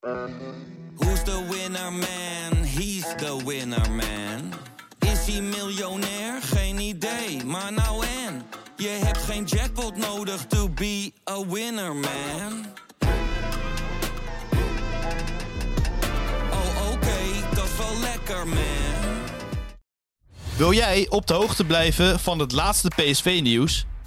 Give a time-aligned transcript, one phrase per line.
[0.00, 2.64] Who's the winner man?
[2.64, 4.52] He's the winner man.
[4.98, 6.42] Is hij miljonair?
[6.42, 8.42] Geen idee, maar nou en.
[8.76, 12.66] Je hebt geen jackpot nodig to be a winner man.
[16.50, 18.58] Oh oké, dat is wel lekker man.
[20.56, 23.86] Wil jij op de hoogte blijven van het laatste PSV-nieuws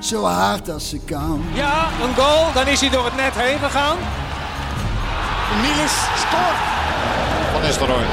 [0.00, 1.44] zo hard als ze kan.
[1.52, 3.96] Ja, een goal, dan is hij door het net heen gegaan.
[5.62, 6.60] Niels scoort.
[7.52, 8.06] Van Nistelrooy.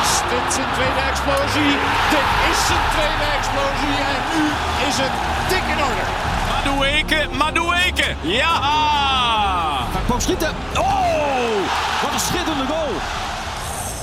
[0.00, 1.72] Is dit zijn tweede explosie?
[2.14, 4.44] Dit is zijn tweede explosie en nu
[4.88, 5.14] is het
[5.48, 6.04] dik in orde.
[6.50, 8.14] Madueke, Madueke.
[8.20, 8.54] Ja!
[9.92, 10.54] Hij kwam schieten.
[10.74, 11.56] Oh,
[12.02, 12.94] wat een schitterende goal.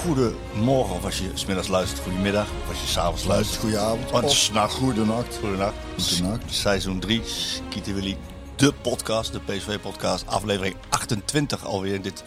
[0.08, 2.48] Goedemorgen, of als je smiddags luistert, goedemiddag.
[2.64, 4.12] Of als je s'avonds luistert, Goedenavond.
[4.12, 4.76] Want Of s'nachts.
[4.76, 5.38] goedenacht.
[5.42, 5.74] Goedenacht.
[6.02, 6.42] Goedenacht.
[6.50, 7.22] Seizoen 3,
[7.70, 8.18] Kieten Willy,
[8.56, 11.94] de podcast, de PSV-podcast, aflevering 28 alweer.
[11.94, 12.24] In dit,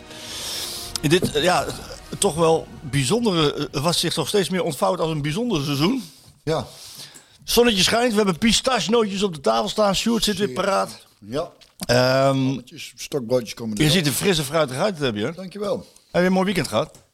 [1.00, 1.66] in dit eh, ja,
[2.18, 6.10] toch wel bijzondere, eh, was zich toch steeds meer ontvouwd als een bijzonder seizoen.
[6.44, 6.66] Ja.
[7.44, 9.94] Zonnetje schijnt, we hebben pistachenootjes op de tafel staan.
[9.94, 11.06] Sjoerd zit weer paraat.
[11.18, 11.50] Ja.
[11.78, 12.58] Ehm,
[12.96, 15.24] Stokbroodjes komen er je ziet er fris en fruitig uit, heb je.
[15.24, 15.86] Heb Dankjewel.
[16.12, 17.08] je een mooi weekend gehad?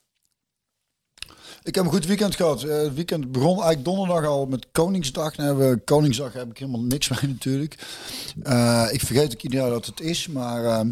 [1.66, 2.62] Ik heb een goed weekend gehad.
[2.62, 5.36] Eh, het weekend begon eigenlijk donderdag al met Koningsdag.
[5.36, 7.78] Nou, hebben we- Koningsdag heb ik helemaal niks mee natuurlijk.
[8.42, 10.90] Eh, ik vergeet ook ieder jaar dat het is, maar ehm,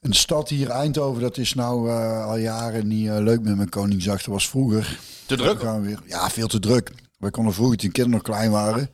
[0.00, 4.16] een stad hier, Eindhoven, dat is nou eh, al jaren niet leuk met Koningsdag.
[4.16, 4.98] Dat was vroeger.
[5.26, 5.60] Te druk?
[5.60, 6.02] Dan gaan we weer.
[6.06, 6.92] Ja, veel te druk.
[7.18, 8.90] We konden vroeger, toen kinderen nog klein waren,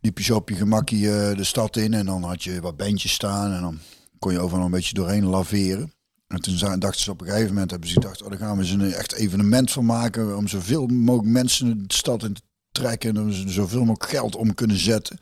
[0.00, 3.12] liep je zo op je gemakkie de stad in en dan had je wat bandjes
[3.12, 3.78] staan en dan
[4.18, 5.92] kon je overal een beetje doorheen laveren.
[6.28, 8.62] En toen dachten ze op een gegeven moment, hebben ze gedacht, oh, daar gaan we
[8.62, 12.40] eens een echt evenement van maken om zoveel mogelijk mensen de stad in te
[12.72, 15.18] trekken en om ze zoveel mogelijk geld om kunnen zetten.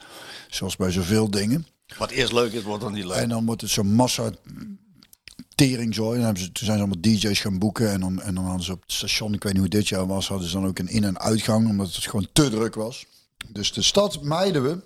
[0.49, 1.66] Zoals bij zoveel dingen.
[1.99, 3.16] Wat eerst leuk is, wordt dan niet leuk.
[3.16, 4.31] En dan wordt het zo'n massa
[5.55, 6.11] teringzooi.
[6.11, 7.91] En dan hebben ze, toen zijn ze allemaal DJ's gaan boeken.
[7.91, 10.06] En dan, en dan hadden ze op het station, ik weet niet hoe dit jaar
[10.06, 11.69] was, hadden ze dan ook een in- en uitgang.
[11.69, 13.06] Omdat het gewoon te druk was.
[13.49, 14.78] Dus de stad mijden we.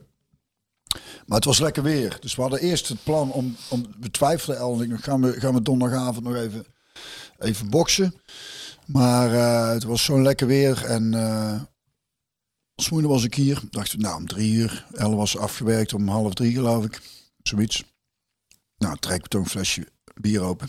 [1.31, 2.17] Maar het was lekker weer.
[2.21, 5.63] Dus we hadden eerst het plan om, om we twijfelden nog, gaan we, gaan we
[5.63, 6.65] donderdagavond nog even,
[7.39, 8.15] even boksen.
[8.87, 11.61] Maar eh, het was zo'n lekker weer en eh
[12.75, 13.63] als moeder was ik hier.
[13.71, 14.87] Dachten we, nou om drie uur.
[14.93, 17.01] Elle was afgewerkt om half drie geloof ik.
[17.43, 17.85] Zoiets.
[18.79, 19.87] Nou, trek toch een flesje
[20.21, 20.69] bier open.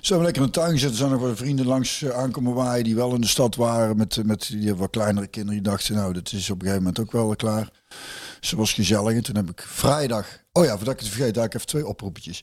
[0.00, 0.72] Hebben we lekker in de tuin.
[0.80, 3.96] Er zijn nog wat vrienden langs eh, aankomen waaien die wel in de stad waren.
[3.96, 5.62] Met, met die wat kleinere kinderen.
[5.62, 7.70] Die dachten, nou, dat is op een gegeven moment ook wel klaar.
[8.40, 9.14] Ze was gezellig.
[9.14, 10.26] En toen heb ik vrijdag...
[10.52, 12.42] Oh ja, voordat ik het vergeet, daar heb ik even twee oproepetjes.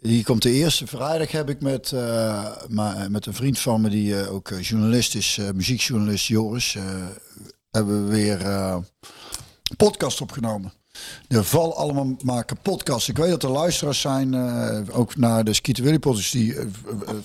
[0.00, 0.86] Hier komt de eerste.
[0.86, 4.62] Vrijdag heb ik met, eh, maar, met een vriend van me, die eh, ook eh,
[4.62, 6.76] journalist is, eh, muziekjournalist Joris,
[7.70, 8.40] hebben we weer
[9.76, 10.72] podcast opgenomen.
[11.28, 13.08] De Val Allemaal Maken podcast.
[13.08, 14.34] Ik weet dat er luisteraars zijn,
[14.90, 16.56] ook naar de Skeeter Willy podcast, die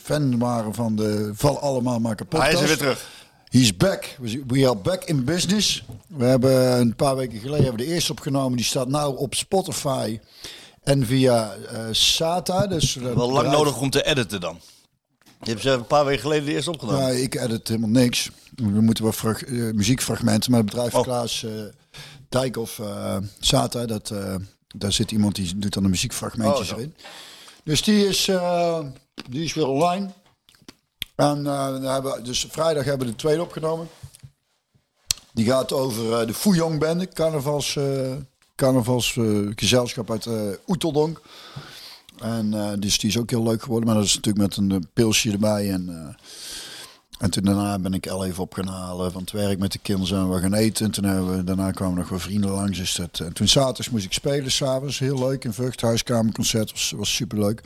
[0.02, 2.52] fan waren van de Val Allemaal Maken podcast.
[2.52, 3.23] Hij is er weer terug.
[3.54, 4.18] He's back.
[4.48, 5.84] We are back in business.
[6.08, 8.58] We hebben een paar weken geleden hebben we de eerste opgenomen.
[8.58, 10.20] Die staat nou op Spotify
[10.84, 12.68] en via eh, Sata.
[12.68, 14.60] Dus eh, Wel lang nodig om te editen dan.
[15.44, 17.02] Je hebt ze een paar weken geleden de eerste opgenomen.
[17.02, 18.30] Ja, ik edit helemaal niks.
[18.56, 20.52] We moeten wel frag- eh, muziekfragmenten.
[20.52, 21.04] Maar het bedrijf Oh.
[21.04, 21.46] Klaas
[22.30, 24.14] Dijkhoff uh, Sata, dat,
[24.76, 26.76] daar zit iemand die doet dan de muziekfragmentjes Oh, zo.
[26.76, 26.96] erin.
[27.64, 28.30] Dus die is,
[29.30, 30.10] die is weer online.
[31.16, 33.88] En eh, hebben, dus vrijdag hebben we de tweede opgenomen.
[35.34, 38.12] Die gaat over eh, de Fuyong Bende, carnavals, eh
[38.56, 40.28] carnavalsgezelschap uit
[40.68, 41.22] Oeteldonk.
[42.20, 43.88] En dus die is ook heel leuk geworden.
[43.88, 45.72] Maar dat is natuurlijk met een pilsje erbij.
[45.72, 46.16] En,
[47.20, 49.80] en toen daarna ben ik El even op gaan halen van het werk met de
[49.80, 50.08] kinderen.
[50.08, 50.86] Zijn we gaan eten.
[50.86, 52.78] En toen we, daarna kwamen nog wat vrienden langs.
[52.78, 55.00] Dus dat, en toen zaterdags moest ik spelen s'avonds.
[55.00, 55.44] Heel leuk.
[55.44, 56.72] In Vught, huiskamerconcert.
[56.72, 57.62] Was, was superleuk.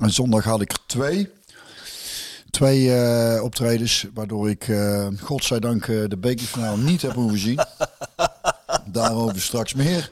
[0.00, 1.30] En zondag had ik er twee.
[2.50, 4.06] Twee eh, optredens.
[4.14, 7.58] Waardoor ik, eh godzijdank, eh, de bekerfinale niet heb hoeven zien.
[8.84, 10.10] Daarover straks meer.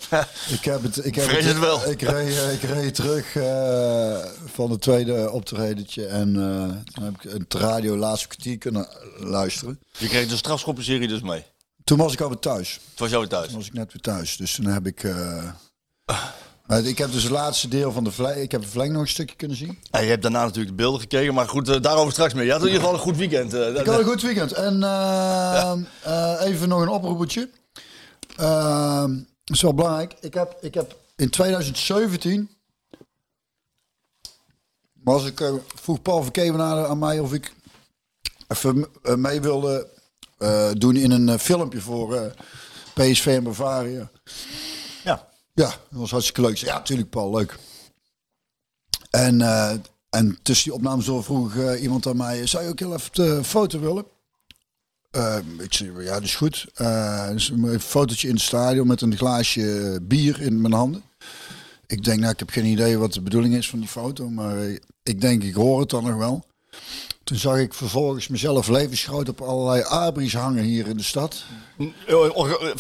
[0.51, 1.91] Ik heb het, ik heb Vrees het wel.
[1.91, 3.33] Ik reed, ik reed terug
[4.47, 6.07] van het tweede optredentje.
[6.07, 6.33] En
[6.95, 9.81] toen heb ik het radio laatste kwartier kunnen luisteren.
[9.99, 11.45] Je kreeg de strafschoppenserie dus mee.
[11.85, 12.81] Toen was ik alweer thuis.
[12.91, 13.47] Het was weer thuis.
[13.47, 14.37] Toen was ik net weer thuis.
[14.37, 15.05] Dus toen heb ik...
[16.69, 18.41] Maar ik heb dus het laatste deel van de vlei.
[18.43, 19.79] Ik heb de verlenging nog een stukje kunnen zien.
[19.83, 22.45] Ja, je hebt daarna natuurlijk de beelden gekeken, maar goed, eh, daarover straks meer.
[22.45, 23.55] Je had in ieder geval een goed weekend.
[23.55, 24.53] eh, Ik had een goed weekend.
[24.53, 27.51] En eh, even nog een oproepetje.
[28.41, 29.01] Uh,
[29.45, 30.15] dat is wel belangrijk.
[30.21, 32.51] Ik heb, ik heb in 2017...
[35.05, 37.53] Was ik, vroeg Paul Verkevenade aan mij of ik
[38.49, 38.87] even
[39.17, 39.89] mee wilde
[40.79, 42.33] doen in een filmpje voor
[42.95, 44.11] PSV en Bavaria.
[45.05, 45.29] Ja.
[45.59, 46.57] Ja, dat was hartstikke leuk.
[46.57, 47.57] Ja, natuurlijk Paul, leuk.
[49.11, 49.75] En, eh,
[50.11, 53.37] en tussen die opnames door vroeg eh, iemand aan mij, zou je ook heel even
[53.37, 54.05] een foto willen?
[55.11, 56.67] Eh, ik ja, dat is goed.
[57.33, 61.03] Dus een fotootje in het stadion met een glaasje bier in mijn handen.
[61.87, 64.57] Ik denk, nou, ik heb geen idee wat de bedoeling is van die foto, maar
[65.03, 66.45] ik denk, ik hoor het dan nog wel.
[67.25, 71.45] Toen zag ik vervolgens mezelf levensgroot op allerlei abris hangen hier in de stad.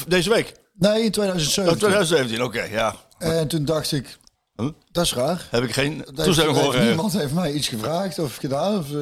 [0.08, 0.54] Deze week?
[0.78, 1.78] Nee, in Oh, 2017.
[1.78, 2.94] 2017, oké, ja.
[3.18, 4.18] En toen dacht ik,
[4.56, 4.68] Huh?
[4.92, 5.46] dat is raar.
[5.50, 6.80] Heb ik geen heeft- toestemming heeft voor.
[6.80, 8.78] eh, Niemand heeft mij iets gevraagd of gedaan.
[8.78, 8.98] Of, eh,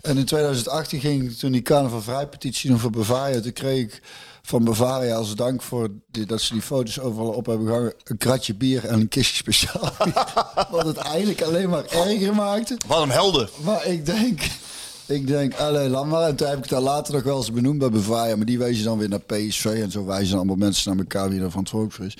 [0.00, 3.40] en in 2018 ging toen die carnaval vrijpetitie doen voor Bavaria.
[3.40, 4.02] Toen kreeg ik
[4.42, 7.94] van Bavaria als dank voor die, dat ze die foto's overal op hebben gehangen.
[8.04, 9.92] Een kratje bier en een kistje speciaal.
[10.70, 12.76] Wat het eigenlijk alleen maar erger maakte.
[12.86, 13.48] Wat een helden.
[13.64, 14.40] Maar ik denk,
[15.10, 16.28] ik denk, allee, laat maar.
[16.28, 18.36] En toen heb ik daar later nog wel eens benoemd bij Bavaria.
[18.36, 19.64] Maar die wezen dan weer naar PSV.
[19.64, 22.16] En zo wijzen allemaal mensen naar elkaar wie er verantwoordelijk voor is.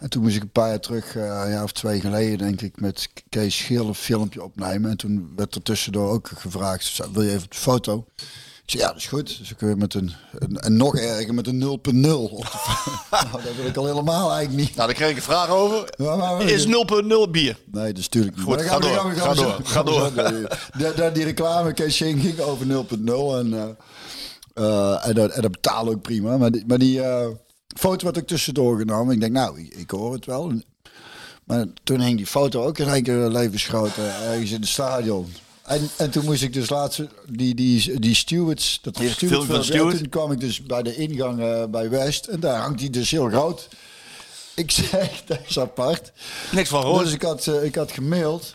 [0.00, 2.60] En toen moest ik een paar jaar terug, eh, een jaar of twee geleden, denk
[2.60, 4.90] ik, met Kees Scheel een filmpje opnemen.
[4.90, 8.06] En toen werd er tussendoor ook gevraagd, "Zou- wil je even de foto?
[8.66, 9.38] Ik zei, ja, dat is goed.
[9.38, 12.90] Dus ik weer met een, een, en nog erger, met een 0.0 op de foto.
[13.10, 14.76] nou, dat wil ik al helemaal eigenlijk niet.
[14.76, 15.94] Nou, daar kreeg ik een vraag over.
[15.96, 16.70] Maar- Is 0.0
[17.30, 17.58] bier?
[17.72, 18.44] Nee, dat is natuurlijk niet.
[18.44, 20.12] Goed, ga door, gaan we- ga gaan door, ga door.
[20.96, 23.68] de- Die reclame Kees Ging over 0.0 en, eh,
[24.64, 26.36] eh, en, dat, en dat betalen ook prima.
[26.36, 27.26] Maar die, maar die eh,
[27.78, 29.14] foto werd ook tussendoor genomen.
[29.14, 30.52] Ik denk, nou, ik, ik hoor het wel.
[31.44, 33.96] Maar toen hing die foto ook in één keer levensgroot
[34.28, 35.32] ergens in het stadion.
[35.66, 39.56] En, en toen moest ik dus laatst die, die, die stewards, dat Die steward film
[39.56, 39.92] van Stewart?
[39.92, 42.90] en Toen kwam ik dus bij de ingang eh, bij West en daar hangt die
[42.90, 43.68] dus heel groot.
[44.54, 46.12] Ik zeg, dat is apart.
[46.52, 47.04] Niks van gehoord.
[47.04, 48.54] Dus ik had, eh, ik had gemaild.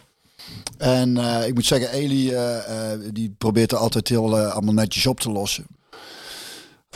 [0.78, 2.34] En eh, ik moet zeggen, Eli
[3.14, 5.66] die probeert er altijd heel allemaal netjes op te lossen.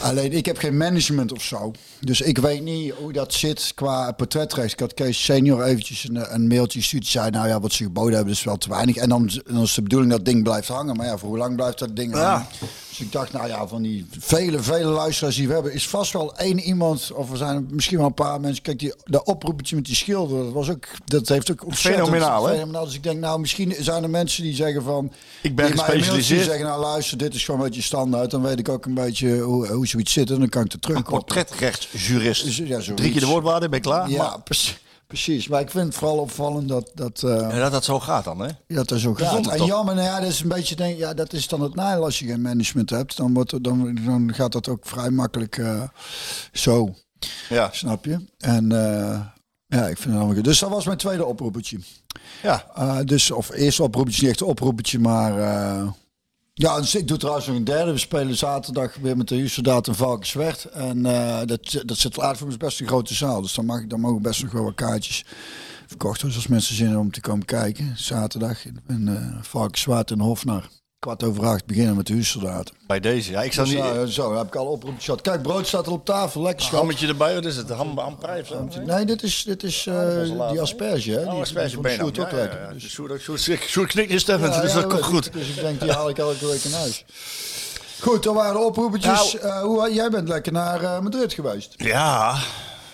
[0.02, 1.72] Alleen ik heb geen management of zo.
[2.00, 4.74] Dus ik weet niet hoe dat zit qua portretrecht.
[4.74, 7.02] Ik had Kees senior eventjes een, een mailtje gestuurd.
[7.04, 8.96] Die zei, nou ja, wat ze geboden hebben is wel te weinig.
[8.96, 10.96] En dan, dan is de bedoeling dat ding blijft hangen.
[10.96, 12.32] Maar ja, voor hoe lang blijft dat ding Ja.
[12.32, 12.48] hangen?
[12.90, 15.74] Dus ik dacht, nou ja, van die vele, vele luisteraars die we hebben...
[15.74, 18.64] is vast wel één iemand, of er zijn misschien wel een paar mensen...
[18.64, 22.06] Kijk, die, dat oproepetje met die schilder, dat, was ook, dat heeft ook ontzettend...
[22.08, 22.54] Fenomenaal, hè?
[22.54, 22.86] fenomenaal.
[22.86, 25.12] Dus ik denk, nou, misschien zijn er mensen die zeggen van...
[25.42, 26.46] Ik ben die gespecialiseerd.
[26.46, 28.32] zeggen, nou luister, dit is gewoon een beetje standaard.
[28.32, 30.80] Dan weet ik ook een beetje hoe, hoe zoiets zit en dan kan ik er
[30.80, 32.44] terug Portretrechtsjurist.
[32.44, 33.02] Dus, ja, zoiets.
[33.02, 34.10] Drie keer de woordwaarde, ben je klaar?
[34.10, 34.78] Ja, Maar- precies.
[35.08, 38.24] Precies, maar ik vind het vooral opvallend dat dat, eh, Ja, dat dat zo gaat
[38.24, 38.50] dan, hè?
[38.68, 39.48] dat er zo gaat.
[39.48, 39.68] En toch?
[39.68, 42.20] jammer, nou ja, dat is een beetje denk, ja, dat is dan het nadeel als
[42.20, 43.18] je geen management hebt.
[43.18, 45.82] Dan, wordt, er- dan, dan gaat dat ook vrij makkelijk eh,
[46.52, 46.94] zo,
[47.50, 47.70] Ja.
[47.72, 48.26] snap je?
[48.38, 49.20] En eh,
[49.68, 50.44] ja, ik vind het allemaal goed.
[50.44, 51.80] Dus dat was mijn tweede oproepetje.
[52.44, 52.66] Ja.
[53.04, 55.34] Dus, of eerste oproepetje, niet echt een oproepetje, maar...
[56.58, 57.92] ja, ik doe trouwens nog een derde.
[57.92, 60.64] We spelen zaterdag weer met de Huursoldaat en Valkenswerd.
[60.66, 63.42] En eh, dat, dat zit laat voor is best een grote zaal.
[63.42, 65.26] Dus dan, mag, dan mogen best nog wel wat kaartjes
[65.88, 66.28] verkocht worden.
[66.28, 67.98] Dus als mensen zin hebben om te komen kijken.
[67.98, 70.70] Zaterdag in, in eh, Valkenswerd en Hofnar.
[71.06, 72.76] Kwart over acht beginnen met de Huursoldaten.
[72.88, 73.32] Bij deze.
[73.32, 73.84] Ja, ik zou Dus, niet...
[73.86, 75.22] nou, zo, dan heb ik al oproepjes gehad.
[75.22, 76.42] Kijk, brood staat al op tafel.
[76.42, 76.78] Lekker schat.
[76.80, 77.70] Hammetje erbij, wat is het?
[77.70, 78.16] Ham, of
[78.48, 78.68] zo?
[78.86, 81.12] Nee, dit is, dit is eh, dat was later, die asperge.
[81.12, 81.24] Hè?
[81.26, 82.62] Oh, die, asperge ja, Ottrekker.
[82.62, 82.74] ja.
[82.74, 85.34] Dus- Sjoerd- knikt instemmend, Ja, dus dat komt goed.
[85.34, 87.06] Dus ik denk, die haal ik elke week in huis.
[88.00, 89.34] Goed, dan waren de oproepetjes.
[89.34, 91.74] Nou- Eh, hoe, jij bent lekker naar eh, Madrid geweest.
[91.78, 92.36] Ja,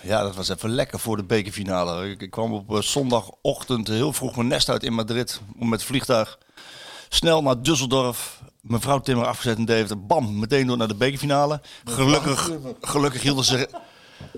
[0.00, 2.10] ja, dat was even lekker voor de bekerfinale.
[2.10, 5.40] Ik, kwam op eh, zondagochtend heel vroeg mijn nest uit in Madrid.
[5.60, 6.38] Om met vliegtuig
[7.14, 8.40] snel naar Düsseldorf.
[8.60, 10.06] Mijn vrouw Timmer afgezet in Deventer.
[10.06, 11.60] Bam, meteen door naar de bekerfinale.
[11.84, 12.50] Gelukkig,
[12.80, 13.68] gelukkig hielden ze...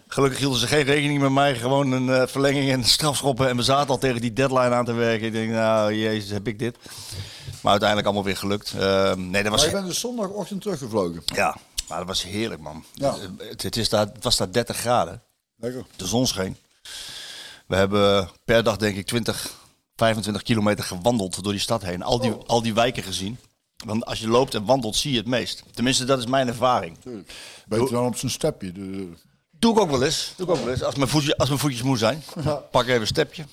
[0.09, 1.55] Gelukkig hielden ze geen rekening met mij.
[1.55, 3.49] Gewoon een eh, verlenging en strafschoppen.
[3.49, 5.27] En we zaten al tegen die deadline aan te werken.
[5.27, 6.77] Ik denk, nou, jezus, heb ik dit.
[7.61, 8.75] Maar uiteindelijk allemaal weer gelukt.
[8.79, 9.61] Eh, nee, dat was...
[9.61, 11.23] Maar je bent dus zondagochtend teruggevlogen.
[11.25, 11.57] Ja,
[11.89, 12.85] maar dat was heerlijk, man.
[12.95, 13.17] Ja.
[13.39, 15.23] Het, het, is daar, het was daar 30 graden.
[15.57, 15.85] Lekker.
[15.97, 16.57] De zon scheen.
[17.67, 19.51] We hebben per dag denk ik 20,
[19.97, 22.03] 25 kilometer gewandeld door die stad heen.
[22.03, 23.39] Al die, al die wijken gezien.
[23.85, 25.63] Want als je loopt en wandelt zie je het meest.
[25.73, 26.99] Tenminste, dat is mijn ervaring.
[27.67, 28.73] Beter dan op zo'n stepje.
[28.73, 29.09] De,
[29.51, 30.33] Doe ik ook wel eens.
[30.37, 30.83] Doe ik ook wel eens.
[30.83, 32.23] Als mijn, voetje, als mijn voetjes moe zijn.
[32.71, 33.45] Pak even een stepje.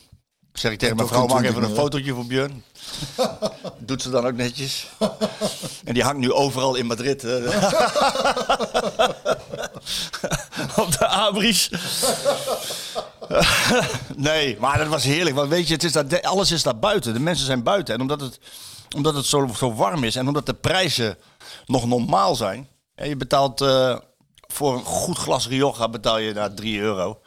[0.53, 2.63] Zeg ik tegen mijn vrouw, maak even 20 een fotootje voor Björn.
[3.79, 4.88] Doet ze dan ook netjes.
[5.84, 7.24] En die hangt nu overal in Madrid.
[10.75, 11.70] Op de abris.
[14.15, 15.36] nee, maar dat was heerlijk.
[15.36, 17.13] Want weet je, het is daar, alles is daar buiten.
[17.13, 17.93] De mensen zijn buiten.
[17.93, 18.39] En omdat het,
[18.96, 21.17] omdat het zo, zo warm is en omdat de prijzen
[21.65, 22.67] nog normaal zijn.
[22.96, 23.98] Ja, je betaalt eh,
[24.48, 27.22] voor een goed glas Rioja betaal je daar 3 euro.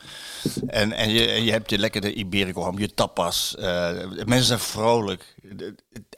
[0.67, 1.79] En, en, je, en je hebt je
[2.15, 3.57] Iberico, je tapas.
[3.57, 5.35] eh, mensen zijn vrolijk.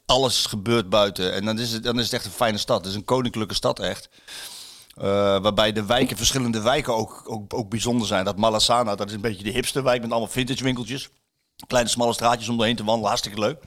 [0.06, 1.32] Alles gebeurt buiten.
[1.32, 2.78] En dan is, het, dan is het echt een fijne stad.
[2.78, 4.08] Het is een koninklijke stad echt.
[4.96, 5.04] Eh,
[5.40, 8.24] waarbij de wijken, verschillende wijken ook, ook, ook bijzonder zijn.
[8.24, 11.08] Dat Malasana, dat is een beetje de hipste wijk met allemaal vintage winkeltjes.
[11.66, 13.58] Kleine smalle straatjes om doorheen te wandelen, hartstikke leuk.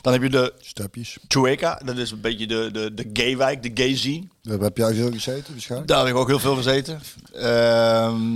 [0.00, 1.18] Dan heb je de Stepjes.
[1.28, 4.28] Chueca, dat is een beetje de, de, de gay wijk, de gay scene.
[4.42, 5.90] Daar heb jij veel gezeten waarschijnlijk?
[5.90, 7.00] Daar heb ik ook heel veel gezeten.
[7.32, 8.34] Ehm,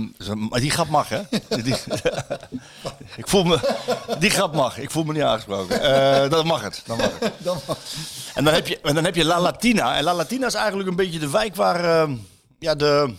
[0.49, 1.21] maar die grap mag, hè?
[1.63, 1.75] Die,
[3.21, 3.59] ik voel me,
[4.19, 4.77] die grap mag.
[4.77, 5.81] Ik voel me niet aangesproken.
[5.81, 6.81] Eh dan mag het.
[6.85, 7.33] Dan mag het.
[8.35, 9.97] En dan heb je, en dan heb je La Latina.
[9.97, 12.15] En La Latina is eigenlijk een beetje de wijk waar ehm,
[12.59, 13.13] ja, de,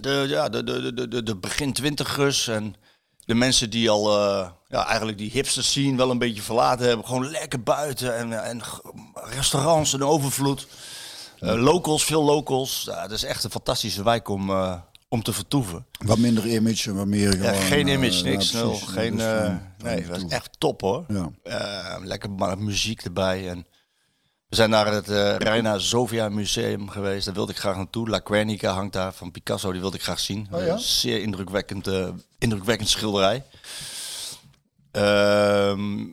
[0.00, 2.74] de, ja, de, de, de, de, de begin twintigers en
[3.24, 7.06] de mensen die al eh, ja, eigenlijk die hipsters zien wel een beetje verlaten hebben.
[7.06, 8.60] Gewoon lekker buiten en, en
[9.14, 10.66] restaurants en overvloed.
[11.40, 12.82] Eh, locals, veel locals.
[12.86, 14.74] Ja, het is echt een fantastische wijk om, eh,
[15.08, 15.86] om te vertoeven.
[16.04, 17.62] Wat minder image en wat meer Ja, gewoon...
[17.66, 18.50] geen eh, image, niks.
[18.50, 18.82] precies.
[18.82, 19.26] geen, Dus
[19.78, 21.04] nee, dat was echt top hoor.
[21.08, 21.98] Ja.
[22.02, 23.48] Lekker ma- muziek erbij.
[23.48, 23.66] En
[24.48, 25.08] we zijn naar het
[25.42, 27.24] Reina Sofia Museum geweest.
[27.24, 28.08] Daar wilde ik graag naartoe.
[28.08, 29.72] La Guernica hangt daar van Picasso.
[29.72, 30.48] Die wilde ik graag zien.
[30.50, 31.88] Oh zeer indrukwekkend,
[32.38, 33.42] indrukwekkend schilderij.
[34.94, 36.04] Ehm,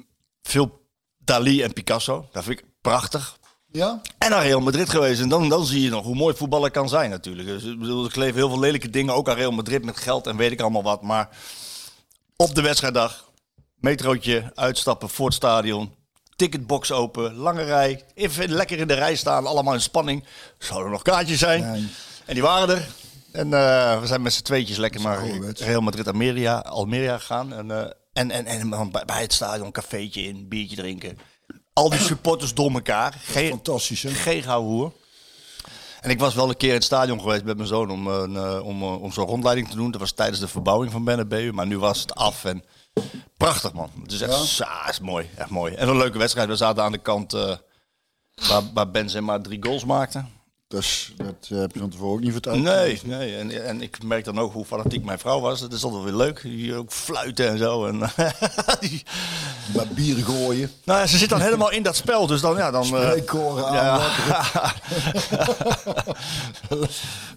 [0.41, 0.81] veel
[1.17, 2.27] Dali en Picasso.
[2.31, 3.38] Dat vind ik prachtig.
[3.71, 4.01] Ja?
[4.17, 5.21] En naar Real Madrid geweest.
[5.21, 7.47] En dan, dan zie je nog hoe mooi voetballer kan zijn natuurlijk.
[7.47, 10.27] Dus, ik bedoel, ik leef heel veel lelijke dingen ook aan Real Madrid met geld
[10.27, 11.01] en weet ik allemaal wat.
[11.01, 11.29] Maar
[12.35, 13.29] op de wedstrijddag,
[13.75, 15.93] metrootje, uitstappen voor het stadion.
[16.35, 18.05] Ticketbox open, lange rij.
[18.13, 20.25] Even lekker in de rij staan, allemaal in spanning.
[20.57, 21.71] Zouden er nog kaartjes zijn?
[21.71, 21.88] Nee.
[22.25, 22.88] En die waren er.
[23.31, 25.27] En eh, we zijn met z'n tweetjes lekker naar.
[25.57, 27.53] Real Madrid Almeria, Almeria gegaan.
[27.53, 31.18] En, eh, en, en, en bij, het stadion een cafeetje in, biertje drinken.
[31.74, 33.13] Al die supporters door elkaar.
[33.22, 34.10] Geen, Fantastisch, hè?
[34.10, 34.94] geen gauw hoer.
[36.01, 38.36] En ik was wel een keer in het stadion geweest met mijn zoon om, een,
[38.36, 39.91] eh, om, eh, om zo'n rondleiding te doen.
[39.91, 41.51] Dat was tijdens de verbouwing van Bennebeu.
[41.51, 42.63] Maar nu was het af en
[43.38, 43.89] prachtig man.
[44.01, 44.89] Het is echt ja?
[44.89, 45.74] is mooi, echt mooi.
[45.74, 46.48] En een leuke wedstrijd.
[46.48, 47.56] We zaten aan de kant eh,
[48.48, 50.25] waar, waar Benzema drie goals maakte.
[50.72, 52.62] Dus dat eh, heb je van tevoren ook niet verteld.
[52.62, 53.36] Nee, nee.
[53.36, 55.60] En, en ik merk dan ook hoe fanatiek mijn vrouw was.
[55.60, 56.42] Dat is altijd weer leuk.
[56.42, 57.86] Hier ook fluiten en zo.
[57.86, 58.00] En,
[58.80, 59.04] die-
[59.74, 60.72] Bij bier gooien.
[60.84, 62.28] nou ja, ze zit dan helemaal in dat spel.
[62.28, 62.82] Dus dan, ja, dan...
[62.84, 63.75] eh, Spreekkoren aan.
[63.75, 64.00] ja.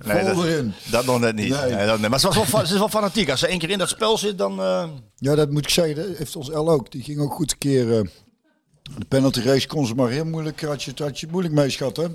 [0.04, 0.72] nee, dat, erin.
[0.90, 1.48] dat nog net niet.
[1.60, 1.72] Nee.
[1.74, 2.10] Nee, dat, nee.
[2.10, 3.30] Maar ze, was wel, ze is wel fanatiek.
[3.30, 4.60] Als ze één keer in dat spel zit, dan...
[4.60, 4.84] eh,
[5.16, 5.94] Ja, dat moet ik zeggen.
[5.96, 6.90] Dat heeft ons El ook.
[6.92, 7.86] Die ging ook goed een keer...
[7.86, 10.62] de penalty race kon ze maar heel moeilijk...
[10.62, 12.06] Had je, had je moeilijk mee, schat, hè?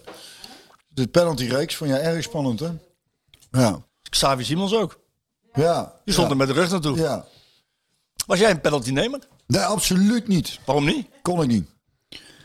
[0.89, 2.69] De penalty race vond jij erg spannend, hè?
[3.51, 3.81] Ja.
[4.09, 4.99] Xavi Simons ook.
[5.53, 5.93] Ja.
[6.03, 6.33] Die stond ja.
[6.33, 6.97] er met de rug naartoe.
[6.97, 7.25] Ja.
[8.25, 9.19] Was jij een penalty nemer?
[9.47, 10.59] Nee, absoluut niet.
[10.65, 11.07] Waarom niet?
[11.21, 11.67] Kon ik niet.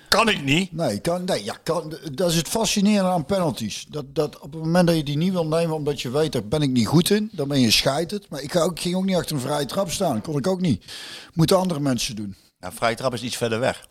[0.08, 0.72] Kan ik niet.
[0.72, 3.86] Nee, kan, nee ja, kan, dat is het fascinerende aan penalties.
[3.88, 6.44] Dat, dat op het moment dat je die niet wil nemen omdat je weet, daar
[6.44, 8.28] ben ik niet goed in, dan ben je scheiterd.
[8.28, 10.20] Maar ik ga ook, ging ook niet achter een vrije trap staan.
[10.20, 10.84] Kon ik ook niet.
[11.32, 12.36] Moeten andere mensen doen.
[12.58, 13.86] Nou, vrije trap is iets verder weg.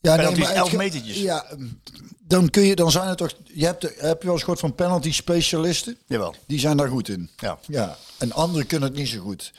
[0.00, 1.16] Ja, Penalty is het 11 ge- metertjes.
[1.16, 1.46] Ja,
[2.20, 3.32] dan kun je, dan zijn het toch.
[3.44, 5.96] Je hebt, heb je wel eens gehoord van penalty specialisten?
[6.06, 6.34] Jawel.
[6.46, 7.30] Die zijn daar goed in.
[7.36, 7.58] Ja.
[7.66, 7.96] Ja.
[8.18, 9.52] En anderen kunnen het niet zo goed.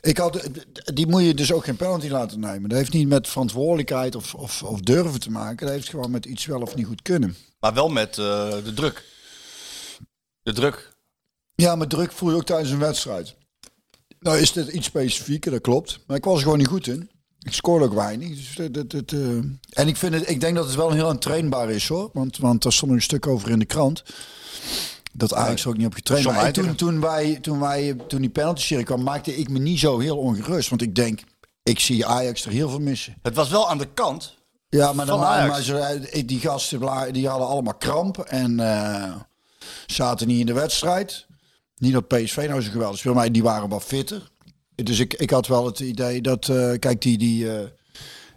[0.00, 0.48] Ik had,
[0.94, 2.68] die moet je dus ook geen penalty laten nemen.
[2.68, 5.66] Dat heeft niet met verantwoordelijkheid of, of, of durven te maken.
[5.66, 7.36] Dat heeft gewoon met iets wel of niet goed kunnen.
[7.60, 9.04] Maar wel met eh, de druk.
[10.42, 10.96] De druk.
[11.54, 13.34] Ja, maar druk voel je ook tijdens een wedstrijd.
[14.20, 15.98] Nou is dit iets specifieker, dat klopt.
[16.06, 17.10] Maar ik was er gewoon niet goed in.
[17.38, 18.28] Ik scoorde ook weinig.
[18.28, 19.20] Dus dat, dat, dat, eh,
[19.70, 22.10] En ik, vind het, ik denk dat het wel heel trainbaar is hoor.
[22.12, 24.02] Want, want daar stond een stuk over in de krant.
[25.12, 26.24] Dat Ajax ook niet op getraind.
[26.26, 29.58] Maar en toen, toen, wij, toen, wij, toen die penalty serie kwam, maakte ik me
[29.58, 30.68] niet zo heel ongerust.
[30.68, 31.20] Want ik denk,
[31.62, 33.16] ik zie Ajax er heel veel missen.
[33.22, 34.36] Het was wel aan de kant.
[34.68, 39.14] Ja, maar, dan, maar ze, ik- die gasten die hadden allemaal kramp en eh,
[39.86, 41.26] zaten niet in de wedstrijd.
[41.76, 44.30] Niet dat PSV nou zo geweldig speelde, maar die waren wat fitter.
[44.84, 47.66] Dus ik, ik had wel het idee dat, eh, kijk, die, die eh,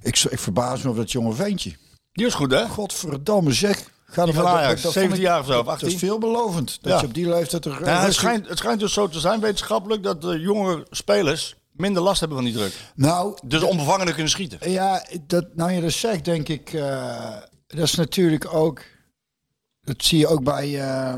[0.02, 1.72] ik, ik verbaas me over dat jonge ventje.
[2.12, 2.68] Die was goed, hè?
[2.68, 3.90] Godverdamme zeg.
[4.06, 6.00] Ga Die van Ajax, vond 17 ik- jaar of zo, of Dat is 18.
[6.00, 6.78] veelbelovend.
[6.82, 7.00] Dat Ja.
[7.00, 7.86] je op die leeftijd er...
[7.86, 12.04] Ja, het, schijnt, het schijnt dus zo te zijn, wetenschappelijk, dat de jonge spelers minder
[12.04, 12.74] last hebben van die druk.
[12.96, 14.72] Nou, Dus onbevangener kunnen schieten.
[14.72, 17.36] Ja, dat, nou je dat zegt, denk ik, eh,
[17.68, 18.82] dat is natuurlijk ook,
[19.82, 21.16] dat zie je ook bij, eh,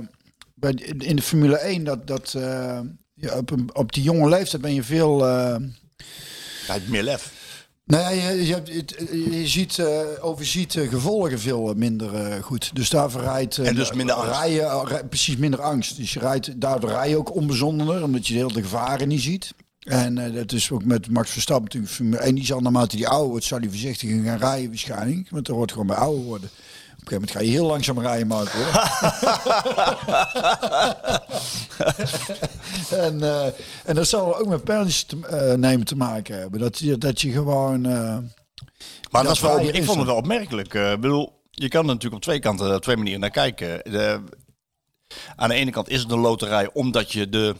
[0.55, 2.79] bij in de Formule 1, dat, dat eh,
[3.23, 5.59] ja, op, een- op die jonge leeftijd ben je veel, Hij
[6.65, 7.31] heeft meer lef.
[7.85, 12.75] nou ja, je, je, ziet, eh, overziet eh, gevolgen veel minder goed.
[12.75, 13.57] Dus daarvoor rijdt...
[13.57, 14.39] En dus minder angst.
[14.39, 15.97] Rijden, rij- precies minder angst.
[15.97, 19.53] Dus je rijdt, daardoor rij je ook onbezonderder, omdat je heel de gevaren niet ziet.
[19.79, 22.23] En dat is ook met Max Verstappen natuurlijk.
[22.23, 25.29] 1, die zal naarmate die ouder wordt, zal hij voorzichtiger gaan rijden waarschijnlijk.
[25.29, 26.49] Want er wordt gewoon bij ouder worden.
[27.05, 28.57] Op een gegeven moment ga je heel langzaam rijden, Marco.
[28.57, 28.73] hoor.
[33.05, 33.45] en, eh,
[33.85, 36.59] en dat zal ook met penalties te, eh, nemen te maken hebben.
[36.59, 37.85] Dat, je- dat je gewoon...
[37.85, 38.17] eh,
[39.11, 40.73] Maar dat is wel, ik vond het wel opmerkelijk.
[40.73, 43.91] Eh, Ik bedoel, je kan er natuurlijk op twee kanten, op twee manieren naar kijken.
[43.91, 44.23] De,
[45.35, 47.55] aan de ene kant is het een loterij omdat je de,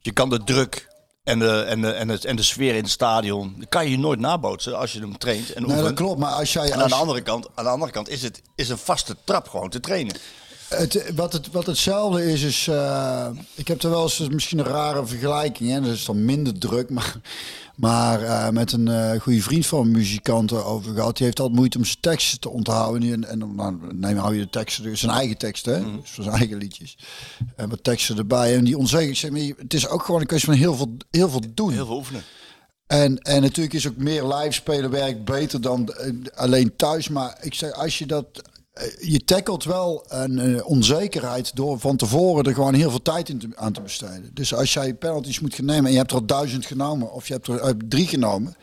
[0.00, 0.88] je kan de druk
[1.30, 3.98] en de, en de, en de, en de sfeer in het stadion, dat kan je
[3.98, 6.18] nooit nabootsen als je hem traint en nee, dat klopt.
[6.18, 6.70] Maar als jij...
[6.70, 9.48] En aan de andere kant, aan de andere kant is het is een vaste trap
[9.48, 10.16] gewoon te trainen.
[10.70, 12.68] Het, wat, het, wat hetzelfde is, is.
[12.68, 15.70] eh, ik heb er wel eens misschien een rare vergelijking.
[15.70, 15.80] Hè?
[15.80, 16.90] Dat is dan minder druk.
[17.00, 17.20] Maar,
[17.74, 21.16] maar eh, met een eh, goede vriend van een muzikant over gehad.
[21.16, 23.12] Die heeft altijd moeite om zijn teksten te onthouden.
[23.12, 26.00] En, en dan nou, neem hou je de teksten, dus zijn eigen teksten, hè?
[26.00, 26.98] Dus voor zijn eigen liedjes.
[27.56, 28.56] En wat teksten erbij.
[28.56, 29.16] En die onzeker.
[29.16, 31.72] Zeg, maar, het is ook gewoon een kwestie van heel veel, heel veel doen.
[31.72, 32.22] Heel veel oefenen.
[32.86, 35.94] En, en natuurlijk is ook meer live spelen werkt beter dan
[36.34, 37.08] alleen thuis.
[37.08, 38.42] Maar ik zeg, als je dat.
[38.80, 43.28] Eh, Je tackelt wel een eh, onzekerheid door van tevoren er gewoon heel veel tijd
[43.28, 44.30] in aan te besteden.
[44.34, 47.32] Dus als jij penalties moet gaan nemen en je hebt er duizend genomen, of je
[47.32, 48.56] hebt er eh, drie genomen.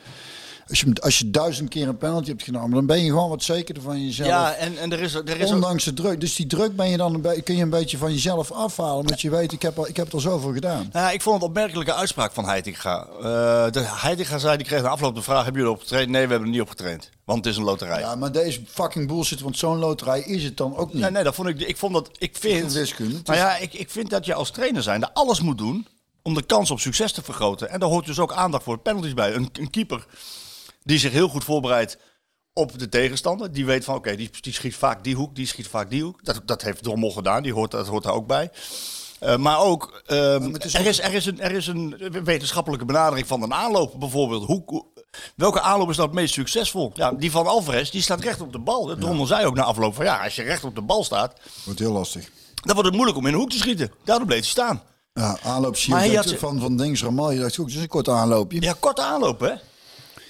[0.68, 3.42] Als je, als je duizend keer een penalty hebt genomen, dan ben je gewoon wat
[3.42, 4.28] zekerder van jezelf.
[4.28, 6.20] Ja, en, en er is, er is ook, Ondanks de druk.
[6.20, 9.04] Dus die druk ben je dan een be- kun je een beetje van jezelf afhalen.
[9.04, 10.88] Want je weet, ik heb, al, ik heb er al zoveel gedaan.
[10.92, 13.06] Nou, ja, ik vond het opmerkelijke uitspraak van Heitinga.
[13.06, 13.22] Eh
[13.70, 16.10] de Heitinga zei, die kreeg na afloop de vraag, hebben jullie op getraind?
[16.10, 17.10] Nee, we hebben er niet op getraind.
[17.24, 18.00] Want het is een loterij.
[18.00, 21.02] Ja, maar deze fucking bullshit, want zo'n loterij is het dan ook niet.
[21.02, 21.60] Nee, nee, dat vond ik.
[21.60, 22.10] Ik vond dat.
[22.18, 22.72] Ik vind.
[22.72, 25.86] Wiskunde, het is- ja, ik, ik vind dat je als trainer zijnde alles moet doen
[26.22, 27.70] om de kans op succes te vergroten.
[27.70, 29.34] En daar hoort dus ook aandacht voor penalties bij.
[29.34, 30.06] Een, een keeper
[30.88, 31.98] die zich heel goed voorbereidt
[32.52, 33.52] op de tegenstander.
[33.52, 36.24] Die weet van oké, die, die schiet vaak die hoek, die schiet vaak die hoek.
[36.24, 38.50] Dat, dat heeft Drommel gedaan, die hoort, dat hoort daar ook bij.
[39.20, 43.26] Eh, maar ook, ehm, is er, is, er, is een, er is een wetenschappelijke benadering
[43.26, 44.44] van een aanloop bijvoorbeeld.
[44.44, 44.84] Hoe,
[45.36, 46.90] welke aanloop is nou het meest succesvol?
[46.94, 48.96] Ja, die van Alvarez, die staat recht op de bal.
[48.98, 51.80] Drommel zei ook na afloop van ja, als je recht op de bal staat, Wordt
[51.80, 52.24] heel lastig.
[52.54, 53.92] dan wordt het moeilijk om in de hoek te schieten.
[54.04, 54.82] Daardoor bleef hij staan.
[55.12, 57.30] Ja, aanloop zie Maar je dat had- van, van Dings Ramal.
[57.30, 58.60] Je dacht ook, het is een kort aanloopje.
[58.60, 59.52] Ja, korte aanloop, hè?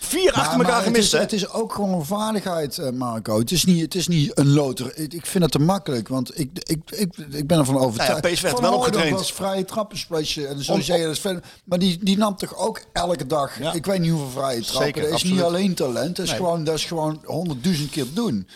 [0.01, 1.19] Vier Maar- achter elkaar het gemist, is, hè?
[1.19, 3.39] het is ook gewoon vaardigheid, eh, Marco.
[3.39, 4.97] Het is niet, het is niet een loter.
[4.99, 8.13] Ik, ik vind het te makkelijk, want ik, ik, ik, ik ben ervan overtuigd.
[8.23, 9.17] Nou ja, PSV werd Van wel opgetraind.
[9.17, 10.47] was vrije trappenspletje.
[10.47, 11.43] En zo zei je dat verder.
[11.65, 13.59] Maar die, die nam toch ook elke dag.
[13.59, 13.73] Ja.
[13.73, 14.85] Ik weet niet hoeveel vrije trappen.
[14.85, 15.35] Zeker, dat is absoluut.
[15.37, 16.17] niet alleen talent.
[16.17, 16.41] Dat is, Nee.
[16.41, 18.49] gewoon, dat is gewoon honderdduizend keer doen.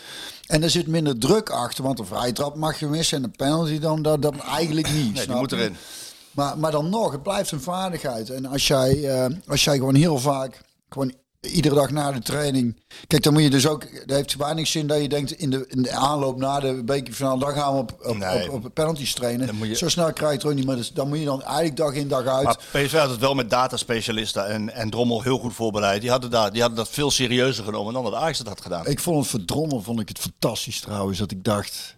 [0.47, 3.37] En er zit minder druk achter, want een vrije trap mag je missen en een
[3.37, 5.15] penalty dan dat, dat eigenlijk niet.
[5.15, 5.77] Nee, die moet erin.
[6.33, 8.31] Maar, maar dan nog, het blijft een vaardigheid.
[8.31, 11.13] En als jij, eh, als jij gewoon heel vaak, gewoon
[11.51, 12.81] iedere dag na de training.
[13.07, 13.83] Kijk, dan moet je dus ook.
[13.93, 17.39] Het heeft weinig zin dat je denkt in de, in de aanloop na de bekerfinale.
[17.41, 18.53] Dan gaan we op, op, Nee.
[18.53, 19.47] op, op penalties trainen.
[19.47, 20.67] Dan moet je- Zo snel krijg je het ook niet.
[20.67, 22.45] Maar dus, dan moet je dan eigenlijk dag in dag uit.
[22.45, 26.01] Maar PSV had het wel met dataspecialisten en, en Drommel heel goed voorbereid.
[26.01, 28.87] Die hadden, daar, die hadden dat veel serieuzer genomen dan dat Ajax het had gedaan.
[28.87, 31.19] Ik vond het voor Drommel vond ik het fantastisch trouwens.
[31.19, 31.95] Dat ik dacht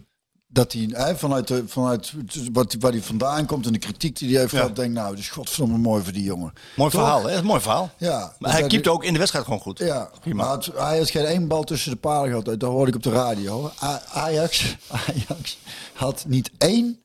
[0.55, 2.13] dat hij hè, vanuit, de, vanuit
[2.53, 4.59] wat, waar hij vandaan komt en de kritiek die hij heeft Ja.
[4.59, 4.77] gehad.
[4.77, 6.53] Denk nou, dus godverdomme mooi voor die jongen.
[6.77, 7.01] Mooi Toch?
[7.01, 7.43] verhaal, hè?
[7.43, 7.91] Mooi verhaal.
[7.99, 8.35] Ja.
[8.39, 9.79] Maar hij keepte ook in de wedstrijd gewoon goed.
[9.79, 10.45] Ja, Prima.
[10.45, 12.45] maar het- hij had geen één bal tussen de palen gehad.
[12.45, 13.71] Dat hoorde ik op de radio.
[13.83, 15.59] A- Ajax, Ajax
[15.93, 17.03] had niet één,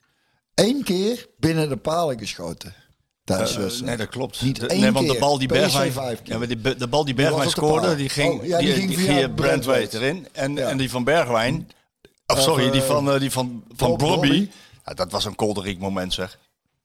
[0.54, 2.74] één keer binnen de palen geschoten.
[3.26, 3.46] Eh,
[3.84, 4.42] nee, dat klopt.
[4.42, 7.14] Niet De- één nee, want de bal die Bergwijn, ja, maar die, de bal die
[7.16, 7.96] Die Bergwijn scoorde, paal.
[7.96, 9.94] die ging, Oh, ja, die ging via Brandweight.
[9.94, 10.28] erin.
[10.32, 10.68] En, Ja.
[10.70, 11.70] en die van Bergwijn,
[12.38, 14.26] oh, sorry, die eh, van, eh, die van, van Bob.
[14.26, 16.40] Ja, dat was een kolderiek moment, zeg.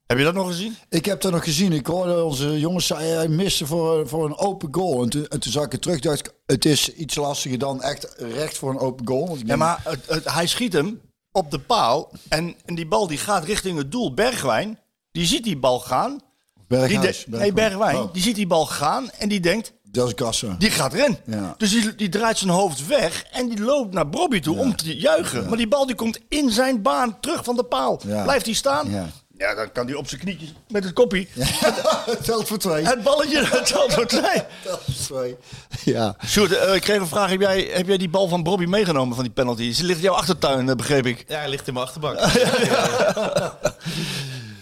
[0.07, 0.76] Heb je dat nog gezien?
[0.88, 1.72] Ik heb dat nog gezien.
[1.72, 5.02] Ik hoorde onze jongens zei hij miste voor, voor een open goal.
[5.02, 6.00] En toen, en toen zag ik het terug.
[6.00, 9.26] Dacht ik, het is iets lastiger dan echt recht voor een open goal.
[9.28, 11.00] Want ik Ja, maar het, het- hij schiet hem
[11.33, 14.14] op de paal en, en die bal die gaat richting het doel.
[14.14, 14.78] Bergwijn,
[15.12, 16.20] die ziet die bal gaan.
[16.68, 20.14] Die de- nee, Bergwijn, Oh, die ziet die bal gaan en die denkt, dat is
[20.14, 20.57] Kassa.
[20.59, 21.18] die gaat erin.
[21.26, 21.54] Ja.
[21.59, 24.96] Dus die, die draait zijn hoofd weg en die loopt naar Bobby toe om te
[24.96, 25.48] juichen.
[25.48, 28.00] Maar die bal die komt in zijn baan terug van de paal.
[28.07, 28.22] Ja.
[28.22, 28.90] Blijft hij staan?
[28.90, 29.09] Ja.
[29.38, 31.28] Ja, dan kan hij op zijn knietjes met het koppie.
[32.22, 32.85] Telt voor twee.
[32.85, 34.42] Het balletje, het telt voor twee.
[34.62, 35.37] Telt voor twee.
[35.85, 36.16] Ja.
[36.26, 37.30] Sjoerd, eh, ik kreeg een vraag.
[37.30, 39.72] Heb jij, heb jij die bal van Bobby meegenomen van die penalty?
[39.72, 41.24] Ze ligt in jouw achtertuin, eh, begreep ik.
[41.28, 42.18] Ja, hij ligt in mijn achterbak.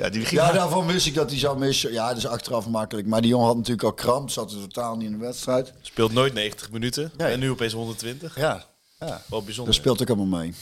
[0.02, 1.92] Ja, die ging Ja, daarvan wist ik dat hij zou missen.
[1.92, 3.06] Ja, dat is achteraf makkelijk.
[3.06, 4.30] Maar die jongen had natuurlijk al kramp.
[4.30, 5.72] Zat er totaal niet in de wedstrijd.
[5.82, 7.12] Speelt nooit 90 minuten.
[7.16, 7.32] Nee.
[7.32, 8.36] En nu opeens 120.
[8.36, 8.64] Ja.
[9.00, 9.06] ja.
[9.06, 9.74] Wel Dat bijzonder.
[9.74, 10.54] speelt ook allemaal mee.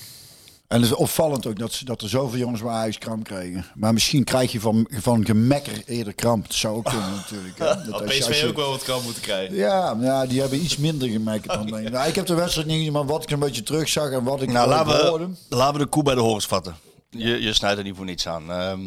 [0.69, 3.67] En het is opvallend ook dat, ze, dat er zoveel jongens bij Ajax kramp kregen.
[3.75, 6.47] Maar misschien krijg je van, van gemekker eerder kramp.
[6.47, 7.59] Dat zou ook kunnen natuurlijk.
[7.59, 7.65] Hè.
[7.65, 9.55] Dat Had als je- als PSV je- ook wel wat kan moeten krijgen.
[9.55, 11.93] Ja, maar ja, die hebben iets minder gemekkerd dan denk ik.
[11.93, 14.43] Nou, ik heb de wedstrijd niet gezien, maar wat ik een beetje terugzag en wat
[14.43, 15.29] ik Nou, ik laten hoorde.
[15.49, 16.77] we, laten we de koe bij de horens vatten.
[17.11, 18.51] Je, je snijdt er niet voor niets aan.
[18.53, 18.81] Ehm,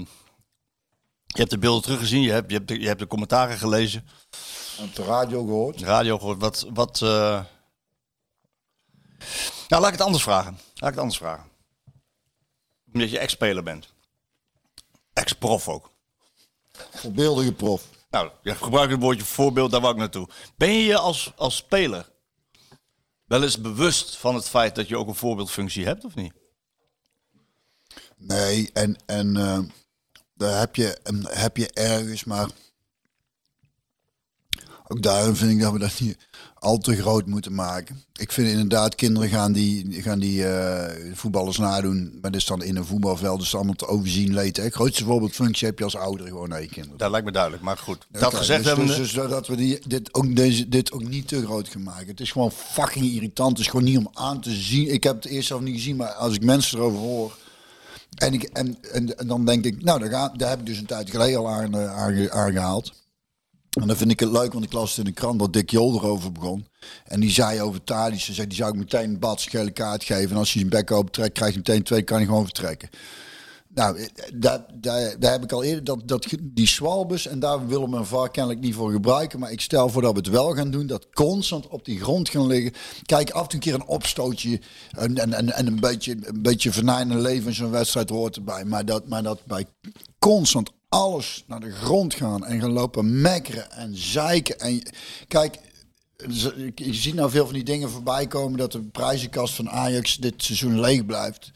[1.34, 4.08] Je hebt de beelden teruggezien, je hebt, je hebt, de, je hebt de commentaren gelezen,
[4.78, 5.80] En op de radio gehoord.
[5.80, 6.40] de radio gehoord.
[6.40, 7.44] Wat, wat, eh,
[9.68, 10.52] Nou, laat ik het anders vragen.
[10.54, 11.50] Laat ik het anders vragen.
[12.94, 13.94] Omdat je ex-speler bent.
[15.14, 15.92] Ex-prof ook.
[16.92, 17.84] Voorbeeldige prof.
[18.10, 20.30] Nou, je gebruikt het woordje voorbeeld, daar wou ik naartoe.
[20.56, 22.12] Ben je je als, als speler
[23.26, 26.34] wel eens bewust van het feit dat je ook een voorbeeldfunctie hebt, of niet?
[28.16, 29.60] Nee, en, en eh,
[30.36, 30.98] daar heb je,
[31.30, 32.50] heb je ergens, maar
[34.88, 36.18] ook daarom vind ik dat we dat niet
[36.54, 38.04] al te groot moeten maken.
[38.14, 42.64] Ik vind inderdaad, kinderen gaan die, gaan die eh, voetballers nadoen, maar dat is dan
[42.64, 44.58] in een voetbalveld, dus allemaal te overzien leed.
[44.58, 46.98] Het grootste voorbeeldfunctie heb je als ouder gewoon naar je kinderen.
[46.98, 48.08] Dat lijkt me duidelijk, maar goed.
[48.10, 51.28] Dat gezegd dus, hebben dus, dus dat we die, dit, ook deze, dit ook niet
[51.28, 52.08] te groot gaan maken.
[52.08, 53.50] Het is gewoon fucking irritant.
[53.50, 54.94] Het is gewoon niet om aan te zien.
[54.94, 57.42] Ik heb het eerst zelf niet gezien, maar als ik mensen erover hoor.
[58.16, 60.78] En, ik, en, en, en dan denk ik, nou, daar, ga, daar heb ik dus
[60.78, 62.94] een tijd geleden al aan, eh, aange- aangehaald.
[63.82, 65.94] En dan vind ik het leuk, want ik las in de krant dat Dick Jol
[65.94, 66.68] erover begon.
[67.06, 70.30] En die zei over Tadic, zei, die zou ik meteen een bats gele kaart geven.
[70.30, 72.90] En als hij zijn bek open trekt, krijgt hij meteen twee, kan hij gewoon vertrekken.
[73.74, 77.68] Nou, eh, daar, daar, daar heb ik al eerder dat, dat die Swalbus en daar
[77.68, 79.40] willen we een VAR kennelijk niet voor gebruiken.
[79.40, 82.30] Maar ik stel voor dat we het wel gaan doen, dat constant op die grond
[82.30, 82.74] gaan liggen.
[83.06, 86.42] Kijk, af en toe een keer een opstootje en, en, en, en een beetje, een
[86.42, 88.66] beetje vernijnen leven in zo'n wedstrijd hoort erbij.
[88.66, 89.66] Maar dat, maar dat bij
[90.20, 94.60] constant alles naar de grond gaan en gaan lopen mekkeren en zeiken.
[94.60, 94.82] En
[95.28, 95.60] kijk,
[96.76, 100.34] je ziet nou veel van die dingen voorbij komen dat de prijzenkast van Ajax dit
[100.44, 101.52] seizoen leeg blijft.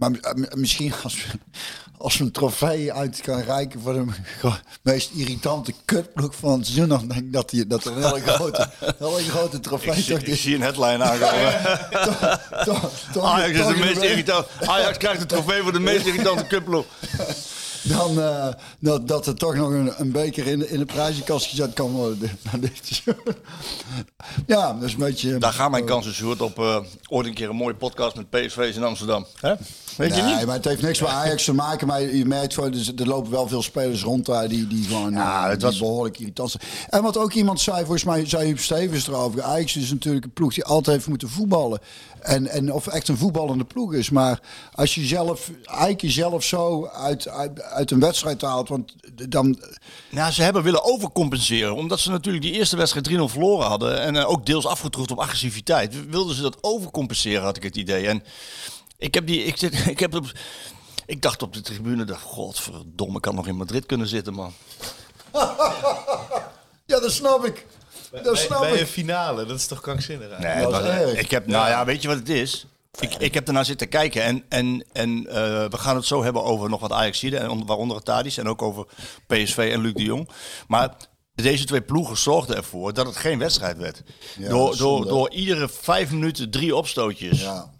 [0.00, 1.22] Maar m- misschien als we,
[2.04, 4.04] als we een trofee uit kan reiken voor de
[4.82, 8.20] meest irritante kutploeg van het seizoen, dan denk ik dat, die, dat er een hele
[8.20, 11.60] grote, hele grote trofee Ik, zie- toch ik zie een headline aankomen.
[13.22, 14.46] Ajax is de in meest de- irritant.
[14.66, 16.84] Ajax krijgt de trofee voor de meest irritante cupploeg.
[17.82, 21.46] Dan eh, dat, dat er toch nog een, een beker in de, in de prijzenkast
[21.46, 22.38] gezet kan worden.
[24.46, 25.38] ja, dat is een beetje...
[25.38, 26.76] Daar gaan mijn kansen, Sjoerd, op eh,
[27.08, 29.26] ooit een keer een mooie podcast met PSV's in Amsterdam.
[29.40, 29.54] Hè?
[30.00, 30.46] Weet je Nee, niet?
[30.46, 31.86] maar het heeft niks met Ajax te maken.
[31.86, 35.12] Maar je merkt gewoon, dus er lopen wel veel spelers rond daar die, die gewoon
[35.12, 36.62] Ja, eh, het die was- behoorlijk irritant zijn.
[36.88, 39.42] En wat ook iemand zei, volgens mij zei Huub Stevens erover.
[39.42, 41.80] Ajax is natuurlijk een ploeg die altijd heeft moeten voetballen.
[42.20, 44.10] En, en of echt een voetballende ploeg is.
[44.10, 44.40] Maar
[44.74, 48.68] als je zelf, eigenlijk jezelf zo uit, uit, uit een wedstrijd haalt.
[48.68, 48.94] Want
[49.28, 49.58] dan,
[50.10, 51.74] Nou, ze hebben willen overcompenseren.
[51.76, 54.00] Omdat ze natuurlijk die eerste wedstrijd 3-0 verloren hadden.
[54.00, 56.08] En eh, ook deels afgetroefd op agressiviteit.
[56.10, 58.06] Wilden ze dat overcompenseren, had ik het idee.
[58.06, 58.22] En
[59.00, 59.44] ik heb die.
[59.44, 60.32] Ik, zit, ik, heb op,
[61.06, 64.52] ik dacht op de tribune, dacht, godverdomme, ik kan nog in Madrid kunnen zitten, man.
[66.86, 67.66] ja, dat snap ik.
[68.22, 68.80] Dat snap bij ik.
[68.80, 70.38] een finale, dat is toch krankzinnig?
[70.38, 72.66] Nee, Dat was- ik heb, nou ja, weet je wat het is?
[73.00, 75.34] Ik, ik heb ernaar zitten kijken en, en, en eh,
[75.68, 78.62] we gaan het zo hebben over nog wat Ajaxide, en onder- waaronder het en ook
[78.62, 78.86] over
[79.26, 80.28] PSV en Luc de Jong.
[80.68, 80.94] Maar
[81.34, 84.02] deze twee ploegen zorgden ervoor dat het geen wedstrijd werd.
[84.36, 87.40] Ja, door, door, door iedere vijf minuten drie opstootjes.
[87.40, 87.70] Ja.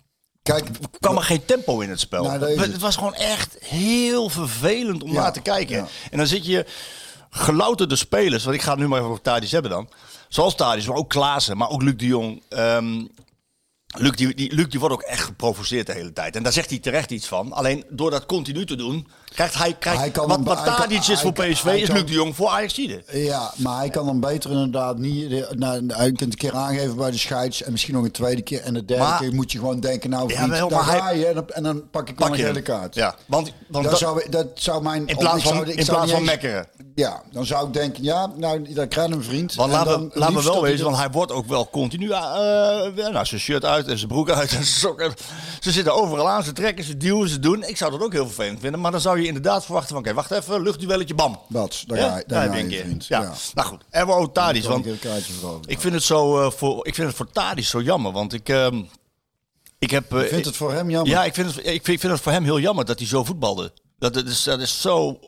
[0.42, 0.68] Kijk,
[1.00, 2.24] kwam er geen tempo in het spel.
[2.24, 2.58] Nou, het.
[2.60, 2.78] het.
[2.78, 5.76] was gewoon echt heel vervelend om Ja, naar te kijken.
[5.76, 5.86] ja.
[6.10, 6.66] En dan zit je
[7.30, 9.88] gelouterde spelers, want ik ga het nu maar even over Tadic hebben dan.
[10.28, 12.42] Zoals Tadic, maar ook Klaassen, maar ook Luc de Jong.
[12.48, 13.04] Ehm,
[13.86, 16.36] Luc, die, die, Luc die wordt ook echt geprovoceerd de hele tijd.
[16.36, 17.52] En daar zegt hij terecht iets van.
[17.52, 19.76] Alleen door dat continu te doen, krijgt hij...
[19.78, 22.36] Krijgt, Hij kan wat wat hij kan- Tadic is voor PSV, is Luc de Jong
[22.36, 23.02] voor Ajaxide.
[23.12, 25.46] Ja, maar hij kan dan beter inderdaad niet.
[25.58, 27.62] Nou, hij kunt een keer aangeven bij de scheids.
[27.62, 28.60] En misschien nog een tweede keer.
[28.60, 31.26] En de derde Maar- keer moet je gewoon denken: nou, vriend, Jawel, daar ga je.
[31.26, 32.94] En dan, en dan pak ik Pak een gele kaart.
[32.94, 35.06] Ja, want, want Dat, zou, dat zou mijn.
[35.06, 36.66] in plaats ik van, zou- ik in plaats van mekkeren.
[36.94, 39.54] Ja, dan zou ik denken: ja, nou, daar krijg je een vriend.
[39.54, 42.10] Want laten dan we, laten we wel wezen, er- want hij wordt ook wel continu
[42.10, 45.14] eh, eh, nou, zijn shirt uit en zijn broek uit en zijn sokken.
[45.60, 47.62] Ze zitten overal aan, ze trekken, ze duwen, ze doen.
[47.64, 50.14] Ik zou dat ook heel vervelend vinden, maar dan zou je inderdaad verwachten van, oké,
[50.14, 51.40] wacht even, luchtduelletje, bam.
[51.48, 52.84] Bats, daar Ja, ga je, daar daar je je, een keer.
[52.84, 53.06] vriend.
[53.06, 53.20] Ja.
[53.22, 53.32] Ja.
[53.54, 54.86] Nou goed, en ook want
[55.66, 58.48] ik vind het, zo, eh, voor, ik vind het voor Tadic zo jammer, want ik,
[58.48, 58.82] ehm,
[59.78, 60.14] ik heb...
[60.14, 61.10] eh, vind het voor hem jammer.
[61.12, 63.08] ja, ik vind, het, ik, vind, ik vind het voor hem heel jammer dat hij
[63.08, 63.72] zo voetbalde.
[63.98, 65.18] Dat, dat, is, dat is zo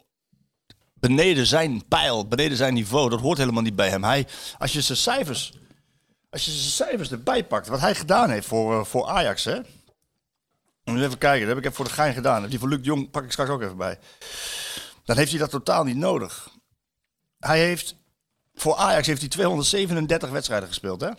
[0.94, 3.10] beneden zijn pijl, beneden zijn niveau.
[3.10, 4.04] Dat hoort helemaal niet bij hem.
[4.04, 4.26] Hij,
[4.58, 5.52] als je zijn cijfers,
[6.30, 9.58] als je zijn cijfers erbij pakt, wat hij gedaan heeft voor, eh, voor Ajax, hè?
[10.84, 12.46] Even kijken, dat heb ik even voor de gein gedaan.
[12.46, 13.98] Die van Luc Jong pak ik straks ook even bij.
[15.04, 16.48] Dan heeft hij dat totaal niet nodig.
[17.38, 17.96] Hij heeft,
[18.54, 21.10] voor Ajax heeft hij 237 wedstrijden gespeeld, hè?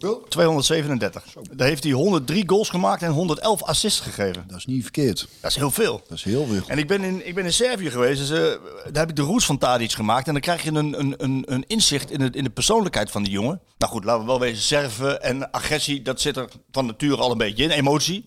[0.00, 0.26] Hoeveel?
[0.28, 1.24] 237.
[1.52, 4.44] Daar heeft hij 103 goals gemaakt en 111 assists gegeven.
[4.46, 5.28] Dat is niet verkeerd.
[5.40, 6.00] Dat is heel veel.
[6.08, 6.62] Dat is heel veel.
[6.66, 9.22] En ik ben in, ik ben in Servië geweest, dus, eh, daar heb ik de
[9.22, 10.26] roots van Tadic gemaakt.
[10.26, 13.22] En dan krijg je een, een, een, een inzicht in, het, in de persoonlijkheid van
[13.22, 13.60] die jongen.
[13.78, 17.30] Nou goed, laten we wel wezen, Serven en agressie, dat zit er van nature al
[17.30, 18.24] een beetje in, emotie.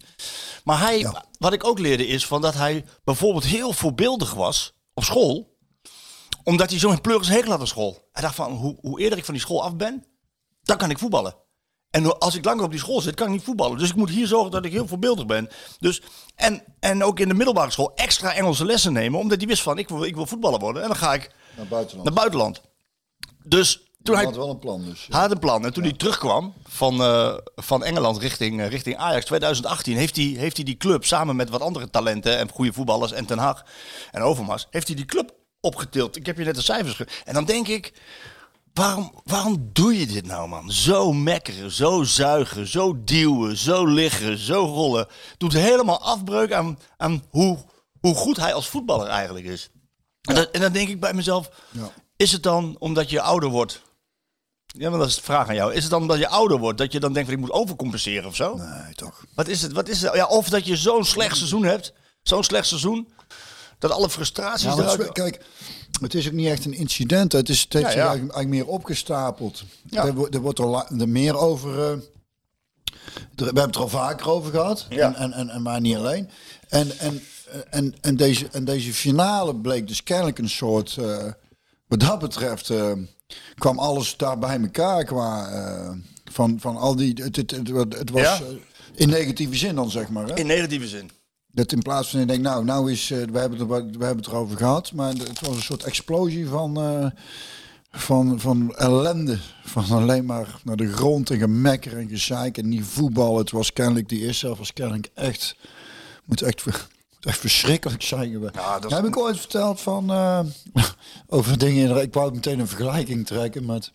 [0.64, 1.26] Maar hij, Ja.
[1.40, 5.56] wat ik ook leerde is van dat hij bijvoorbeeld heel voorbeeldig was op school.
[6.44, 8.08] Omdat hij zo'n pleuris hekel had aan school.
[8.12, 10.06] Hij dacht van, hoe, hoe eerder ik van die school af ben,
[10.64, 11.36] dan kan ik voetballen.
[11.90, 13.78] En als ik langer op die school zit, kan ik niet voetballen.
[13.78, 15.50] Dus ik moet hier zorgen dat ik heel voorbeeldig ben.
[15.80, 16.02] Dus,
[16.36, 19.20] en, en ook in de middelbare school extra Engelse lessen nemen.
[19.20, 20.82] Omdat hij wist van, ik wil, ik wil voetballer worden.
[20.82, 22.04] En dan ga ik Naar buitenland.
[22.06, 22.62] naar buitenland.
[23.44, 25.08] Dus toen Hij had wel een plan dus.
[25.10, 25.66] had een plan.
[25.66, 30.26] En toen hij terugkwam van, eh, van Engeland richting, eh, richting Ajax 2018, heeft hij,
[30.26, 33.66] heeft hij die club samen met wat andere talenten en goede voetballers en Ten Hag
[34.12, 36.16] en Overmars, heeft hij die club opgetild.
[36.16, 37.08] Ik heb je net de cijfers ge...
[37.26, 37.94] En dan denk ik,
[38.78, 40.72] waarom, waarom doe je dit nou man?
[40.72, 45.08] Zo mekkeren, zo zuigen, zo duwen, zo liggen, zo rollen.
[45.38, 47.58] Doet helemaal afbreuk aan, aan hoe,
[48.00, 49.70] hoe goed hij als voetballer eigenlijk is.
[50.22, 51.90] En, dat- en dan denk ik bij mezelf, Ja.
[52.16, 53.82] is het dan omdat je ouder wordt?
[54.66, 55.74] Ja, maar dat is de vraag aan jou.
[55.74, 58.28] Is het dan omdat je ouder wordt dat je dan denkt van ik moet overcompenseren
[58.30, 58.56] of zo?
[58.56, 59.26] Nee, toch.
[59.36, 59.72] Wat is het?
[59.72, 60.14] Wat is het?
[60.16, 63.10] Ja, of dat je zo'n slecht seizoen hebt, zo'n slecht seizoen,
[63.80, 65.00] dat alle frustraties Ja, eruit...
[65.00, 65.46] is- kijk,
[66.02, 67.32] het is ook niet echt een incident.
[67.32, 68.08] Het, is, het heeft Ja, zich ja.
[68.08, 69.64] Eigenlijk, eigenlijk meer opgestapeld.
[69.90, 71.80] Er, wordt- er wordt er, er meer over...
[71.80, 72.02] er-
[73.36, 74.86] we hebben het er al vaker over gehad.
[74.90, 75.16] Ja.
[75.16, 76.30] En, en, en, maar niet alleen.
[76.70, 77.22] En, en,
[77.70, 80.98] en, en, deze, en deze finale bleek dus kennelijk een soort...
[80.98, 81.26] eh,
[81.88, 82.92] wat dat betreft eh,
[83.58, 85.50] kwam alles daar bij elkaar qua...
[86.32, 87.14] van, van al die...
[87.24, 88.22] Het, het, het, het was...
[88.22, 88.40] Ja.
[88.96, 90.28] in negatieve zin dan, zeg maar.
[90.28, 90.36] Hè?
[90.36, 91.12] In negatieve zin.
[91.58, 94.18] Dat in plaats van je denkt, nou, nou is, eh, we, hebben het, we hebben
[94.18, 97.06] het erover gehad, maar het was een soort explosie van, eh,
[97.92, 99.38] van, van ellende.
[99.64, 103.38] Van alleen maar naar de grond en gemekker en gezeik en niet voetbal.
[103.38, 105.56] Het was kennelijk, die eerste helft was kennelijk echt,
[106.26, 106.88] moet echt, moet
[107.20, 108.56] echt verschrikkelijk zijn geweest.
[108.56, 110.40] Ja, dat Heb ik ooit verteld van, eh,
[111.28, 113.92] over dingen, in- ik wou meteen een vergelijking trekken met,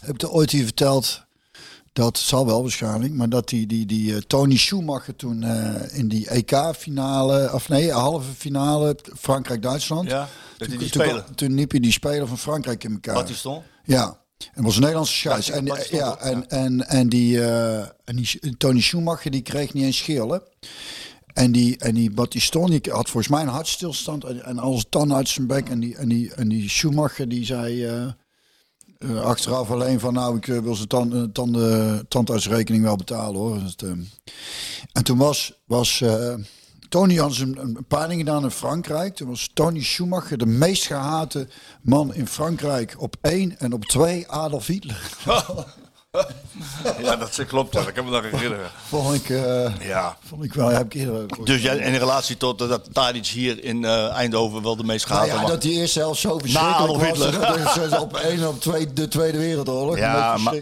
[0.00, 1.24] heb ik er ooit hier verteld
[1.92, 6.08] dat zal wel waarschijnlijk, maar dat die, die, die eh, Tony Schumacher toen eh, in
[6.08, 10.10] die EK-finale, of nee, halve finale, Frankrijk-Duitsland.
[10.10, 10.28] Ja,
[10.58, 13.14] dat toen, die toen, toen liep je die speler van Frankrijk in elkaar.
[13.14, 13.62] Battiston.
[13.84, 14.20] Ja,
[14.54, 15.46] en was een Nederlandse scheids.
[15.46, 19.84] Ja, En, ja, en, en, en, die, eh, en die Tony Schumacher die kreeg niet
[19.84, 20.42] eens schillen.
[21.32, 25.16] En die, en die Battiston die had volgens mij een hartstilstand en, en alles tanden
[25.16, 25.68] uit zijn bek.
[25.68, 28.14] En die, en die, en die Schumacher die zei
[29.02, 33.40] eh, eh, achteraf alleen van nou ik eh, wil zijn tanden, tanden, tandartsrekening wel betalen
[33.40, 33.58] hoor.
[33.58, 33.90] Dus, eh,
[34.92, 36.34] en toen was, was eh,
[36.88, 39.14] Tony had een, een peiling gedaan in Frankrijk.
[39.14, 41.48] Toen was Tony Schumacher de meest gehate
[41.82, 45.10] man in Frankrijk op één en op twee Adolf Hitler.
[47.02, 47.72] Ja, dat klopt.
[47.72, 48.70] Dat kan me nog herinneren.
[48.88, 50.16] vond ik, eh, Ja.
[50.28, 51.26] vond ik wel, heb ik eerder.
[51.44, 55.08] Dus jij, in relatie tot eh, dat Tadic hier in eh, Eindhoven wel de meest
[55.08, 57.90] Nou gehate ja, dat die eerste helft zo verschrikkelijk was.
[57.90, 59.98] Dat op één op twee, de Tweede Wereldoorlog.
[59.98, 60.54] Ja, maar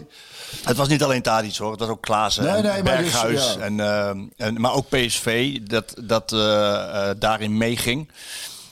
[0.63, 1.71] het was niet alleen Tadic hoor.
[1.71, 3.53] Het was ook Klaassen Nee, en nee, dus, Berghuis.
[3.53, 3.59] ja.
[3.59, 3.79] en,
[4.37, 6.29] en, maar ook PSV dat, dat
[7.19, 8.09] daarin meeging.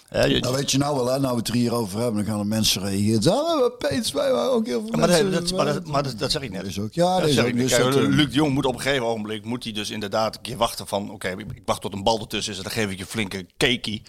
[0.10, 2.15] Hè, je- Nou weet je nou wel, hè, nou we het er hier over hebben,
[2.15, 3.32] dan gaan er mensen reageren.
[3.34, 5.32] Ah, maar PSV waren ook heel veel maar, mensen.
[5.32, 6.65] dat, maar, dat, maar dat, dat zeg ik net.
[6.65, 7.50] Is ook, ja, dat zeg ook.
[7.50, 9.89] ik dus Kijk, eh, Luc de Jong moet op een gegeven ogenblik moet hij dus
[9.89, 12.63] inderdaad een keer wachten van oké, ik ik wacht tot een bal ertussen is en
[12.63, 14.02] dan geef ik je flinke cakeie.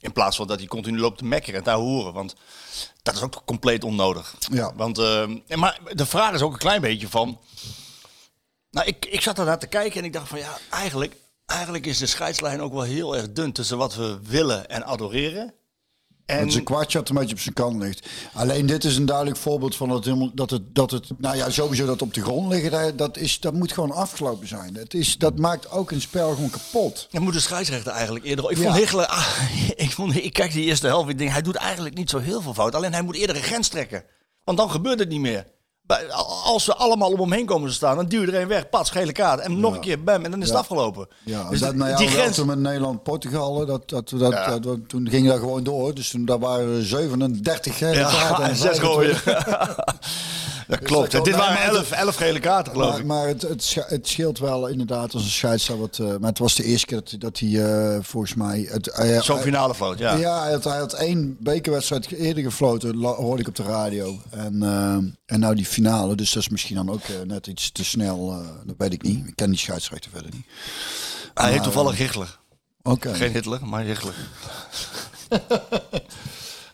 [0.00, 2.12] In plaats van dat hij continu loopt te mekkeren en te horen.
[2.12, 2.34] Want
[3.02, 4.34] dat is ook compleet onnodig.
[4.52, 4.72] Ja.
[4.76, 7.38] Want, en maar de vraag is ook een klein beetje van.
[8.70, 11.98] Nou, ik, ik zat daarnaar te kijken en ik dacht van ja, eigenlijk, eigenlijk is
[11.98, 15.54] de scheidslijn ook wel heel erg dun tussen wat we willen en adoreren.
[16.26, 18.06] En Dat zijn kwartje dat een beetje op zijn kant ligt.
[18.32, 21.50] Alleen dit is een duidelijk voorbeeld van dat, helemaal, dat, het, dat het, nou ja,
[21.50, 24.74] sowieso dat op de grond liggen, dat, dat, is, dat moet gewoon afgelopen zijn.
[24.74, 27.08] Het is, dat maakt ook een spel gewoon kapot.
[27.10, 28.50] Dan moet de scheidsrechter eigenlijk eerder.
[28.50, 28.72] Ik Ja.
[28.86, 29.36] vond ah,
[29.76, 31.08] ik, vond, ik kijk die eerste helft.
[31.10, 32.74] Ik denk, hij doet eigenlijk niet zo heel veel fout.
[32.74, 34.04] Alleen hij moet eerder een grens trekken.
[34.44, 35.46] Want dan gebeurt het niet meer.
[36.44, 38.68] Als ze allemaal om hem heen komen te staan, dan duw je er een weg.
[38.68, 39.40] Pas, gele kaart.
[39.40, 40.24] En nog een keer, bam.
[40.24, 40.60] En dan is het Ja.
[40.60, 41.08] afgelopen.
[41.24, 42.36] Ja, dus dat, die- nou ja, die grens.
[42.36, 45.94] toen met Nederland-Portugal, dat, dat, dat, dat, toen ging dat gewoon door.
[45.94, 49.22] Dus toen daar waren 37 gele Ja, kaarten en zes 25.
[49.22, 49.74] gooien.
[50.68, 51.10] dat klopt.
[51.10, 53.06] dat Dit waren elf, elf gele kaarten, geloof Maar, ik.
[53.06, 55.80] maar het, het, het scheelt wel inderdaad als een scheidsrechter.
[55.80, 58.70] Wat, eh, maar het was de eerste keer dat, dat hij eh, volgens mij...
[59.20, 60.14] Zo'n finale fout, ja.
[60.16, 64.18] Ja, hij, had, hij had één bekerwedstrijd eerder gefloten, hoorde ik op de radio.
[64.30, 64.94] En, eh,
[65.26, 68.30] en nou die finale, dus dat is misschien dan ook net iets te snel.
[68.32, 69.26] eh, dat weet ik niet.
[69.26, 70.46] Ik ken die scheidsrechter verder niet.
[71.34, 72.38] Hij heet toevallig Hichler.
[72.82, 73.14] Oké.
[73.14, 74.14] Geen Hitler, maar Hichler.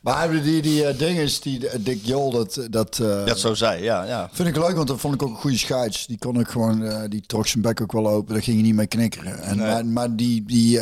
[0.00, 3.82] Maar die, die eh, dinges, die eh, Dick Jol, dat, dat, eh, Dat zo zei,
[3.82, 4.04] ja.
[4.04, 4.28] ja.
[4.32, 6.06] vind ik leuk, want dat vond ik ook een goede scheids.
[6.06, 8.32] Die kon ik gewoon, die trok zijn bek ook wel open.
[8.32, 9.42] Daar ging je niet mee knikkeren.
[9.42, 9.66] En, Nee.
[9.66, 10.80] maar, maar die, die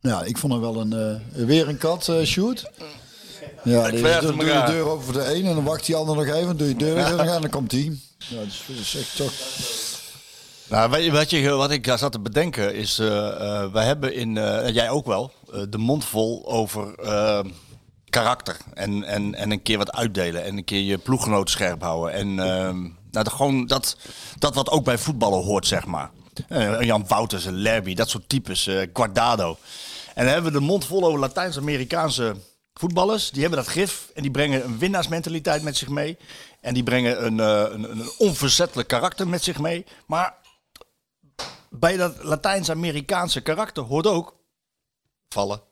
[0.00, 2.70] ja, ik vond er wel een, weer een kat, shoot.
[3.62, 5.64] Ja, dus verf dan hem doe je de deur open voor de een en dan
[5.64, 6.46] wacht die ander nog even.
[6.46, 8.02] Dan doe je de deur weer open en dan komt die.
[8.18, 9.32] Ja, dus dat is echt toch...
[10.68, 14.36] Nou, weet je, wat, je, wat ik zat te bedenken is, eh wij hebben in,
[14.36, 15.32] en jij ook wel,
[15.68, 16.94] de mond vol over
[18.10, 18.56] karakter.
[18.74, 20.44] En, en, en een keer wat uitdelen.
[20.44, 22.12] En een keer je ploeggenoot scherp houden.
[22.12, 23.96] En ehm, nou, gewoon dat,
[24.38, 26.10] dat wat ook bij voetballen hoort, zeg maar.
[26.48, 28.66] Eh, Jan Wouters, en Lerby, dat soort types.
[28.66, 29.56] eh Guardado.
[30.14, 32.36] En dan hebben we de mond vol over Latijns-Amerikaanse
[32.74, 33.30] voetballers.
[33.30, 36.16] Die hebben dat gif en die brengen een winnaarsmentaliteit met zich mee.
[36.60, 39.84] En die brengen een, eh, een, een onverzettelijk karakter met zich mee.
[40.06, 40.34] Maar
[41.70, 44.36] bij dat Latijns-Amerikaanse karakter hoort ook
[45.28, 45.62] vallen,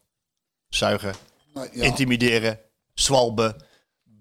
[0.68, 1.14] zuigen,
[1.54, 2.60] Nou, intimideren,
[2.94, 3.56] zwalben,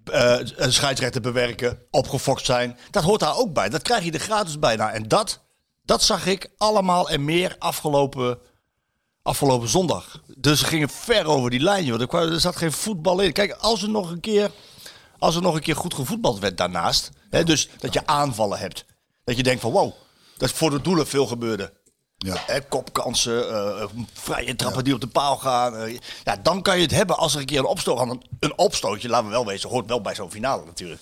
[0.03, 2.77] eh, een scheidsrechter bewerken, opgefokt zijn.
[2.91, 3.69] Dat hoort daar ook bij.
[3.69, 4.75] Dat krijg je er gratis bij.
[4.75, 5.43] Nou, en dat,
[5.85, 8.39] dat zag ik allemaal en meer afgelopen,
[9.21, 10.21] afgelopen zondag.
[10.37, 11.87] Dus ze gingen ver over die lijn.
[11.87, 13.33] Er, er zat geen voetbal in.
[13.33, 14.51] Kijk, als er nog een keer,
[15.19, 17.09] als er nog een keer goed gevoetbald werd daarnaast.
[17.29, 18.85] Hè, dus dat je aanvallen hebt.
[19.23, 19.93] Dat je denkt van wow,
[20.37, 21.73] dat voor de doelen veel gebeurde.
[22.17, 22.35] Ja.
[22.45, 25.75] Hè, kopkansen, eh, vrije trappen die op de paal gaan.
[25.75, 27.99] eh, ja, dan kan je het hebben als er een keer een opstoot...
[27.99, 31.01] Een, een opstootje, laten we wel wezen, hoort wel bij zo'n finale natuurlijk.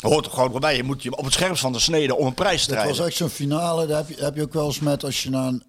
[0.00, 0.76] Hoort er gewoon bij.
[0.76, 2.82] Je moet je op het scherpst van de snede om een prijs te Het was
[2.82, 3.06] strijden.
[3.06, 3.86] echt zo'n finale.
[3.86, 5.46] Daar heb je, heb je ook wel eens met als je naar...
[5.46, 5.64] een-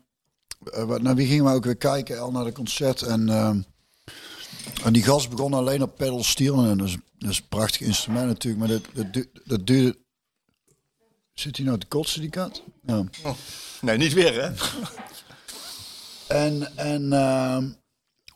[0.71, 2.19] eh, naar wie gingen we ook weer kijken?
[2.19, 3.01] Al naar de concert.
[3.01, 3.29] En,
[4.83, 6.63] en die gast begon alleen op pedal steel.
[6.63, 8.67] En dat is, dat is een prachtig instrument natuurlijk.
[8.67, 9.97] Maar dat, dat, dat duurde...
[11.33, 12.63] Zit hij nou te kotsen, die kat?
[12.85, 13.03] Ja.
[13.81, 14.51] Nee, niet weer hè.
[16.27, 17.69] En, en ehm,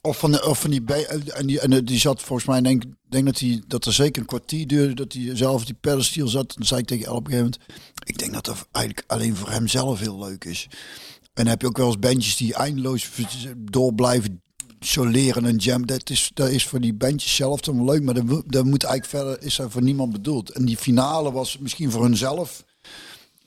[0.01, 2.83] of van, de, of van die, be- en die, en die zat volgens mij, denk,
[3.09, 6.53] denk dat, hij dat er zeker een kwartier duurde dat hij zelf die pedalsteel zat.
[6.55, 9.35] Dan zei ik tegen El op een gegeven moment, ik denk dat dat eigenlijk alleen
[9.35, 10.67] voor hem zelf heel leuk is.
[10.71, 13.09] En dan heb je ook wel eens bandjes die eindeloos
[13.55, 14.41] door blijven
[14.79, 15.85] soleren en jam.
[15.85, 19.23] Dat is, dat is voor die bandjes zelf dan leuk, maar dat, dat moet eigenlijk
[19.23, 20.49] verder, is er voor niemand bedoeld.
[20.49, 22.63] En die finale was misschien voor hunzelf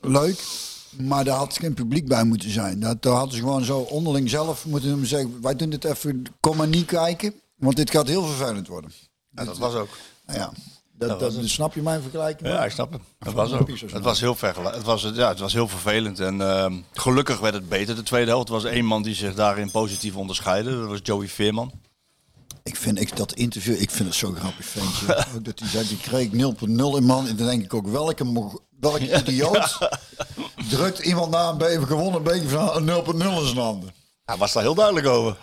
[0.01, 0.43] leuk.
[0.97, 2.79] Maar daar had geen publiek bij moeten zijn.
[2.79, 5.41] Dat, daar hadden ze gewoon zo onderling zelf moeten hem zeggen.
[5.41, 7.33] Wij doen dit even, kom maar niet kijken.
[7.55, 8.91] Want dit gaat heel vervelend worden.
[9.29, 9.97] Ja, dat was ook.
[10.25, 10.51] Nou ja,
[10.99, 12.49] dat, dat, snap je mijn vergelijking?
[12.49, 13.01] Ja, ik snap het.
[13.19, 13.69] Het was ook.
[13.69, 14.75] Het was heel vergelijk.
[14.75, 16.19] Het was, ja, het was heel vervelend.
[16.19, 17.95] En ehm, gelukkig werd het beter.
[17.95, 20.79] De tweede helft was één man die zich daarin positief onderscheidde.
[20.79, 21.71] Dat was Joey Veerman.
[22.69, 25.25] Ik vind ik, dat interview, ik vind het zo'n grappig ventje.
[25.35, 26.35] ook dat hij zei, die kreeg 0.0
[26.67, 27.27] in man.
[27.27, 29.77] En dan denk ik ook, welke, welke idioot
[30.69, 33.93] drukt iemand na een beetje gewonnen beetje van 0.0 in zijn handen.
[34.29, 35.35] Hij was daar heel duidelijk over.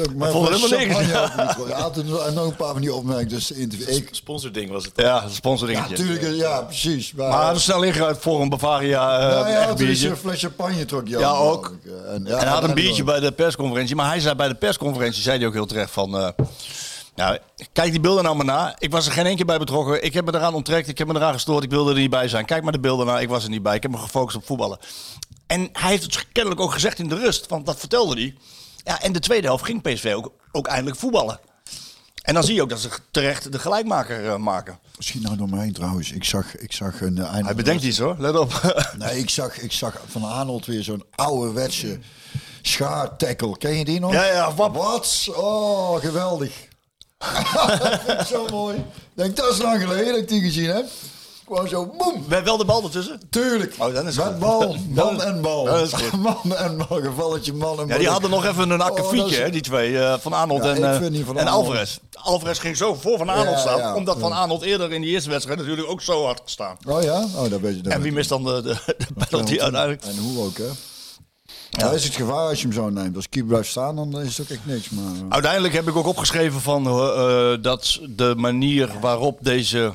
[0.00, 2.26] Ook maar vond helemaal niks.
[2.26, 3.28] en nog een paar van die opmerkingen.
[3.28, 3.50] Dus.
[3.50, 4.92] Ik, Sponsording was het.
[4.96, 7.12] Ja, een ja, natuurlijk, ja, precies.
[7.12, 10.08] Maar, Maar hij had snel ingeruimd voor een Bavaria eh ja, ja, is biertje.
[10.08, 11.08] een fles champagne trok.
[11.08, 11.72] Ja, ook.
[11.84, 13.96] En, ja, En hij had een en- biertje bij de persconferentie.
[13.96, 16.16] Maar hij zei bij de persconferentie, zei hij ook heel terecht van...
[16.18, 16.28] eh,
[17.14, 17.38] nou,
[17.72, 18.74] kijk die beelden nou maar na.
[18.78, 20.04] Ik was er geen één keer bij betrokken.
[20.04, 20.88] Ik heb me eraan onttrekt.
[20.88, 21.64] Ik heb me eraan gestoord.
[21.64, 22.44] Ik wilde er niet bij zijn.
[22.44, 23.18] Kijk maar de beelden na.
[23.20, 23.74] Ik was er niet bij.
[23.76, 24.78] Ik heb me gefocust op voetballen.
[25.46, 27.46] En hij heeft het kennelijk ook gezegd in de rust.
[27.46, 28.34] Want dat vertelde hij.
[28.84, 31.40] Ja, en de tweede helft ging PSV ook, ook eindelijk voetballen.
[32.22, 34.78] En dan zie je ook dat ze terecht de gelijkmaker eh, maken.
[34.96, 36.12] Misschien nou door me heen trouwens.
[36.12, 38.16] Ik zag, ik zag een uh, Hij bedenkt iets hoor.
[38.18, 38.74] Let op.
[38.98, 41.98] Nee, ik zag, ik zag van Arnold weer zo'n ouderwetse
[42.62, 43.58] schaartackle.
[43.58, 44.12] Ken je die nog?
[44.12, 44.74] Ja, ja, wap.
[44.74, 45.28] Wat?
[45.34, 46.52] Oh, geweldig.
[47.78, 48.76] dat vind ik zo mooi.
[48.76, 50.86] Ik denk, dat is lang geleden dat ik die gezien heb.
[51.46, 52.24] Gewoon zo, boem.
[52.28, 53.20] We wel de bal ertussen.
[53.30, 53.74] Tuurlijk.
[53.78, 54.38] Oh, dan is Met goed.
[54.38, 55.64] bal, man en bal.
[55.64, 56.20] dat is goed.
[56.44, 57.86] Man en bal, gevalletje man en bal.
[57.86, 59.98] Ja, die hadden nog even een Oh, akkefietje, hè, die twee.
[59.98, 61.98] eh, van Arnold Ja, en, eh, van en Arnold- Alvarez.
[62.12, 63.78] Alvarez ging zo voor Van Arnold Ja, staan.
[63.78, 64.32] ja, omdat Van.
[64.32, 66.76] Arnold eerder in die eerste wedstrijd natuurlijk ook zo hard gestaan.
[66.86, 67.24] Oh ja?
[67.36, 67.80] Oh, dat weet je.
[67.82, 70.02] dat En wie mist dan de, de, de penalty uiteindelijk?
[70.04, 70.64] En hoe ook, hè?
[71.70, 71.84] Ja.
[71.84, 73.16] Dat is het gevaar als je hem zo neemt.
[73.16, 74.90] Als keeper blijft staan, dan is het ook echt niks.
[74.90, 76.84] Maar, eh, Uiteindelijk heb ik ook opgeschreven van
[77.62, 79.92] dat de manier waarop deze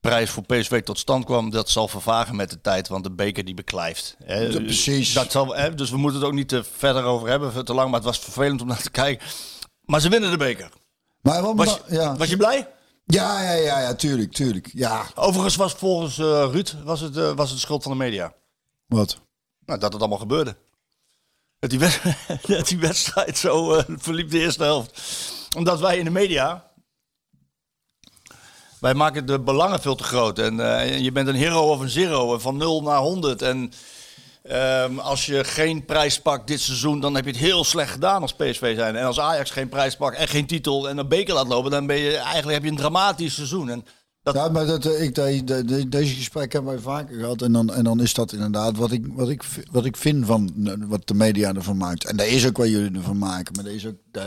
[0.00, 3.44] prijs voor PSV tot stand kwam, dat zal vervagen met de tijd, want de beker
[3.44, 4.16] die beklijft.
[4.24, 4.38] Hè.
[4.40, 5.12] Ja, precies.
[5.12, 7.86] Dat zal, hè, dus we moeten het ook niet te verder over hebben, te lang,
[7.90, 9.26] maar het was vervelend om naar te kijken.
[9.84, 10.70] Maar ze winnen de beker.
[11.20, 12.16] maar wat, Was, ja.
[12.16, 12.68] was je blij?
[13.04, 14.70] ja, ja, ja, ja, tuurlijk, tuurlijk.
[14.72, 17.98] Ja, Overigens was volgens eh, Ruud was het, eh, was het de schuld van de
[17.98, 18.34] media.
[18.86, 19.20] wat?
[19.64, 20.56] Nou, dat het allemaal gebeurde.
[21.58, 22.02] Dat die, wed-
[22.46, 25.00] dat die wedstrijd zo eh, verliep de eerste helft.
[25.56, 26.67] Omdat wij in de media...
[28.80, 30.38] Wij maken de belangen veel te groot.
[30.38, 32.38] En eh, je bent een hero of een zero.
[32.38, 33.42] Van 0 naar 100.
[33.42, 33.72] En
[34.42, 37.00] ehm, als je geen prijs pakt dit seizoen...
[37.00, 38.96] dan heb je het heel slecht gedaan als PSV zijn.
[38.96, 40.88] En als Ajax geen prijs pakt en geen titel...
[40.88, 41.70] en een beker laat lopen...
[41.70, 43.70] dan ben je eigenlijk heb je een dramatisch seizoen.
[43.70, 43.84] En
[44.22, 47.42] Ja, maar dat, eh, ik, de, de- de- deze gesprekken hebben wij vaker gehad.
[47.42, 50.52] En dan, en dan is dat inderdaad wat ik, wat, ik, wat ik vind van
[50.64, 52.04] eh, wat de media ervan maakt.
[52.04, 53.54] En dat is ook wat jullie ervan maken.
[53.54, 54.24] Maar dat is ook, dat-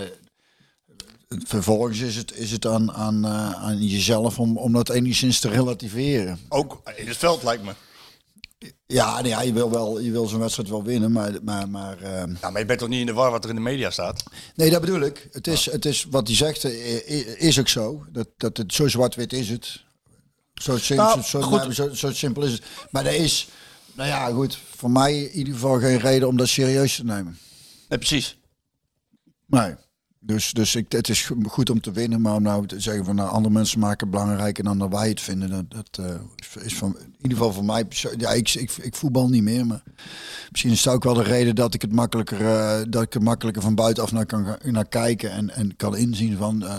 [1.38, 5.50] vervolgens is het, is het aan, aan, eh, aan jezelf om, om dat enigszins te
[5.50, 6.40] relativeren.
[6.50, 7.72] ook in het veld lijkt me.
[8.88, 11.32] Ja, nee, ja je wil, wel, je wil zo'n wedstrijd wel winnen, maar...
[11.44, 13.56] maar, maar ehm, Ja, maar je bent toch niet in de war wat er in
[13.56, 14.24] de media staat?
[14.56, 15.28] Nee, dat bedoel ik.
[15.32, 18.06] Het is, het is wat hij zegt, eh, i- is ook zo.
[18.12, 19.84] Dat, dat het zo zwart-wit is het.
[20.54, 22.64] Zo, sim- Nou, zo, zo, zo simpel is het.
[22.92, 23.48] Maar er is,
[23.94, 27.38] nou ja, goed, voor mij in ieder geval geen reden om dat serieus te nemen.
[27.90, 28.38] Nee, precies.
[29.46, 29.76] Nee.
[30.24, 33.16] Dus, dus ik, het is goed om te winnen, maar om nou te zeggen van
[33.16, 36.64] nou, andere mensen maken het belangrijker dan dat wij het vinden, dat, dat eh, is-
[36.64, 37.86] is van, in ieder geval voor mij.
[38.18, 39.84] Ja, ik, ik, ik voetbal niet meer, maar
[40.50, 43.22] misschien is het ook wel de reden dat ik het makkelijker, eh, dat ik er
[43.22, 46.64] makkelijker van buitenaf naar kan naar kijken en, en kan inzien van.
[46.66, 46.76] eh,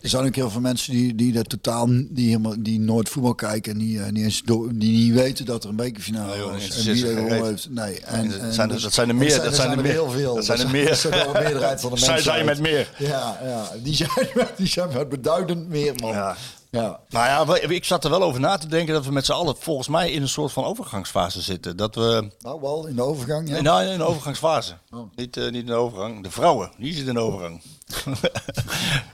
[0.00, 3.34] er zijn ook heel veel mensen die, die dat totaal, die helemaal, die nooit voetbal
[3.34, 7.24] kijken en die, niet eens door, die niet weten dat er een bekerfinale interesseert en
[7.24, 7.70] wie er heeft.
[7.70, 9.76] Nee, en, dat en zijn er- dus- dat zijn er meer, en dat zijn er
[9.82, 9.92] meer.
[9.92, 10.34] heel veel.
[10.34, 10.88] Dat zijn er meer.
[10.88, 12.22] Dat zijn een meerderheid van de mensen.
[12.22, 12.90] zijn met meer.
[12.98, 14.10] Ja, ja die, zijn,
[14.56, 16.10] die zijn beduidend meer, man.
[16.12, 16.36] Ja.
[16.74, 17.00] Ja.
[17.08, 19.56] Nou ja, ik zat er wel over na te denken dat we met z'n allen
[19.58, 21.76] volgens mij in een soort van overgangsfase zitten.
[21.76, 22.30] Dat we.
[22.40, 23.48] Nou, wel in de overgang.
[23.48, 23.60] Ja.
[23.60, 24.72] Nou, in een overgangsfase.
[25.14, 26.22] Niet, eh, niet in de overgang.
[26.22, 27.62] De vrouwen, die zitten in de overgang.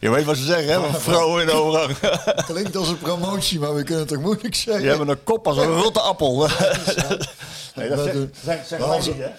[0.01, 1.01] je weet wat ze zeggen, hè?
[1.01, 2.45] Vrouwen in de overgang.
[2.47, 4.83] Klinkt als een promotie, maar we kunnen het toch moeilijk zeggen.
[4.83, 6.49] Die hebben een kop als een rotte appel.
[7.75, 7.99] nee, dat
[8.45, 9.31] zeg- zeg- niet, hè?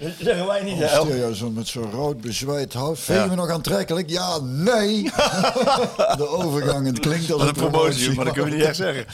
[0.00, 0.88] Dat zeggen wij niet?
[0.88, 3.02] Stuur je zo met zo'n rood bezweet hoofd.
[3.02, 4.10] Vind je me nog aantrekkelijk?
[4.10, 5.02] Ja, nee.
[6.16, 9.06] de overgang, het klinkt als een promotie, maar dat kunnen we niet echt zeggen.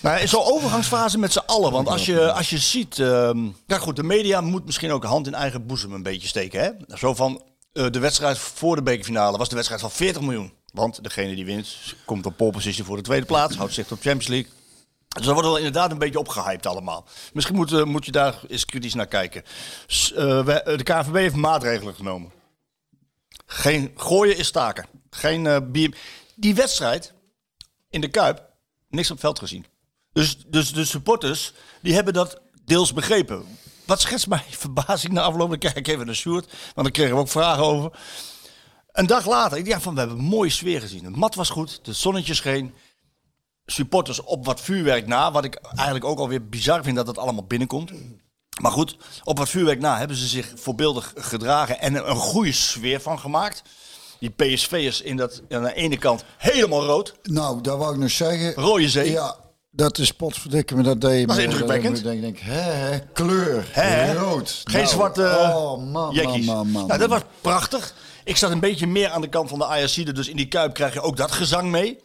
[0.00, 1.72] Nou, zo'n overgangsfase met z'n allen.
[1.72, 2.98] Want als je, als je ziet...
[2.98, 6.60] ehm, ja goed, de media moet misschien ook hand in eigen boezem een beetje steken.
[6.60, 6.96] Hè?
[6.96, 7.42] Zo van,
[7.72, 10.52] eh, de wedstrijd voor de bekerfinale was de wedstrijd van 40 miljoen.
[10.72, 13.56] Want degene die wint, komt op pole position voor de tweede plaats.
[13.56, 14.50] Houdt zich op Champions League.
[15.18, 17.06] Dus dat wordt wel inderdaad een beetje opgehyped allemaal.
[17.32, 19.42] Misschien moet, eh, moet je daar eens kritisch naar kijken.
[20.14, 22.32] Eh, eh, de KNVB heeft maatregelen genomen.
[23.46, 24.86] Geen gooien is staken.
[25.10, 25.66] Geen.
[26.36, 27.12] Die wedstrijd
[27.90, 28.42] in de Kuip,
[28.88, 29.66] niks op veld gezien.
[30.12, 31.52] Dus, dus de supporters,
[31.82, 33.58] die hebben dat deels begrepen.
[33.86, 35.48] Wat schetst mij verbazing na afloop.
[35.48, 37.98] Dan kijk ik even naar Sjoerd, want dan kregen we ook vragen over.
[38.92, 41.04] Een dag later, ik dacht van, we hebben een mooie sfeer gezien.
[41.04, 42.74] Het mat was goed, de zonnetje scheen.
[43.70, 47.44] Supporters op wat vuurwerk na, wat ik eigenlijk ook alweer bizar vind dat het allemaal
[47.44, 47.92] binnenkomt.
[48.60, 53.00] Maar goed, op wat vuurwerk na hebben ze zich voorbeeldig gedragen en een, goede sfeer
[53.00, 53.62] van gemaakt.
[54.18, 57.14] Die PSV'ers in dat, aan de ene kant helemaal rood.
[57.22, 58.54] Nou, dat wou ik nog zeggen.
[58.54, 59.10] Rode zee.
[59.10, 59.36] Ja,
[59.70, 60.82] dat is potverdikke me.
[60.82, 62.02] Dat deed Dat is indrukwekkend.
[62.02, 64.60] dat Ik denk, hè, hè, kleur, Hè, rood.
[64.64, 66.46] Geen Nou, zwarte oh, man, man, jekkies.
[66.46, 66.86] man, man.
[66.86, 67.94] Nou, dat was prachtig.
[68.24, 70.74] Ik zat een beetje meer aan de kant van de Ajaxide, dus in die Kuip
[70.74, 71.98] krijg je ook dat gezang mee.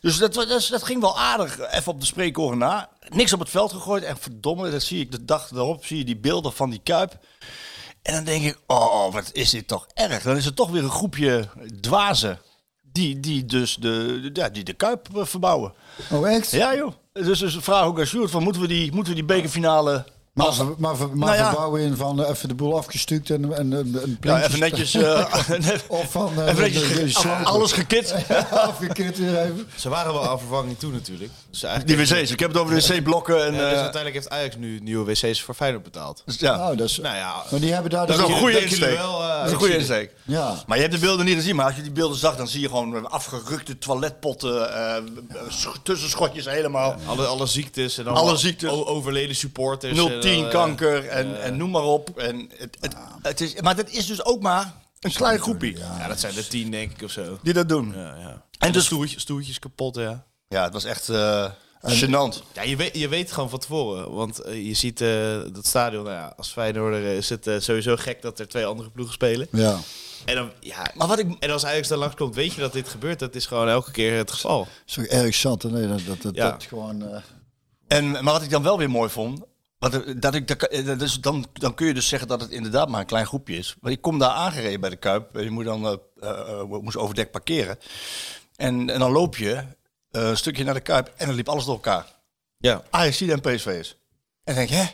[0.00, 2.90] Dus dat, dat, dat ging wel aardig, even op de spreekoren na.
[3.08, 6.04] Niks op het veld gegooid en verdomme, dat zie ik de dag erop, zie je
[6.04, 7.18] die beelden van die Kuip.
[8.02, 10.22] En dan denk ik, oh, wat is dit toch erg.
[10.22, 11.48] Dan is het toch weer een groepje
[11.80, 12.40] dwazen
[12.92, 15.74] die, die dus de, ja, die de Kuip eh, verbouwen.
[16.10, 16.50] Oh, echt?
[16.50, 16.92] Ja joh.
[17.12, 20.04] Dus, dus vraag ook aan Sjoerd, van, moeten, we die, moeten we die bekerfinale...
[20.32, 21.46] Maar, als- maar, maar Nou ja.
[21.48, 24.94] verbouwen in van eh, even de boel afgestuukt en, en, en, en Ja, even netjes...
[24.94, 25.34] eh,
[25.88, 28.14] Of van eh, even de- netjes de- de alles gekit.
[28.50, 29.66] afgekeerd weer even.
[29.76, 31.30] Ze waren wel aan vervanging toe natuurlijk.
[31.60, 32.30] Dus Die wc's.
[32.30, 33.44] Ik heb het over de wc-blokken.
[33.46, 36.22] En, Ja, dus eh, uiteindelijk heeft Ajax nu nieuwe wc's voor Feyenoord betaald.
[36.26, 36.56] dus ja.
[36.56, 38.96] Nou, dat is, Nou ja, maar die hebben daar Dat is dus- een goede insteek.
[38.96, 40.12] wel, eh, dat is een goede insteek.
[40.22, 40.62] Ja.
[40.66, 41.56] Maar je hebt de beelden niet gezien.
[41.56, 44.74] Maar als je die beelden zag, dan zie je gewoon afgerukte toiletpotten.
[44.74, 45.02] eh,
[45.48, 46.96] sch- tussenschotjes helemaal.
[47.06, 48.70] alle, alle ziektes en Alle ziektes.
[48.70, 49.98] overleden supporters.
[49.98, 52.18] 010 en, eh, kanker en, en noem maar op.
[52.18, 56.08] En het, het, het is, maar dat is dus ook maar een klein groepje Ja,
[56.08, 57.38] dat zijn er tien denk ik of zo.
[57.42, 57.92] die dat doen.
[57.96, 58.28] Ja, ja.
[58.28, 60.24] En En de dus- stoeltjes, stoeltjes kapot, ja.
[60.52, 61.50] Ja, het was echt eh
[61.82, 62.42] gênant.
[62.52, 64.12] Ja, je weet, je weet gewoon van tevoren.
[64.12, 68.22] Want eh, je ziet eh, dat stadion, nou ja, als Feyenoorder is het sowieso gek
[68.22, 69.48] dat er twee andere ploegen spelen.
[69.52, 69.78] Ja.
[70.24, 71.36] En, dan, ja, Maar wat ik...
[71.38, 73.18] en als Ajax dan langskomt, weet je dat dit gebeurt.
[73.18, 74.66] Dat is gewoon elke keer het geval.
[74.84, 75.62] Zo erg zat.
[75.62, 76.50] Nee, dat, dat, dat, Ja.
[76.50, 77.02] dat gewoon...
[77.10, 77.22] eh,
[77.88, 79.40] En, maar wat ik dan wel weer mooi vond.
[79.78, 80.48] Wat, dat ik,
[80.86, 83.56] dat, is, dan, dan kun je dus zeggen dat het inderdaad maar een klein groepje
[83.56, 83.76] is.
[83.80, 85.36] Maar ik kom daar aangereden bij de Kuip.
[85.36, 87.78] En je moet dan eh, eh, eh, moest overdekt parkeren.
[88.56, 89.64] En, en dan loop je
[90.12, 92.06] eh, een stukje naar de Kuip en dan liep alles door elkaar.
[92.58, 92.82] Ja.
[92.90, 93.90] Ajax en PSV's.
[93.90, 93.96] En
[94.44, 94.86] dan denk je, hè?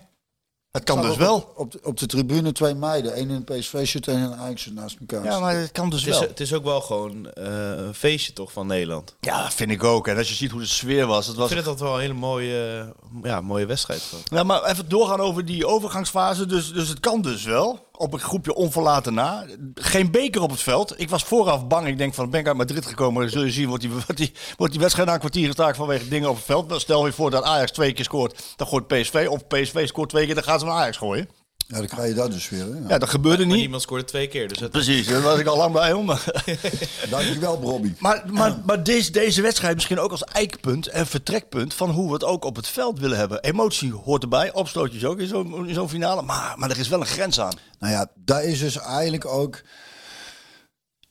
[0.71, 1.53] Het kan dus op- wel.
[1.57, 3.13] Op de, op de tribune twee meiden.
[3.15, 5.25] één in een PSV-shirt en een Ajax naast elkaar.
[5.25, 6.29] Ja, maar het kan dus Het is, wel.
[6.29, 7.45] het is ook wel gewoon eh,
[7.77, 9.17] een feestje toch van Nederland.
[9.21, 10.09] Ja, vind ik ook.
[10.09, 11.25] En als je ziet hoe de sfeer was.
[11.27, 14.03] Het Ik was vind het altijd wel een hele mooie, ja, mooie wedstrijd.
[14.25, 16.47] Ja, maar even doorgaan over die overgangsfase.
[16.47, 17.88] Dus, dus het kan dus wel.
[17.99, 19.45] Op een groepje onverlaten na.
[19.75, 21.01] Geen beker op het veld.
[21.01, 21.87] Ik was vooraf bang.
[21.87, 23.31] Ik denk van, ben ik uit Madrid gekomen.
[23.31, 26.29] Zul je zien, wordt die, wordt die, wordt die wedstrijd na kwartier gestaakt vanwege dingen
[26.29, 26.81] op het veld.
[26.81, 28.55] Stel je voor dat Ajax twee keer scoort.
[28.57, 29.27] Dan gooit PSV.
[29.31, 31.29] Of PSV scoort twee keer, dan gaan ze naar Ajax gooien.
[31.71, 32.61] Ja, dan krijg je dat dus weer.
[32.65, 32.79] Hè?
[32.79, 32.89] Ja.
[32.89, 33.61] Ja, dat gebeurde Maar niet.
[33.61, 34.49] niemand scoorde twee keer.
[34.49, 36.07] Dus het, Precies, daar was ik al lang bij om.
[37.11, 37.93] Dankjewel, Bobby.
[37.99, 42.13] Maar, maar, maar deze, deze wedstrijd misschien ook als eikpunt en vertrekpunt van hoe we
[42.13, 43.43] het ook op het veld willen hebben.
[43.43, 46.23] Emotie hoort erbij, opstootjes ook in zo'n in zo'n finale.
[46.23, 47.55] Maar, maar er is wel een grens aan.
[47.79, 49.63] Nou ja, daar is dus eigenlijk ook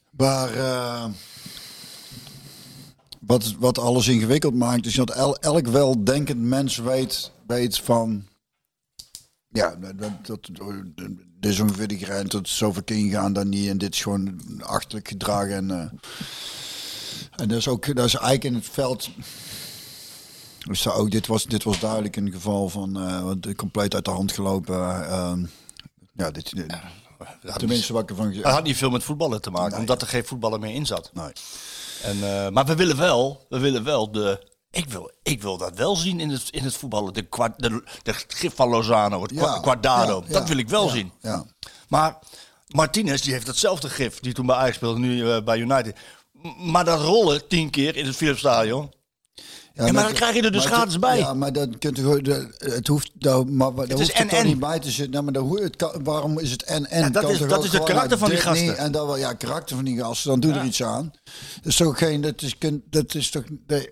[0.09, 1.05] waar eh,
[3.19, 4.85] wat, wat alles ingewikkeld maakt.
[4.85, 8.27] is dat el- elk weldenkend mens weet, weet van.
[9.49, 9.75] Ja,
[11.39, 12.31] dat, is ongeveer de grens.
[12.31, 13.69] Dat is zoveel keer ingaan dan niet.
[13.69, 15.47] En dit is gewoon achterlijk gedrag.
[15.47, 15.91] En, eh,
[17.35, 19.09] en dat is ook dat is eigenlijk in het veld.
[20.67, 24.31] Dus ook, dit, was, dit was duidelijk een geval van wat compleet uit de hand
[24.31, 24.75] gelopen.
[24.75, 25.33] eh,
[26.13, 26.53] ja, dit,
[27.57, 30.07] tenminste wat ik ervan gezegd Het had niet veel met voetballen te maken, omdat er
[30.07, 31.11] geen voetballer meer in zat.
[32.03, 34.55] En, eh, maar we willen wel, we willen wel de.
[34.77, 37.13] Ik wil, ik wil dat wel zien in het, in het voetballen.
[37.13, 40.23] De, de, de gif van Lozano, het Ja, Guardado.
[40.27, 41.11] ja, dat wil ik wel zien.
[41.21, 41.45] Ja.
[41.87, 42.17] Maar
[42.67, 45.95] Martinez die heeft hetzelfde gif die toen bij Ajax speelde, nu eh, bij United.
[46.31, 48.95] M- Maar dat rollen tien keer in het Philips Stadion.
[49.73, 51.17] Ja, maar dan krijg je er dus gratis bij.
[51.17, 52.07] Ja, maar dat kunt u
[52.57, 53.11] Het hoeft.
[53.45, 54.45] Maar daar is hoeft het toch en-en.
[54.45, 55.11] niet bij te zitten.
[55.11, 56.99] Nou, maar daar, hoe- het kan, waarom is het en en?
[57.01, 58.67] Ja, dat Kan is- dat is het karakter van die gasten.
[58.67, 60.29] niet En dan wel, ja, karakter van die gasten.
[60.31, 61.11] Dan doe er iets aan.
[61.55, 62.21] Dat is toch geen.
[62.21, 62.55] Dat is,
[62.89, 63.43] dat is toch.
[63.67, 63.89] Nee,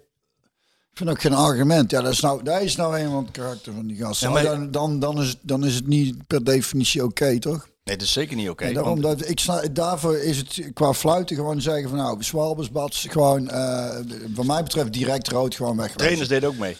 [0.97, 1.91] vind ook geen argument.
[1.91, 4.27] Ja, dat is nou, dat is nou eenmaal het karakter van die gasten.
[4.27, 7.67] Ja, maar- dan, dan, dan, is, het- dan is het niet per definitie oké, toch?
[7.83, 8.63] Nee, dat is zeker niet oké.
[8.63, 12.71] En daarom want- dat ik daarvoor is het qua fluiten gewoon zeggen van nou, Swalbers,
[12.71, 13.89] Bats, gewoon, eh,
[14.35, 15.91] wat mij betreft direct rood gewoon weg.
[15.91, 16.77] Trainers deden ook mee.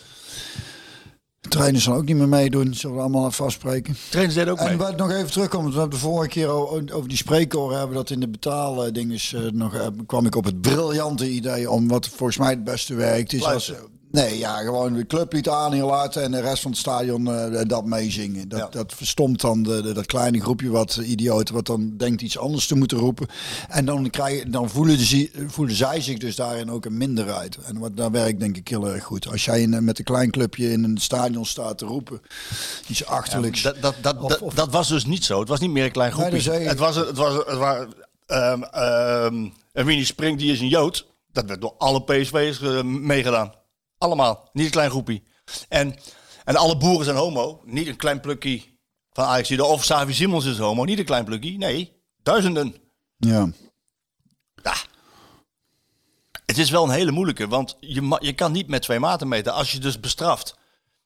[1.50, 3.96] Trainers zullen ook niet meer meedoen, zullen we allemaal afspreken.
[4.10, 4.78] Trainers deden ook En mee.
[4.78, 6.50] wat nog even terugkomen, we hebben de vorige keer
[6.94, 10.62] over die spreekkoren hebben dat in de betaaldinges uh, nog eh, kwam ik op het
[10.62, 13.74] briljante idee om wat volgens mij het beste werkt is als.
[14.16, 17.62] Nee ja gewoon de clublied aan hier laten en de rest van het stadion eh,
[17.68, 18.50] dat meezingen.
[18.50, 18.68] Dat, Ja.
[18.70, 22.68] dat verstomt dan de, de- dat kleine groepje wat idioten wat dan denkt iets anders
[22.68, 23.28] te moeten roepen
[23.70, 27.80] en dan krijgen dan voelen, ze, voelen zij zich dus daarin ook een minderheid en
[27.80, 29.28] wat daar werkt denk ik heel erg goed.
[29.32, 32.22] Als jij in, met een klein clubje in een stadion staat te roepen
[32.88, 33.62] iets achterlijks.
[33.62, 35.40] Dat, dat, dat, Of- dat, of- dat was dus niet zo.
[35.40, 36.52] Het was niet meer een klein groepje.
[36.52, 37.86] het was, het was, het was
[38.26, 41.08] ehm ehm een mini spring die is een Jood.
[41.32, 43.52] Dat werd door alle PSV'ers eh, meegedaan.
[43.98, 44.50] Allemaal.
[44.54, 45.24] Niet een klein groepje.
[45.70, 45.96] En,
[46.44, 47.62] en alle boeren zijn homo.
[47.66, 48.64] Niet een klein plukje
[49.12, 49.60] van Ajax.
[49.60, 50.84] Of Savi Simons is homo.
[50.84, 51.58] Niet een klein plukje.
[51.58, 52.76] Nee, duizenden.
[53.18, 53.50] ja.
[54.64, 54.76] Ja.
[56.46, 59.54] Het is wel een hele moeilijke, want je, je kan niet met twee maten meten.
[59.54, 60.56] Als je dus bestraft,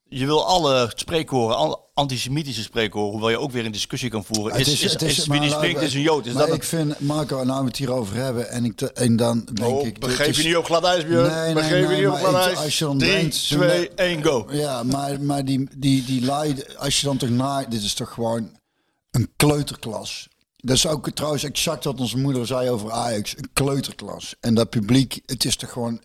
[0.10, 4.60] je wil alle spreekhoren, alle antisemitische spreekhoren, hoewel je ook weer een discussie kan voeren.
[4.60, 6.26] Is, is, het is, wie die we- is een Jood.
[6.26, 9.16] Is maar dat ik vind, Marco, nou we het hierover hebben en, ik te- en
[9.16, 10.00] dan denk Oh, ik...
[10.00, 11.32] begeef je niet op glad ijs, Björn.
[11.32, 12.58] Nee, nee, nee, je niet op glad ijs.
[12.58, 14.48] als je dan 3, denkt, 2, 1, go.
[14.52, 17.66] Ja, maar, maar die, die, die lui, als je dan toch na...
[17.66, 18.50] Dit is toch gewoon
[19.12, 20.28] een kleuterklas.
[20.58, 23.38] Dat is ook trouwens exact wat onze moeder zei over Ajax.
[23.38, 24.36] Een kleuterklas.
[24.40, 26.02] En dat publiek, het is toch gewoon...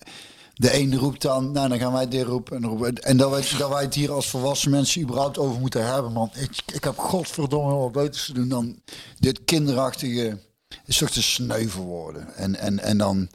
[0.54, 2.56] De een roept dan, nou dan gaan wij dit roepen.
[2.56, 5.86] En, roepen en dat, wij, dat wij het hier als volwassen mensen überhaupt over moeten
[5.92, 6.12] hebben.
[6.12, 8.78] Man, ik, ik heb godverdomme wat beters te doen dan
[9.18, 10.38] dit kinderachtige...
[10.86, 12.34] is toch te sneu voor woorden.
[12.34, 13.28] En, en, en dan,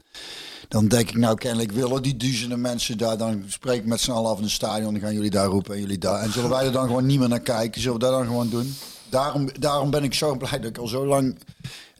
[0.67, 3.17] dan denk ik, nou kennelijk willen die duizenden mensen daar...
[3.17, 4.93] dan spreek ik met z'n allen af in het stadion...
[4.93, 6.21] dan gaan jullie daar roepen en jullie daar.
[6.21, 7.81] En zullen wij er dan gewoon niet meer naar kijken?
[7.81, 8.75] Zullen we dat dan gewoon doen?
[9.09, 11.37] Daarom, daarom ben ik zo blij dat ik al zo lang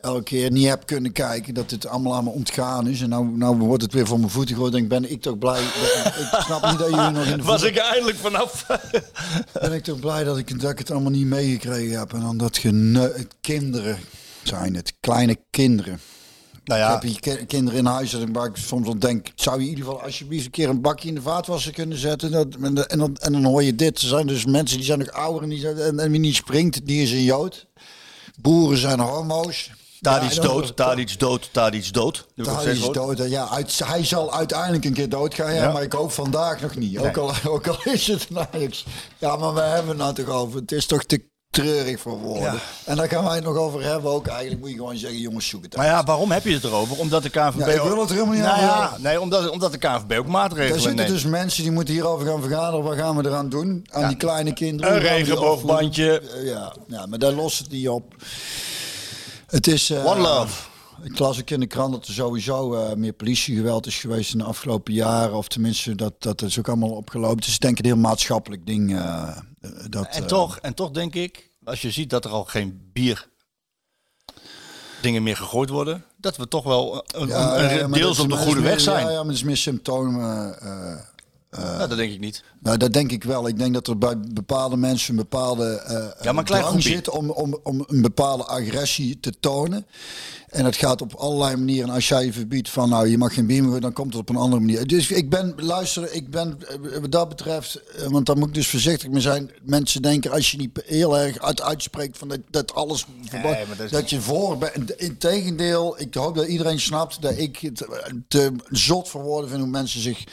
[0.01, 1.53] elke keer niet heb kunnen kijken...
[1.53, 3.01] dat het allemaal aan me ontgaan is.
[3.01, 4.73] En nou, nou wordt het weer voor mijn voeten gegooid.
[4.73, 5.61] Dan ben ik toch blij...
[5.61, 8.65] dat- ik snap niet dat jullie nog in de Was voeten- ik eindelijk vanaf.
[9.61, 12.13] ben ik toch blij dat ik, dat ik het allemaal niet meegekregen heb.
[12.13, 13.97] En dan dat gene- kinderen
[14.43, 15.99] zijn het, kleine kinderen.
[16.63, 19.27] nou Ik ja, heb hier ki- kinderen in huis en waar ik soms wel denk,
[19.35, 22.31] zou je in ieder geval alsjeblieft een keer een bakje in de vaatwasser kunnen zetten?
[22.31, 24.01] Dat, en, dan- en, dan, en dan hoor je dit.
[24.01, 26.35] Er zijn dus mensen die zijn nog ouder en, die zijn, en, en wie niet
[26.35, 27.65] springt, die is een jood.
[28.41, 29.71] Boeren zijn homo's.
[29.99, 32.25] Daar Ja, dan- dood, daar iets dood, daar iets dood.
[32.35, 32.93] Is gehoord.
[32.93, 33.29] dood.
[33.29, 35.71] Ja, uit, hij zal uiteindelijk een keer doodgaan, ja, Ja.
[35.71, 36.97] maar ik hoop vandaag nog niet.
[36.99, 38.85] Ook, al, ook al is het Ajax.
[39.17, 40.59] Ja, maar we hebben het nou toch over.
[40.59, 42.43] Het is toch te treurig voor woorden.
[42.53, 42.59] Ja.
[42.85, 44.27] En daar gaan wij het nog over hebben ook.
[44.27, 45.87] Eigenlijk moet je gewoon zeggen, jongens, zoek het uit.
[45.87, 46.97] Maar ja, waarom heb je het erover?
[46.99, 47.59] Omdat de KNVB...
[47.59, 50.25] Ja, ik wil het er helemaal niet nou ja, nee, omdat, omdat de KNVB ook
[50.25, 51.09] Er maatregelen zitten neemt.
[51.09, 52.83] dus mensen die moeten hierover gaan vergaderen.
[52.85, 53.85] Wat gaan we eraan doen?
[53.91, 54.93] Aan die kleine kinderen.
[54.95, 56.19] Een regenboogbandje.
[56.21, 58.13] Eh, Ja, ja, maar daar lost het niet op.
[59.49, 59.89] Het is...
[59.89, 60.67] eh, One love.
[61.03, 64.37] Ik las ook in de krant dat er sowieso eh, meer politiegeweld is geweest in
[64.39, 65.35] de afgelopen jaren.
[65.35, 67.35] Of tenminste, dat, dat is ook allemaal opgelopen.
[67.37, 68.95] Het is denk ik een heel maatschappelijk ding.
[68.97, 69.37] eh,
[69.89, 73.27] dat, En toch, en toch denk ik, als je ziet dat er al geen bier
[75.01, 78.61] dingen meer gegooid worden, dat we toch wel een, ja, een- deels op de goede
[78.61, 79.05] weg zijn.
[79.05, 80.57] Ja, ja, maar het is meer symptomen.
[81.49, 82.43] Eh, nou, dat denk ik niet.
[82.59, 83.47] Nou, dat denk ik wel.
[83.47, 87.29] Ik denk dat er bij bepaalde mensen een bepaalde eh Ja, maar drang zit om,
[87.29, 89.85] om, om een bepaalde agressie te tonen.
[90.49, 91.89] En dat gaat op allerlei manieren.
[91.89, 94.35] Als jij je verbiedt van nou, je mag geen bier dan komt het op een
[94.35, 94.87] andere manier.
[94.87, 96.57] Dus ik ben, luister, ik ben
[97.01, 99.51] wat dat betreft, want daar moet ik dus voorzichtig mee zijn.
[99.61, 103.89] Mensen denken als je niet heel erg uit, uitspreekt van dat, dat alles verboden, dat
[103.89, 104.91] dat, je voor bent.
[104.91, 107.87] Integendeel, ik hoop dat iedereen snapt dat ik het
[108.27, 110.23] te zot voor woorden vind hoe mensen zich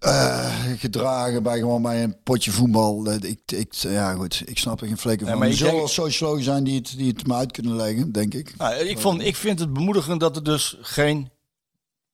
[0.00, 3.02] eh, gedragen bij gewoon bij een potje voetbal.
[3.02, 5.38] Dat Ik, ik, ja goed, ik snap er geen flikker van.
[5.38, 8.34] maar er zullen denk- sociologen zijn die het, die het me uit kunnen leggen, denk
[8.34, 8.54] ik.
[8.58, 11.30] Nou, ik, vond, ik vind het bemoedigend dat er dus geen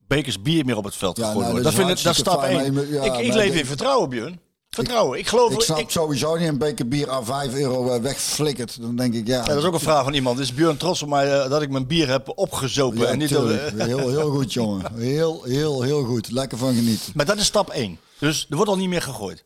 [0.06, 1.72] bekers bier meer op het veld Ja, gegooid nou, worden.
[1.72, 3.00] dat Dat, is vind ik, dat stap hartstikke fijn, 1.
[3.00, 4.40] maar- ja, ik leef in vertrouwen, Björn.
[4.76, 5.18] Vertrouwen.
[5.18, 5.52] Ik, geloof...
[5.52, 8.80] Ik snap ik, sowieso niet een beker bier aan 5 euro eh, wegflikkert.
[8.80, 9.36] Dan denk ik, ja.
[9.36, 10.38] ja, dat is ook een vraag van iemand.
[10.38, 12.98] Is Björn trots op mij eh, dat ik mijn bier heb opgezopen?
[12.98, 13.42] Ja, en niet eh,
[13.76, 14.94] heel, heel goed, jongen.
[14.94, 16.30] Heel, heel, heel goed.
[16.30, 17.12] Lekker van genieten.
[17.14, 17.98] maar dat is stap 1.
[18.18, 19.42] Dus er wordt al niet meer gegooid.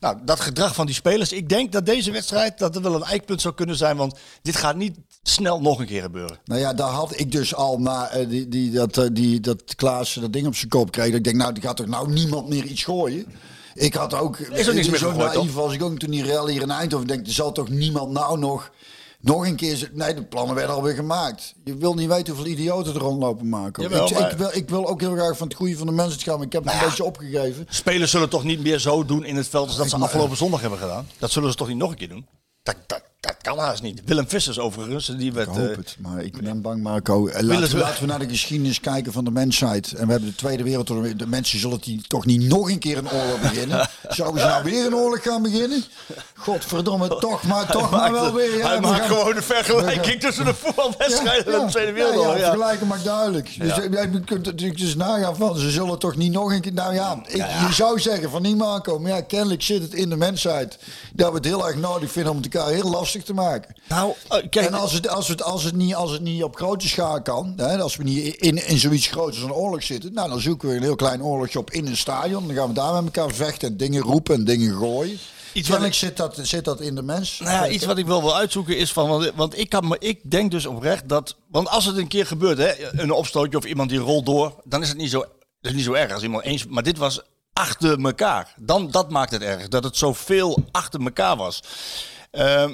[0.00, 1.32] Nou, dat gedrag van die spelers.
[1.32, 3.96] Ik denk dat deze wedstrijd dat er wel een eikpunt zou kunnen zijn.
[3.96, 6.38] Want dit gaat niet snel nog een keer gebeuren.
[6.44, 9.74] Nou ja, daar had ik dus al na eh, die, die, dat, eh, die, dat
[9.74, 11.06] Klaas dat ding op zijn kop kreeg.
[11.06, 13.26] Dat ik denk, nou, die gaat toch nou niemand meer iets gooien?
[13.74, 14.38] Ik had ook...
[14.38, 16.70] Is er niks meer zo gegooid, naïef was ik ook toen die rally hier in
[16.70, 17.06] Eindhoven.
[17.06, 18.70] denk, er zal toch niemand nou nog...
[19.22, 19.90] Nog een keer...
[19.92, 21.54] Nee, de plannen werden alweer gemaakt.
[21.64, 23.82] Je wil niet weten hoeveel idioten er rondlopen maken.
[23.82, 25.92] Jawel, ik, maar- ik, wil, ik wil ook heel graag van het goede van de
[25.92, 26.36] mensen gaan.
[26.36, 27.66] Maar ik heb het een beetje opgegeven.
[27.68, 30.60] Spelers zullen toch niet meer zo doen in het veld als dat ze afgelopen zondag
[30.60, 31.08] hebben gedaan?
[31.18, 32.26] Dat zullen ze toch niet nog een keer doen?
[32.62, 33.02] Dat, dat,
[33.42, 34.02] dat kan haast niet.
[34.04, 35.48] Willem Vissers overigens, die werd...
[35.48, 37.26] Ik hoop eh, het, maar ik ben bang, Marco.
[37.26, 39.92] Eh, Laten we, laten we naar de geschiedenis kijken van de mensheid.
[39.92, 41.12] En we hebben de Tweede Wereldoorlog.
[41.14, 43.88] De mensen zullen die toch niet nog een keer een oorlog beginnen.
[44.08, 45.84] Zouden ze nou weer een oorlog gaan beginnen?
[46.34, 48.56] Godverdomme, toch maar, toch maar wel weer.
[48.58, 52.38] Ja, hij we maakt gaan- gewoon een vergelijking tussen de voetbalwedstrijden en de Tweede Wereldoorlog.
[52.38, 53.56] ja, vergelijken maakt duidelijk.
[53.58, 53.82] Dus Ja.
[53.82, 56.72] je, je kunt natuurlijk dus nagaan van, ze zullen toch niet nog een keer...
[56.72, 60.08] Nou ja, ik, je zou zeggen van niet Marco, maar ja, kennelijk zit het in
[60.08, 60.78] de mensheid...
[61.12, 63.38] dat we het heel erg nodig vinden om het elkaar heel lastig te maken.
[63.88, 66.56] Nou, eh, kijk, En als het, als, het, als, het niet, als het niet op
[66.56, 70.12] grote schaal kan, hè, als we niet in, in zoiets groots als een oorlog zitten,
[70.12, 72.46] nou, dan zoeken we een heel klein oorlogje op in een stadion.
[72.46, 75.18] Dan gaan we daar met elkaar vechten en dingen roepen en dingen gooien.
[75.52, 77.38] Iets wat zit dat, zit dat in de mens.
[77.38, 79.08] nou ja, iets wat ik wel wil uitzoeken is van...
[79.08, 81.36] Want, want ik, kan ik denk dus oprecht dat...
[81.48, 84.54] Want als het een keer gebeurt, hè, een opstootje of iemand die rolt door...
[84.64, 86.66] dan is het niet zo, dat is niet zo erg als iemand eens...
[86.66, 87.22] Maar dit was
[87.52, 88.54] achter elkaar.
[88.56, 89.68] Dan, dat maakt het erg.
[89.68, 91.62] Dat het zoveel achter elkaar was.
[92.30, 92.72] Ehm,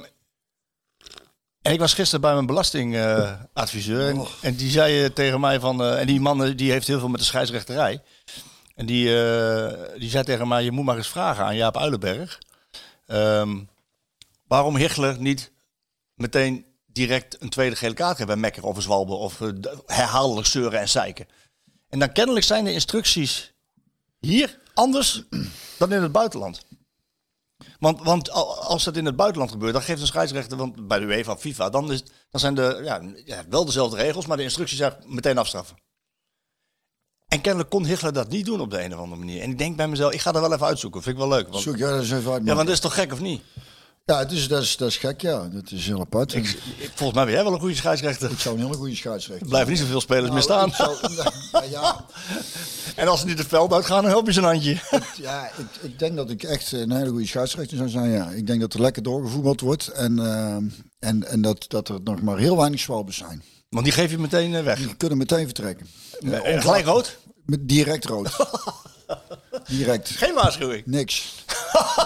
[1.67, 4.09] en ik was gisteren bij mijn belastingadviseur.
[4.09, 5.83] en, en die zei eh, tegen mij van...
[5.83, 8.03] eh, en die man eh, die heeft heel veel met de scheidsrechterij.
[8.75, 9.05] En die,
[9.99, 10.65] die zei tegen mij...
[10.65, 12.39] Je moet maar eens vragen aan Jaap Uilenberg...
[13.07, 13.59] Ehm,
[14.47, 15.53] waarom Hichler niet
[16.15, 20.47] meteen direct een tweede gele kaart geeft bij Mekker of een Zwalbe of d- herhaaldelijk
[20.47, 21.27] zeuren en zeiken.
[21.89, 23.53] En dan kennelijk zijn de instructies
[24.21, 25.23] hier anders
[25.79, 26.66] dan in het buitenland.
[27.79, 30.99] Want, want al- als dat in het buitenland gebeurt, dan geeft een scheidsrechter, want bij
[30.99, 34.37] de UEFA of FIFA, dan, is, dan zijn de, ja, ja, wel dezelfde regels, maar
[34.37, 35.77] de instructies zijn meteen afstraffen.
[37.27, 39.43] En kennelijk kon Hichler dat niet doen op de een of andere manier.
[39.43, 41.03] En ik denk bij mezelf, ik ga dat wel even uitzoeken.
[41.03, 41.49] Vind ik wel leuk.
[41.49, 42.45] Want, Zoek jij dat eens even uit.
[42.45, 43.43] ja, want dat is toch gek of niet?
[44.13, 45.49] Ja, is, dat, is, dat is gek, ja.
[45.53, 46.35] Dat is heel apart.
[46.35, 46.45] Ik,
[46.79, 48.31] Ik- Volgens mij ben jij wel een goede scheidsrechter.
[48.31, 50.97] ik zou een hele goede scheidsrechter Er blijven niet zoveel spelers meer Nou, staan.
[50.99, 51.15] zou-
[51.53, 52.05] nou, ja,
[52.97, 54.79] En als ze niet het veld uitgaan, dan help je ze een handje.
[55.21, 58.11] Ja, ik, ik denk dat ik echt een hele goede scheidsrechter zou zijn.
[58.11, 58.29] Ja.
[58.31, 59.89] Ik denk dat er lekker doorgevoetbald wordt.
[59.89, 60.55] En, eh,
[61.09, 63.43] en, en dat, dat er nog maar heel weinig zwalbes zijn.
[63.69, 64.79] Want die geef je meteen eh, weg.
[64.79, 65.87] Die kunnen meteen vertrekken.
[66.45, 67.17] En gelijk rood?
[67.45, 68.29] Met direct rood.
[69.69, 70.09] direct.
[70.11, 70.83] Geen waarschuwing.
[70.87, 71.45] Niks.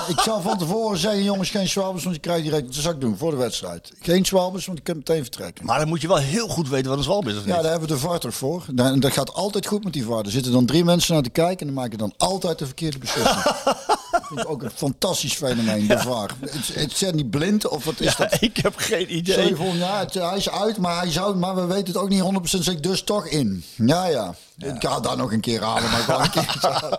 [0.09, 2.75] ik zou van tevoren zeggen, jongens, geen zwalbes, want je krijgt direct...
[2.75, 3.93] Zou ik doen, voor de wedstrijd.
[4.01, 5.65] Geen zwalbes, want ik kan meteen vertrekken.
[5.67, 7.55] Maar dan moet je wel heel goed weten wat een zwalb is, of niet?
[7.55, 8.65] Ja, daar hebben we de VAR toch voor.
[8.77, 10.25] En dat gaat altijd goed met die VAR.
[10.25, 12.99] Er zitten dan drie mensen naar te kijken en dan maken dan altijd de verkeerde
[12.99, 13.43] beslissing.
[14.11, 16.31] dat vind ik ook een fantastisch fenomeen, de VAR.
[16.41, 18.37] Het, het zijn niet blind of wat is Ja, dat?
[18.43, 19.57] ik heb geen idee.
[19.77, 22.63] Ja, het- hij is uit, maar, hij zou, maar we weten het ook niet 100%
[22.63, 23.65] zeker, dus toch in.
[23.75, 24.35] Ja, ja.
[24.59, 26.59] Ik ga daar nog een keer halen, maar ik een keer.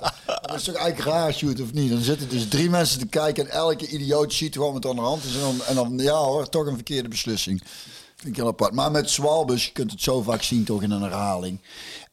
[0.41, 1.89] Dat is toch eigenlijk raar, shoot, of niet?
[1.89, 5.01] Dan zitten dus drie mensen te kijken en elke idioot ziet gewoon wat aan de
[5.01, 5.33] hand is.
[5.33, 7.61] En dan, en dan ja hoor, toch een verkeerde beslissing.
[8.15, 8.73] Vind ik heel apart.
[8.73, 11.59] Maar met Zwalbus, je kunt het zo vaak zien toch in een herhaling.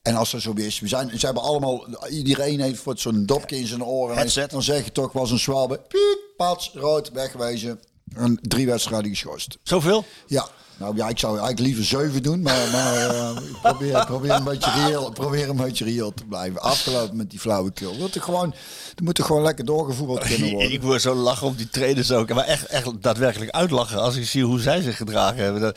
[0.02, 3.26] En als er zo weer is, we zijn, ze hebben allemaal, iedereen heeft voor zo'n
[3.26, 4.16] dopje in zijn oren.
[4.16, 4.50] Headset.
[4.50, 7.80] Dan zeg je toch, was een Zwalbe, piep, pats, rood, wegwezen.
[8.14, 9.58] En drie wedstrijden geschorst.
[9.62, 10.04] Zoveel?
[10.26, 10.48] Ja,
[10.78, 14.44] nou ja, ik zou eigenlijk liever zeven doen, maar, maar eh, ik probeer, probeer, een
[14.44, 16.60] beetje reëel, probeer een beetje reëel te blijven.
[16.60, 17.98] Afgelopen met die flauwekul.
[17.98, 18.54] Dat er gewoon,
[18.94, 20.72] er moet er gewoon lekker doorgevoetbald kunnen worden.
[20.72, 22.28] Ik word zo lachen op die trainers ook.
[22.34, 25.60] Maar echt, echt daadwerkelijk uitlachen als ik zie hoe zij zich gedragen hebben.
[25.60, 25.74] Dan,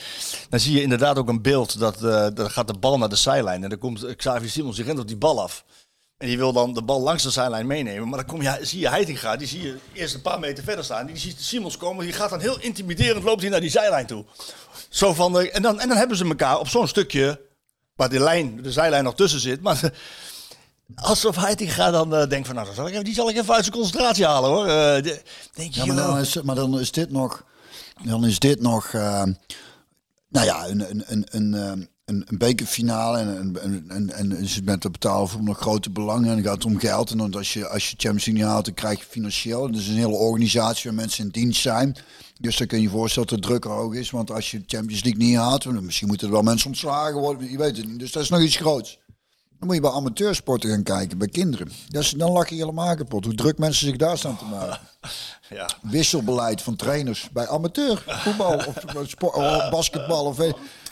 [0.50, 1.80] dan zie je inderdaad ook een beeld.
[1.80, 3.64] Dat, eh dan gaat de bal naar de zijlijn.
[3.64, 5.64] En dan komt Xavier Simons, die rent op die bal af.
[6.22, 8.08] En die wil dan de bal langs de zijlijn meenemen.
[8.10, 10.84] Maar dan kom je, zie je Heitinga, die zie je eerst een paar meter verder
[10.84, 11.06] staan.
[11.06, 14.26] Die ziet Simons komen, die gaat dan heel intimiderend, loopt hij naar die zijlijn toe.
[14.90, 17.42] Zo van de, en, dan, en dan hebben ze elkaar op zo'n stukje,
[17.96, 19.62] waar de, lijn, de zijlijn nog tussen zit.
[19.62, 19.92] Maar
[20.96, 23.54] alsof Heitinga dan eh, denkt van, nou, dan zal ik even, die zal ik even
[23.54, 24.66] uit zijn concentratie halen hoor.
[24.68, 25.22] Eh, de-
[25.54, 27.44] denk je, Ja, maar dan is, maar dan is dit nog.
[28.04, 28.94] Dan is dit nog.
[28.94, 29.24] eh,
[30.30, 33.18] nou ja, een, een, een, een, eh, een, een bekerfinale.
[33.18, 36.30] En, en, en, en, en is het met de betalen voor nog grote belangen.
[36.30, 37.12] En dan gaat het om geld.
[37.12, 39.72] En dan als je, als je Champions League niet haalt, dan krijg je financieel.
[39.72, 41.96] Dus een hele organisatie waar mensen in dienst zijn.
[42.40, 44.10] Dus dan kun je je voorstellen dat de druk er hoog is.
[44.10, 47.52] Want als je Champions League niet haalt, dan misschien moeten er wel mensen ontslagen worden.
[47.52, 48.00] Je weet het niet.
[48.00, 49.00] Dus dat is nog iets groots.
[49.62, 51.72] Dan moet je bij amateursporten gaan kijken, bij kinderen.
[51.88, 53.26] Dat is, dan lach je helemaal kapot.
[53.26, 54.80] Hoe druk mensen zich daar staan te maken
[55.50, 55.70] ja.
[55.82, 60.38] wisselbeleid van trainers bij amateur voetbal of sport, of basketbal of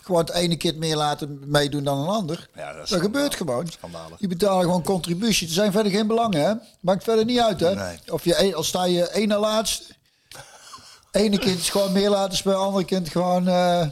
[0.10, 2.49] gewoon het ene kind meer laten meedoen dan een ander.
[2.55, 3.68] Ja, dat gebeurt gewoon.
[3.68, 4.18] Schandalig.
[4.18, 5.47] Die betalen gewoon contributie.
[5.47, 6.53] Er zijn verder geen belangen, hè?
[6.80, 7.76] Maakt verder niet uit, hè?
[7.76, 7.97] Nee.
[8.12, 9.84] Of je al sta je één na laatst.
[11.12, 13.47] Ene kind gewoon meer laten spelen, andere kind gewoon.
[13.47, 13.88] eh,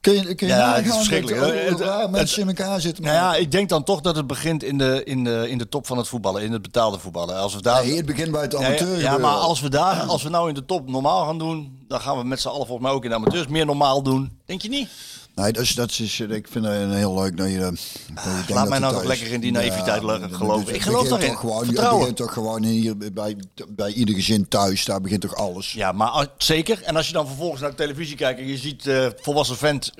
[0.00, 1.42] kun je, kun je Ja, het is dat- verschrikkelijk.
[1.42, 3.04] hoe- Het- hoe raar mensen in elkaar zitten.
[3.04, 5.68] Nou ja, ik denk dan toch dat het begint in de, in de, in de
[5.68, 7.36] top van het voetballen, in het betaalde voetballen.
[7.36, 9.00] Als we daar, Nee, het begint bij het amateur.
[9.00, 12.00] ja, maar als we daar, als we nou in de top normaal gaan doen, dan
[12.00, 14.38] gaan we met z'n allen volgens mij ook in de amateurs meer normaal doen.
[14.46, 14.88] Denk je niet?
[15.34, 17.58] Nee, dat is, dat is, ik vind het een heel leuk dat je.
[17.58, 20.74] dat laat mij nou toch lekker in die naïviteit geloven.
[20.74, 21.30] Ik geloof daarin.
[21.30, 21.98] Toch gewoon, Vertrouwen.
[21.98, 23.36] begint toch gewoon hier bij,
[23.68, 24.84] bij ieder gezin thuis.
[24.84, 25.72] Daar begint toch alles.
[25.72, 26.82] Ja, maar zeker.
[26.82, 29.92] En als je dan vervolgens naar de televisie kijkt en je ziet eh volwassen vent,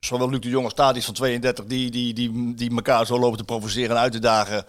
[0.00, 3.38] zowel Luc de Jong als Tadis van 32, die, die, die, die elkaar zo lopen
[3.38, 4.64] te provoceren en uit te dagen.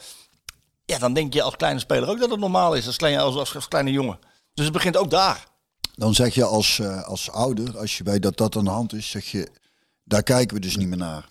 [0.85, 3.35] Ja, dan denk je als kleine speler ook dat het normaal is, als kleine, als,
[3.35, 4.19] als, als kleine jongen.
[4.53, 5.47] Dus het begint ook daar.
[5.95, 8.93] Dan zeg je als, eh, als ouder, als je weet dat dat aan de hand
[8.93, 9.47] is, zeg je,
[10.09, 11.27] daar kijken we dus niet meer naar.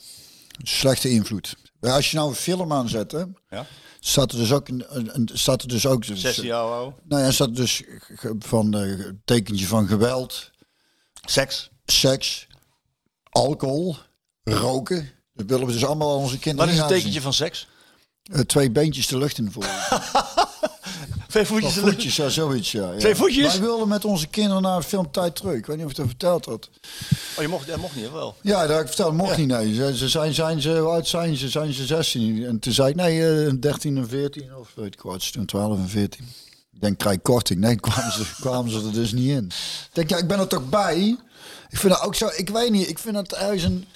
[0.62, 1.57] Slechte invloed.
[1.81, 3.66] Als je nou een film aanzet, hè, Ja.
[4.01, 6.05] staat er dus ook een, een, een- staat er dus ook.
[6.05, 6.95] 16 jaar oud.
[7.05, 7.83] Nou ja, staat er dus
[8.39, 10.51] van eh, tekentje van geweld,
[11.24, 11.70] Seks.
[11.85, 12.47] seks,
[13.31, 13.97] alcohol,
[14.45, 15.11] roken.
[15.35, 17.33] Dat willen we dus allemaal aan onze Wat kinderen is het niet laten tekentje van
[17.33, 17.68] seks?
[18.22, 19.70] Eh, twee beentjes de lucht in voeren.
[21.29, 21.74] Twee voetjes.
[21.74, 22.93] Voetjes, ja, zoiets, ja.
[22.93, 22.99] ja.
[22.99, 23.53] Twee voetjes?
[23.53, 25.55] Wij wilden met onze kinderen naar een filmtijd terug.
[25.55, 26.70] Ik weet niet of ik dat verteld had.
[27.37, 28.37] Oh, je mocht, dat mocht niet, wel.
[28.43, 29.14] Ja, dat heb ik verteld.
[29.14, 29.74] Mocht niet, nee.
[29.74, 31.49] Ze, ze zijn, zijn ze, hoe oud zijn ze?
[31.49, 32.45] Zijn ze 16?
[32.47, 34.57] En toen zei ik, nee, eh, 13 en 14.
[34.57, 36.24] Of weet ik wat, toen 12 en 14.
[36.72, 37.61] Ik denk, krijg korting.
[37.61, 39.45] Nee, kwamen ze, kwamen ze er dus niet in.
[39.45, 41.16] Ik denk, ja, ik ben er toch bij.
[41.68, 43.87] Ik vind dat ook zo, ik weet niet, ik vind dat ergens een...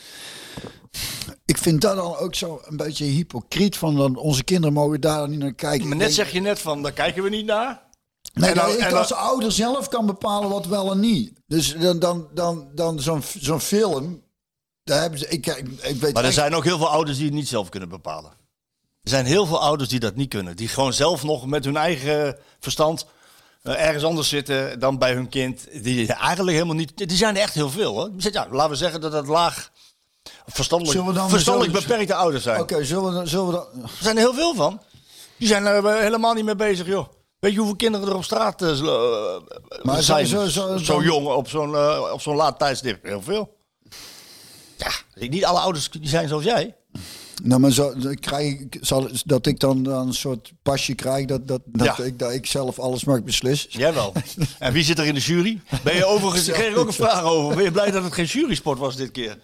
[1.45, 5.19] Ik vind dat dan ook zo een beetje hypocriet van dan onze kinderen mogen daar
[5.19, 5.89] dan niet naar kijken.
[5.89, 7.83] Maar net denk- zeg je net van, daar kijken we niet naar.
[8.35, 11.01] Nee, En dan- dat ik en dan- als ouder zelf kan bepalen wat wel en
[11.01, 11.33] niet.
[11.47, 14.23] Dus dan, dan, dan, dan zo'n zo'n film,
[14.85, 17.17] daar hebben ze, ik, ik, ik weet Maar er echt- zijn ook heel veel ouders
[17.17, 18.31] die het niet zelf kunnen bepalen.
[19.03, 20.57] Er zijn heel veel ouders die dat niet kunnen.
[20.57, 23.07] Die gewoon zelf nog met hun eigen verstand
[23.63, 25.67] eh, ergens anders zitten dan bij hun kind.
[25.83, 26.97] Die eigenlijk helemaal niet...
[27.09, 28.11] Die zijn er echt heel veel hoor.
[28.17, 29.71] Ja, laten we zeggen dat het laag
[30.47, 32.61] verstandelijk, dan verstandelijk beperkte ouders zijn.
[32.61, 33.83] Oké, zullen we, zullen we dan...
[33.83, 34.81] Er zijn er heel veel van.
[35.37, 37.07] Die zijn er helemaal niet mee bezig joh.
[37.39, 39.41] Weet je hoeveel kinderen er op straat eh, Maar
[39.83, 40.27] maar zijn?
[40.27, 43.05] zo- Zo, zo- jong op zo'n eh, op zo'n laat tijdstip.
[43.05, 43.57] Heel veel.
[44.77, 46.75] Ja, niet alle ouders die zijn zoals jij.
[47.43, 51.49] Nou, maar zo, krijg ik, zal, dat ik dan, dan een soort pasje krijg dat,
[51.49, 52.05] dat, dat, Ja.
[52.05, 53.71] ik, dat ik zelf alles mag beslissen.
[53.73, 54.13] Jij wel.
[54.59, 55.61] En wie zit er in de jury?
[55.83, 57.55] Ben je overigens, kreeg ik ook een vraag over.
[57.55, 59.39] Ben je blij dat het geen jurysport was dit keer?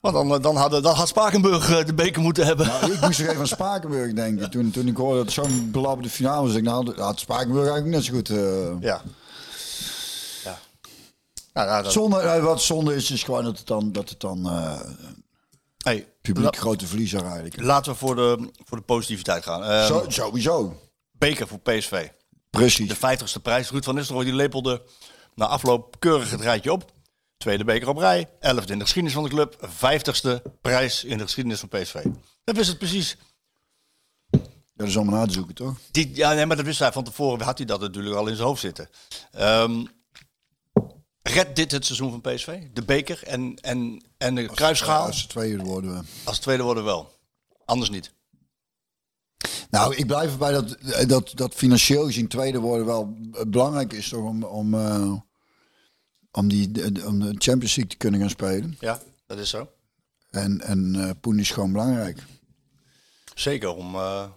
[0.00, 2.66] Want dan, eh, dan, hadden, dan had Spakenburg eh, de beker moeten hebben.
[2.66, 4.50] Nou, ik moest er even aan Spakenburg denken.
[4.50, 8.04] Toen, toen ik hoorde dat zo'n belabberde finale was, ik nou, had Spakenburg eigenlijk net
[8.04, 8.28] zo goed.
[8.30, 9.02] eh Ja.
[10.44, 10.58] Ja.
[11.52, 14.46] Nou, dat, zonde, wat zonde is, is gewoon dat het dan, dat het dan
[15.84, 17.60] hey, publiek grote verliezer eigenlijk.
[17.60, 19.64] laten we voor de, voor de positiviteit gaan.
[19.64, 20.76] Ehm, Zo, sowieso.
[21.12, 22.08] beker voor PSV.
[22.50, 22.88] Precies.
[22.88, 23.70] De 50ste prijs.
[23.70, 24.82] Ruud van Nistelrooy die lepelde
[25.34, 26.92] na afloop keurig het rijtje op.
[27.40, 28.28] Tweede beker op rij.
[28.40, 29.56] Elfde in de geschiedenis van de club.
[29.60, 32.04] Vijftigste prijs in de geschiedenis van PSV.
[32.44, 33.16] Dat is het precies.
[34.30, 34.38] Ja,
[34.74, 35.78] dat is allemaal na te zoeken, toch?
[35.90, 37.44] Die, ja, nee, maar dat wist hij van tevoren.
[37.44, 38.88] Had hij dat natuurlijk al in zijn hoofd zitten.
[39.32, 39.84] Ehm
[41.22, 42.58] redt dit het seizoen van PSV?
[42.72, 45.06] De beker en, en, en de kruisschaal?
[45.06, 46.04] Als tweede worden we.
[46.24, 47.10] Als tweede worden wel.
[47.64, 48.12] Anders niet.
[49.70, 50.76] Nou, ik blijf erbij dat,
[51.06, 53.16] dat, dat financieel gezien tweede worden wel
[53.46, 55.12] belangrijk is toch om, om, eh,
[56.32, 58.76] om, die, de- om de Champions League te kunnen gaan spelen.
[58.80, 59.72] Ja, dat is zo.
[60.30, 62.22] En, en eh Poen is gewoon belangrijk.
[63.34, 64.30] Zeker om eh,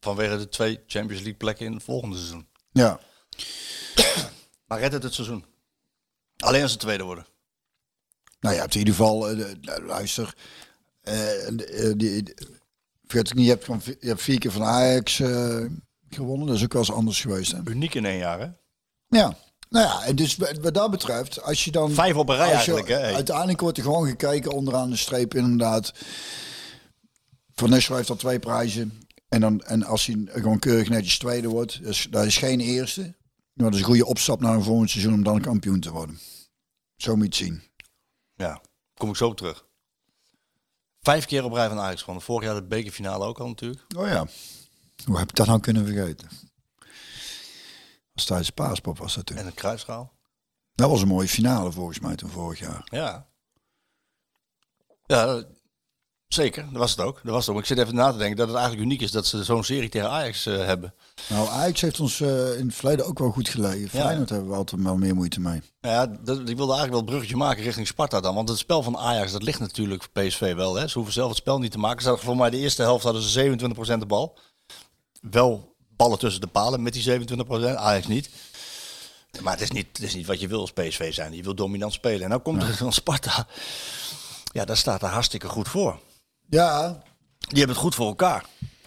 [0.00, 2.48] vanwege de twee Champions League plekken in het volgende seizoen.
[2.70, 3.00] Ja.
[4.66, 5.44] Maar redt het het seizoen?
[6.36, 7.26] Alleen als ze tweede worden.
[8.40, 9.54] Nou ja, in ieder geval, eh,
[9.86, 10.34] luister.
[11.96, 12.34] die,
[13.06, 15.16] Vergeet ik niet, je hebt, vi- je hebt vier keer van Ajax
[16.08, 16.46] gewonnen.
[16.46, 17.52] Dat is ook wel eens anders geweest.
[17.52, 17.58] Hè?
[17.64, 18.48] Uniek in één jaar, hè?
[19.18, 19.36] Ja.
[19.68, 21.90] Nou ja, en dus wat dat betreft, als je dan...
[21.90, 23.14] Vijf op een rij eigenlijk, hè?
[23.14, 25.92] Uiteindelijk wordt er gewoon gekeken onderaan de streep inderdaad.
[27.54, 29.02] Van Nistelrooy heeft al twee prijzen.
[29.28, 33.00] En, dan, en als hij gewoon keurig netjes tweede wordt, dus, dat is geen eerste.
[33.52, 36.18] Maar dat is een goede opstap naar een volgend seizoen om dan kampioen te worden.
[36.96, 37.62] Zo moet je het zien.
[38.34, 38.60] Ja,
[38.94, 39.66] kom ik zo op terug.
[41.00, 42.24] Vijf keer op rij van Ajax gewonnen.
[42.24, 43.84] Vorig jaar de bekerfinale ook al natuurlijk.
[43.96, 44.26] Oh ja.
[45.04, 46.28] Hoe heb ik dat nou kunnen vergeten?
[48.18, 49.36] Was tijdens de paaspop was dat toen.
[49.36, 50.12] En een kruisschaal.
[50.74, 52.86] Dat was een mooie finale volgens mij toen vorig jaar.
[52.90, 53.26] Ja.
[55.06, 55.42] Ja,
[56.28, 56.62] zeker.
[56.70, 57.20] Dat was het ook.
[57.24, 57.60] Dat was het ook.
[57.60, 59.88] Ik zit even na te denken dat het eigenlijk uniek is dat ze zo'n serie
[59.88, 60.94] tegen Ajax eh, hebben.
[61.28, 63.80] Nou, Ajax heeft ons eh, in het verleden ook wel goed gelegen.
[63.98, 64.04] Ja.
[64.04, 65.62] Feyenoord hebben we altijd wel meer moeite mee.
[65.80, 68.34] Ja, dat, ik wilde eigenlijk wel het bruggetje maken richting Sparta dan.
[68.34, 70.74] Want het spel van Ajax, dat ligt natuurlijk voor PSV wel.
[70.74, 70.88] Hè.
[70.88, 72.02] Ze hoeven zelf het spel niet te maken.
[72.02, 73.58] Ze hadden voor mij de eerste helft hadden ze
[73.94, 74.38] 27% de bal.
[75.20, 77.74] Wel ballen tussen de palen met die 27%.
[77.76, 78.30] Ajax niet.
[79.40, 81.34] Maar het is niet, het is niet wat je wil als PSV zijn.
[81.34, 82.22] Je wil dominant spelen.
[82.22, 83.46] En nou komt er van Sparta.
[84.52, 86.00] Ja, daar staat er hartstikke goed voor.
[86.48, 87.02] Ja,
[87.38, 88.44] Die hebben het goed voor elkaar.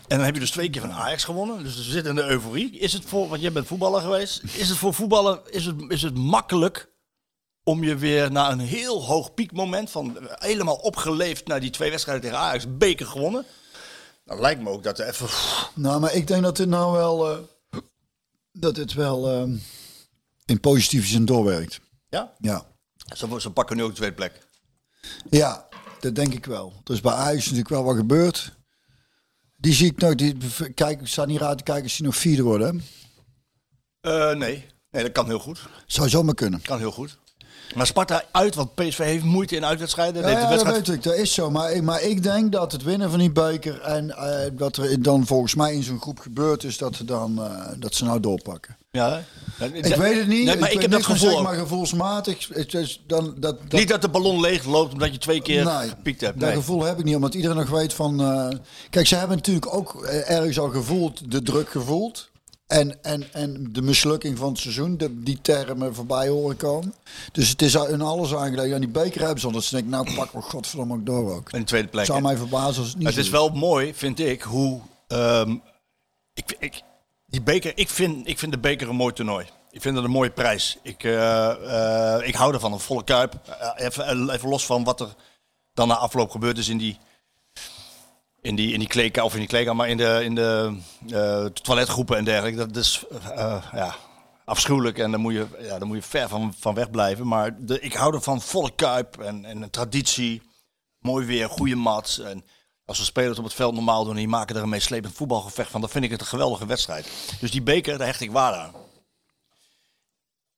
[0.07, 1.63] En dan heb je dus twee keer van Ajax gewonnen.
[1.63, 2.79] Dus we zitten in de euforie.
[2.79, 4.41] Is het voor, want jij bent voetballer geweest.
[4.43, 6.89] Is het voor voetballen, is het, is het makkelijk
[7.63, 12.23] om je weer naar een heel hoog piekmoment van helemaal opgeleefd naar die twee wedstrijden
[12.23, 13.45] tegen Ajax, beker gewonnen?
[14.31, 15.27] Dan lijkt me ook dat er even...
[15.75, 17.37] nou, maar ik denk dat dit nou wel, eh,
[18.51, 19.53] dat dit wel eh,
[20.45, 21.79] in positieve zin doorwerkt.
[22.09, 22.65] Ja, Ja.
[23.15, 24.47] ze, ze pakken nu ook de tweede plek.
[25.29, 25.67] ja,
[25.99, 26.73] dat denk ik wel.
[26.83, 28.55] Dus bij Ajax is natuurlijk wel wat gebeurd.
[29.55, 30.37] Die zie ik nog, die,
[30.73, 32.83] kijk, ik sta niet raar te kijken als die nog vierde worden.
[34.01, 34.65] Eh, nee.
[34.91, 35.67] nee, dat kan heel goed.
[35.85, 36.61] Zou zomaar kunnen.
[36.61, 37.17] Kan heel goed.
[37.75, 40.21] Maar Sparta uit, want PSV heeft moeite in uitwedstrijden.
[40.21, 41.51] Ja, ja, dat weet ik, dat is zo.
[41.51, 45.01] Maar, ik- maar ik denk dat het winnen van die beker en eh, wat er
[45.01, 48.19] dan volgens mij in zo'n groep gebeurd is, dat, ze dan, eh, dat ze nou
[48.19, 48.77] doorpakken.
[48.91, 49.23] Ja,
[49.73, 50.45] Ik weet het niet.
[50.45, 51.37] Nee, maar ik, heb dat gevoel.
[51.37, 51.43] ook.
[51.43, 52.47] maar gevoelsmatig.
[52.53, 55.65] Het is dan, dat, dat, Niet dat de ballon leeg loopt omdat je twee keer
[55.65, 56.39] nee, gepiekt hebt.
[56.39, 56.57] dat Nee.
[56.57, 58.21] gevoel heb ik niet, omdat iedereen nog weet van...
[58.21, 58.47] eh,
[58.89, 62.29] kijk, ze hebben natuurlijk ook eh, ergens al gevoeld, de druk gevoeld.
[62.71, 66.93] En, en, en de mislukking van het seizoen, de, die termen voorbij horen komen.
[67.31, 68.73] Dus het is in alles aangelegd.
[68.73, 71.51] En die beker hebben ze, omdat ze denken, nou pak we godverdomme ook door ook.
[71.51, 72.03] In de tweede plek.
[72.05, 74.79] Het zou mij verbazen als het niet Het is wel mooi, vind ik, hoe.
[75.07, 75.55] ehm,
[76.33, 76.81] ik, ik,
[77.25, 79.45] die beker, ik, vind, ik vind de beker een mooi toernooi.
[79.71, 80.77] Ik vind het een mooie prijs.
[80.83, 83.33] Ik, eh, eh, ik hou ervan, een volle kuip.
[83.59, 85.15] Eh, even, even los van wat er
[85.73, 86.97] dan na afloop gebeurd is in die.
[88.41, 90.77] In die, in die kleedkamer, of in die kleedkamer, maar in de, in de
[91.09, 92.57] eh, toiletgroepen en dergelijke.
[92.57, 93.03] Dat is
[93.35, 93.95] eh, ja,
[94.45, 97.27] afschuwelijk en daar moet je, ja, moet je ver van, van weg blijven.
[97.27, 100.41] Maar de, ik hou ervan volle kuip en, en een traditie.
[100.99, 102.21] Mooi weer, goede mat.
[102.23, 102.43] En
[102.85, 105.71] als we spelers op het veld normaal doen en die maken er een meeslepend voetbalgevecht
[105.71, 107.35] van, dan vind ik het een geweldige wedstrijd.
[107.39, 108.71] Dus die beker, daar hecht ik waarde aan.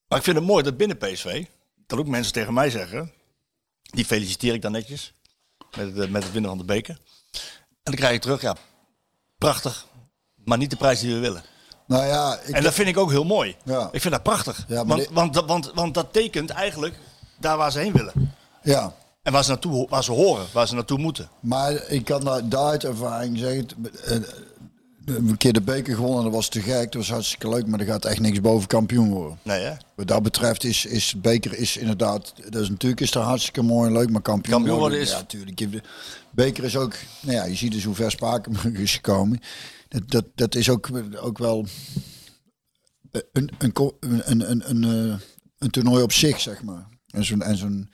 [0.08, 1.46] Maar ik vind het mooi dat binnen PSV,
[1.86, 3.12] dat ook mensen tegen mij zeggen,
[3.82, 5.14] die feliciteer ik dan netjes
[5.78, 6.98] met met het winnen van de beker.
[7.84, 8.56] En dan krijg ik terug, ja,
[9.38, 9.88] prachtig,
[10.46, 11.44] maar niet de prijs die we willen.
[11.88, 13.56] Nou ja, ik, En dat vind ik ook heel mooi.
[13.66, 13.90] Ja.
[13.92, 14.66] Ik vind dat prachtig.
[14.68, 16.96] Ja, want, want, dat- want, want dat tekent eigenlijk
[17.40, 18.34] daar waar ze heen willen.
[18.64, 21.30] ja, En waar ze, naartoe, waar ze horen, waar ze naartoe moeten.
[21.40, 23.68] maar ik kan daar, daar uit ervaring zeggen...
[24.06, 24.22] eh, eh,
[25.06, 26.84] een keer de beker gewonnen, dat was te gek.
[26.84, 29.40] Dat was hartstikke leuk, maar er gaat echt niks boven kampioen worden.
[29.42, 29.74] Nee, hè?
[29.96, 33.88] Wat dat betreft is, is beker is inderdaad, dat is natuurlijk is daar hartstikke mooi
[33.88, 35.82] en leuk, maar kampioen, Kampioen worden is- ja natuurlijk.
[36.34, 39.40] Beker is ook, nou ja, je ziet dus hoe ver Spakenburg is gekomen.
[39.88, 41.66] Dat, dat, dat is ook, ook wel
[43.12, 45.20] een, een, een, een, een, een, eh,
[45.58, 46.88] een toernooi op zich, zeg maar.
[47.08, 47.90] En zo'n en zo'n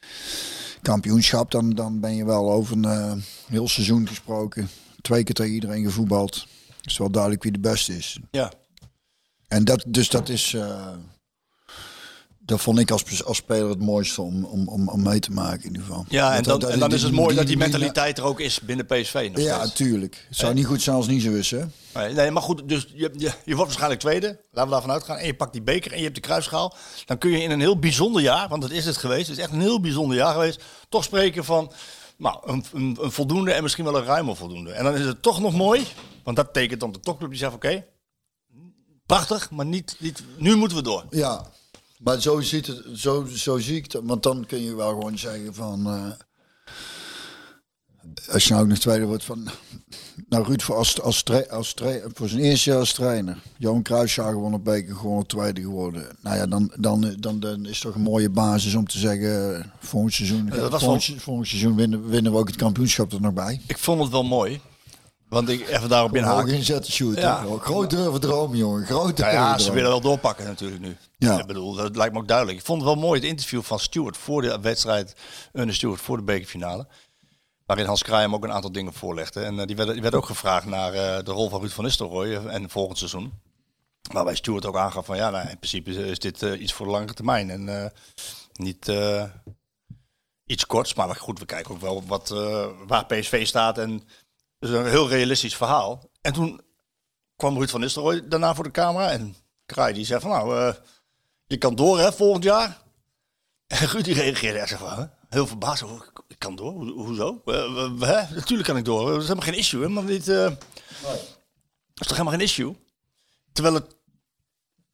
[0.82, 3.14] kampioenschap, dan, dan ben je wel over een eh,
[3.48, 4.70] heel seizoen gesproken.
[5.02, 6.48] Twee keer tegen iedereen gevoetbald.
[6.84, 8.20] is wel duidelijk wie de beste is.
[8.32, 8.52] Ja.
[9.48, 10.54] En dat, dus dat is.
[10.54, 10.96] eh,
[12.50, 15.62] dat vond ik als, als speler het mooiste om, om, om, om mee te maken
[15.64, 16.06] in ieder geval.
[16.10, 18.24] Ja, en Dat- dan, dat- en dan is het mooi dat die die- mentaliteit er
[18.24, 19.30] ook is binnen PSV.
[19.34, 20.26] Nog Ja, natuurlijk.
[20.28, 21.64] Het zou niet goed zijn als niet zo is, hè?
[22.14, 24.28] Nee, maar goed, dus je, je, je wordt waarschijnlijk tweede.
[24.28, 25.18] Laten we daarvan uitgaan.
[25.18, 26.76] En je pakt die beker en je hebt de kruisschaal.
[27.06, 29.28] Dan kun je in een heel bijzonder jaar, want dat is het geweest.
[29.28, 30.64] Het is echt een heel bijzonder jaar geweest.
[30.90, 31.72] Toch spreken van
[32.18, 34.72] nou, een, een, een voldoende en misschien wel een ruime voldoende.
[34.72, 35.84] En dan is het toch nog mooi.
[36.24, 37.86] Want dat tekent dan de topclub die zegt, oké,
[39.06, 41.04] prachtig, maar niet, niet, nu moeten we door.
[41.10, 41.46] Ja.
[42.00, 44.02] Maar zo, ziet het, zo, zo zie ik het.
[44.04, 45.88] Want dan kun je wel gewoon zeggen van...
[45.88, 46.12] eh,
[48.34, 49.48] als je nou ook nog tweede wordt van...
[50.30, 51.74] Nou, Ruud voor, als, als, als
[52.14, 53.38] voor zijn eerste jaar als trainer.
[53.58, 56.18] Johan Cruijffschaar gewonnen beker, gewoon tweede geworden.
[56.22, 59.56] Nou ja, dan, dan, dan, dan is toch een mooie basis om te zeggen...
[59.58, 63.22] eh, Volgend seizoen, dat was volgend, volgend seizoen winnen, winnen we ook het kampioenschap er
[63.22, 63.62] nog bij.
[63.68, 64.62] Ik vond het wel mooi.
[65.30, 66.54] Want ik even daarop Hoog inhaken.
[66.54, 67.16] inzetten shoot.
[67.16, 67.44] Ja.
[67.48, 67.58] Ja.
[67.58, 68.86] Groot durven dromen, jongen.
[68.86, 70.98] Groot Nou ja, durven ze willen wel doorpakken natuurlijk nu.
[71.18, 71.40] Ja.
[71.40, 72.58] Ik bedoel, dat lijkt me ook duidelijk.
[72.58, 75.16] Ik vond het wel mooi het interview van Stuart voor de wedstrijd,
[75.54, 76.88] Ernest Stuart voor de bekerfinale.
[77.66, 79.42] Waarin Hans Kraai hem ook een aantal dingen voorlegde.
[79.44, 81.84] En eh, die, werd, die werd ook gevraagd naar eh, de rol van Ruud van
[81.84, 83.34] Nistelrooy eh, en volgend seizoen.
[84.12, 86.86] Waarbij Stuart ook aangaf van ja, nou, in principe is, is dit eh, iets voor
[86.86, 87.50] de langere termijn.
[87.50, 87.90] En eh,
[88.54, 89.24] niet eh,
[90.46, 90.94] iets korts.
[90.94, 93.78] Maar goed, we kijken ook wel wat, eh, waar PSV staat.
[93.78, 94.04] En
[94.60, 96.10] is een heel realistisch verhaal.
[96.22, 96.62] En toen
[97.36, 99.12] kwam Ruud van Nistelrooy daarna voor de camera.
[99.12, 99.36] En
[99.66, 100.74] Kraai die zei van nou, eh,
[101.48, 102.78] je kan door hè, volgend jaar.
[103.68, 105.06] En Ruud die reageerde echt van, hè?
[105.30, 105.84] heel verbaasd.
[106.28, 106.72] Ik kan door?
[106.72, 107.42] Ho- hoezo?
[107.46, 108.32] Eh?
[108.32, 109.06] Natuurlijk kan ik door.
[109.12, 109.82] Dat is helemaal geen issue.
[109.82, 110.58] Helemaal niet, eh, Dat
[111.94, 112.76] is toch helemaal geen issue?
[113.54, 113.96] Terwijl het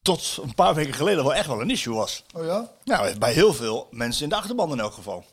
[0.01, 2.23] tot een paar weken geleden wel echt wel een issue was.
[2.33, 2.71] Oh ja?
[2.83, 5.25] Nou, bij heel veel mensen in de achterban in elk geval.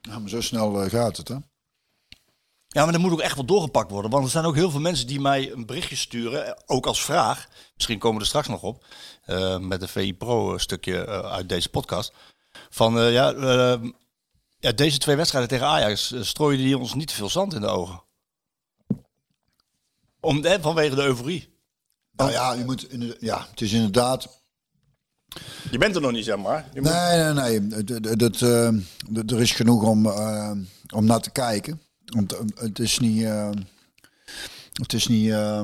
[0.00, 1.36] Ja, maar zo snel gaat het, hè?
[2.74, 4.10] Ja, maar dat moet ook echt wel doorgepakt worden.
[4.10, 7.04] Want er zijn ook heel veel mensen die mij een berichtje sturen, eh, ook als
[7.04, 7.48] vraag.
[7.74, 8.84] Misschien komen we er straks nog op,
[9.24, 12.12] eh, met een VI Pro stukje eh, uit deze podcast.
[12.70, 13.80] Van eh, ja, eh,
[14.58, 17.60] ja, deze twee wedstrijden tegen Ajax eh, strooien die ons niet te veel zand in
[17.60, 18.02] de ogen.
[20.20, 21.52] Om, eh, vanwege de euforie.
[22.16, 24.42] Nou ja, je moet, in- ja, het is inderdaad...
[25.70, 26.68] Je bent er nog niet, zeg maar.
[26.74, 27.84] Je moet- Nee, nee, nee.
[28.00, 28.66] Dat, dat, eh,
[29.26, 30.50] er is genoeg om, eh,
[30.94, 31.80] om naar te kijken.
[32.04, 33.22] Want eh, het is niet...
[33.22, 33.50] eh,
[34.72, 35.30] het is niet...
[35.30, 35.60] eh,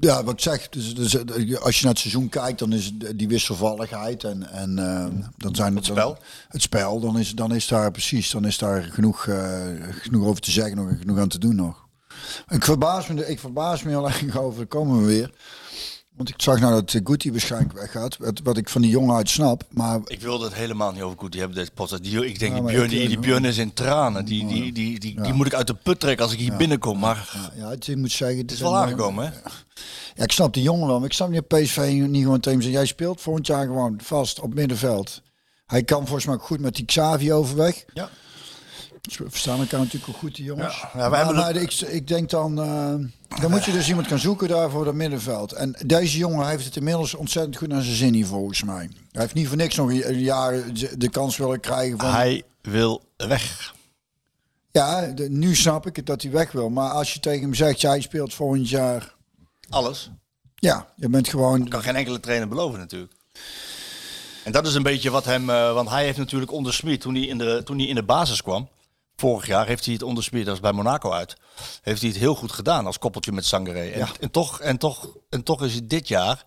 [0.00, 1.16] ja, wat ik zeg, dus, dus,
[1.60, 4.74] als je naar het seizoen kijkt, dan is het die wisselvalligheid en, en
[5.36, 6.18] dan zijn het spel.
[6.48, 9.22] het spel, dan is, dan is daar precies, dan is daar genoeg,
[9.90, 11.86] genoeg over te zeggen nog en genoeg aan te doen nog.
[12.48, 15.34] Ik verbaas me, ik verbaas me heel erg over, komen we weer.
[16.16, 18.16] Want ik zag nou dat Guti waarschijnlijk weggaat.
[18.16, 19.62] Wat, wat ik van die jongen uit snap.
[19.70, 21.30] Maar Ik wilde het helemaal niet over.
[21.30, 22.02] Die hebben deze podcast.
[22.02, 24.24] Die, ik denk, Ja, die, Björn, die, eh, die Björn is in tranen.
[24.24, 26.98] Die, die, die, die, die moet ik uit de put trekken als ik hier binnenkom.
[26.98, 28.38] Maar ja, ja, het, ik moet zeggen...
[28.38, 29.30] het is wel aangekomen, hè?
[30.14, 30.98] Ja, ik snap die jongen wel.
[30.98, 34.40] Maar ik snap niet dat PSV niet gewoon tegen Jij speelt volgend jaar gewoon vast
[34.40, 35.22] op middenveld.
[35.66, 37.84] Hij kan volgens mij goed met die Xavi overweg.
[37.94, 38.10] Ja.
[39.02, 40.84] We verstaan elkaar natuurlijk ook goed, die jongens.
[40.94, 42.58] Ja, maar, ik, ik denk dan...
[42.62, 42.94] eh,
[43.40, 45.52] dan moet je dus iemand gaan zoeken daar voor dat middenveld.
[45.52, 48.90] En deze jongen heeft het inmiddels ontzettend goed naar zijn zin hier, volgens mij.
[49.12, 50.62] Hij heeft niet voor niks nog een jaar
[50.98, 52.10] de kans willen krijgen van...
[52.10, 53.74] Hij wil weg.
[54.70, 56.68] Ja, de- nu snap ik het dat hij weg wil.
[56.70, 59.14] Maar als je tegen hem zegt, jij speelt volgend jaar...
[59.68, 60.10] Alles.
[60.54, 61.68] Ja, je bent gewoon...
[61.68, 63.12] Kan geen enkele trainer beloven natuurlijk.
[64.44, 65.50] En dat is een beetje wat hem...
[65.50, 68.02] eh, want hij heeft natuurlijk onder Smit, toen hij in de, toen hij in de
[68.02, 68.68] basis kwam...
[69.22, 71.36] Vorig jaar heeft hij het onder Smit, dat is bij Monaco uit...
[71.82, 73.90] Heeft hij het heel goed gedaan als koppeltje met Sangaré.
[73.90, 76.46] En, en, toch, en, toch, en toch is het dit jaar...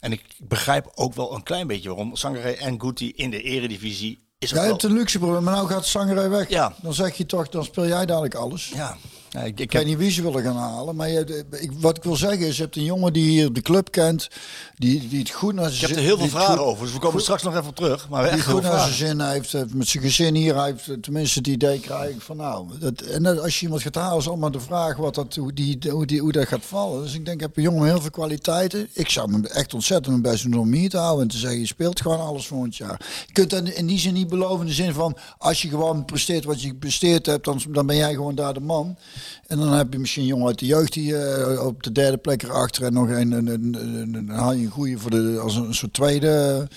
[0.00, 4.28] En ik begrijp ook wel een klein beetje waarom Sangaré en Guti in de eredivisie...
[4.38, 6.48] Is Jij hebt een luxe probleem, maar nou gaat Sangerij weg.
[6.48, 6.74] Ja.
[6.82, 8.68] Dan zeg je toch, dan speel jij dadelijk alles.
[8.74, 8.96] Ja,
[9.32, 11.96] ik, ik Ik heb weet niet wie ze willen gaan halen, maar je, ik, wat
[11.96, 14.28] ik wil zeggen is, je hebt een jongen die hier de club kent,
[14.74, 16.84] die, die het goed naar zijn Ik heb er zin- heel veel vragen goed- over,
[16.84, 18.08] dus we komen straks nog even op terug.
[18.08, 20.94] Maar Die goed naar zijn zin heeft, heeft met zijn gezin hier, hij heeft eh,
[21.00, 24.18] tenminste het idee krijg ik van nou, dat, en dat, als je iemand gaat halen
[24.18, 27.02] is allemaal de vraag wat dat, hoe, die, hoe, die, hoe dat gaat vallen.
[27.02, 28.88] Dus ik denk, heb een jongen heel veel kwaliteiten.
[28.92, 31.36] Ik zou me echt ontzettend mijn best doen om hem hier te houden en te
[31.38, 33.00] zeggen, je speelt gewoon alles volgend jaar.
[33.26, 36.04] Je kunt dat in die zin niet beloven, in de zin van, als je gewoon
[36.04, 38.96] presteert wat je gepresteerd hebt, dan, dan ben jij gewoon daar de man.
[39.46, 42.16] En dan heb je misschien een jongen uit de jeugd die eh, op de derde
[42.18, 43.46] plek erachter en nog een, een,
[44.14, 46.68] een, haal je een goede voor de, als een, soort tweede...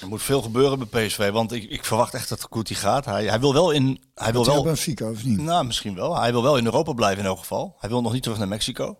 [0.00, 3.04] Er moet veel gebeuren bij PSV, want ik, ik verwacht echt dat die gaat.
[3.04, 4.00] Hij, hij wil wel in...
[4.14, 5.38] Hij wil Wel Benfica, of niet?
[5.40, 6.20] nou, misschien wel.
[6.20, 7.76] Hij wil wel in Europa blijven in elk geval.
[7.78, 8.98] Hij wil nog niet terug naar Mexico.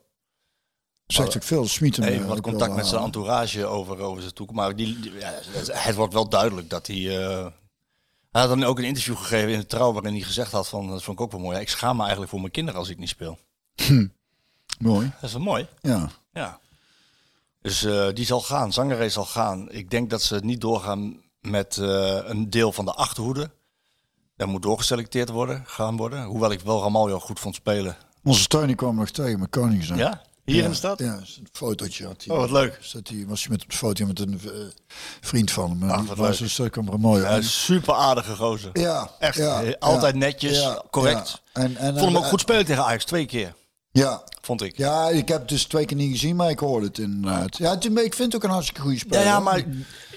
[1.07, 1.67] Zegt ook veel.
[1.69, 3.05] Smit hem, Even eh, wat contact met zijn halen.
[3.15, 4.61] entourage over, over zijn toekomst.
[4.63, 5.35] Maar die, die- ja,
[5.73, 7.27] het wordt wel duidelijk dat hij...
[7.27, 7.47] eh,
[8.39, 10.89] hij had dan ook een interview gegeven in de Trouw waarin hij gezegd had van...
[10.89, 11.57] Dat vond ik ook wel mooi.
[11.57, 13.39] ja, ik schaam me eigenlijk voor mijn kinderen als ik niet speel.
[14.79, 15.13] Mooi.
[15.15, 15.69] Dat is wel mooi.
[15.81, 16.11] Ja.
[16.33, 16.61] Ja.
[17.61, 18.73] Dus eh, die zal gaan.
[18.73, 19.71] Zangeré zal gaan.
[19.71, 23.51] Ik denk dat ze niet doorgaan met eh, een deel van de achterhoede.
[24.37, 26.25] Daar moet doorgeselecteerd worden, gaan worden.
[26.25, 27.97] Hoewel ik wel Ramaljo goed vond spelen.
[28.23, 29.99] Onze steun kwam nog tegen met Koningsdag.
[29.99, 30.23] Ja?
[30.53, 30.99] Hier in de stad?
[30.99, 32.35] Ja, een fotootje had hij.
[32.35, 32.79] Oh, wat leuk.
[32.81, 34.51] Zat hij, was hij met op de foto met een eh,
[35.21, 35.91] vriend van hem.
[35.91, 36.41] Ach, wat was leuk.
[36.41, 38.71] een stuk kwam er mooi Ja, super aardige gozer.
[38.73, 39.37] Ja, Echt.
[39.37, 41.43] ja, eh, altijd netjes, correct.
[41.53, 43.55] En, en, Vond hem ook en- goed spelen tegen Ajax, twee keer,
[43.91, 44.23] Ja.
[44.41, 44.77] vond ik.
[44.77, 47.57] ja, ik heb het dus twee keer niet gezien, maar ik hoorde het inderdaad.
[47.57, 49.21] Ja, het, ik vind het ook een hartstikke goede speler.
[49.21, 49.65] Ja, ja, maar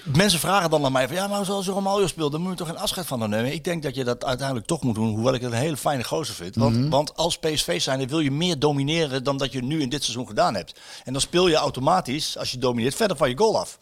[0.04, 2.66] mensen vragen dan naar mij van ja, maar zoals Romario speelt, dan moet je toch
[2.68, 3.52] geen afscheid van hem nemen.
[3.52, 6.04] Ik denk dat je dat uiteindelijk toch moet doen, hoewel ik het een hele fijne
[6.04, 6.54] gozer vind.
[6.54, 6.88] Want, Mhm.
[6.88, 10.26] want als PSV zijn, wil je meer domineren dan dat je nu in dit seizoen
[10.26, 10.80] gedaan hebt.
[11.04, 13.78] En dan speel je automatisch, als je domineert, verder van je goal af.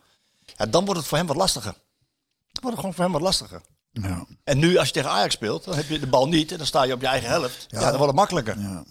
[0.57, 1.73] Ja, dan wordt het voor hem wat lastiger.
[1.73, 3.61] Dan wordt het gewoon voor hem wat lastiger.
[3.93, 4.27] Ja.
[4.45, 6.67] En nu, als je tegen Ajax speelt, dan heb je de bal niet en dan
[6.67, 7.67] sta je op je eigen helft.
[7.69, 8.59] Ja, dan wordt het makkelijker.
[8.61, 8.85] Ja,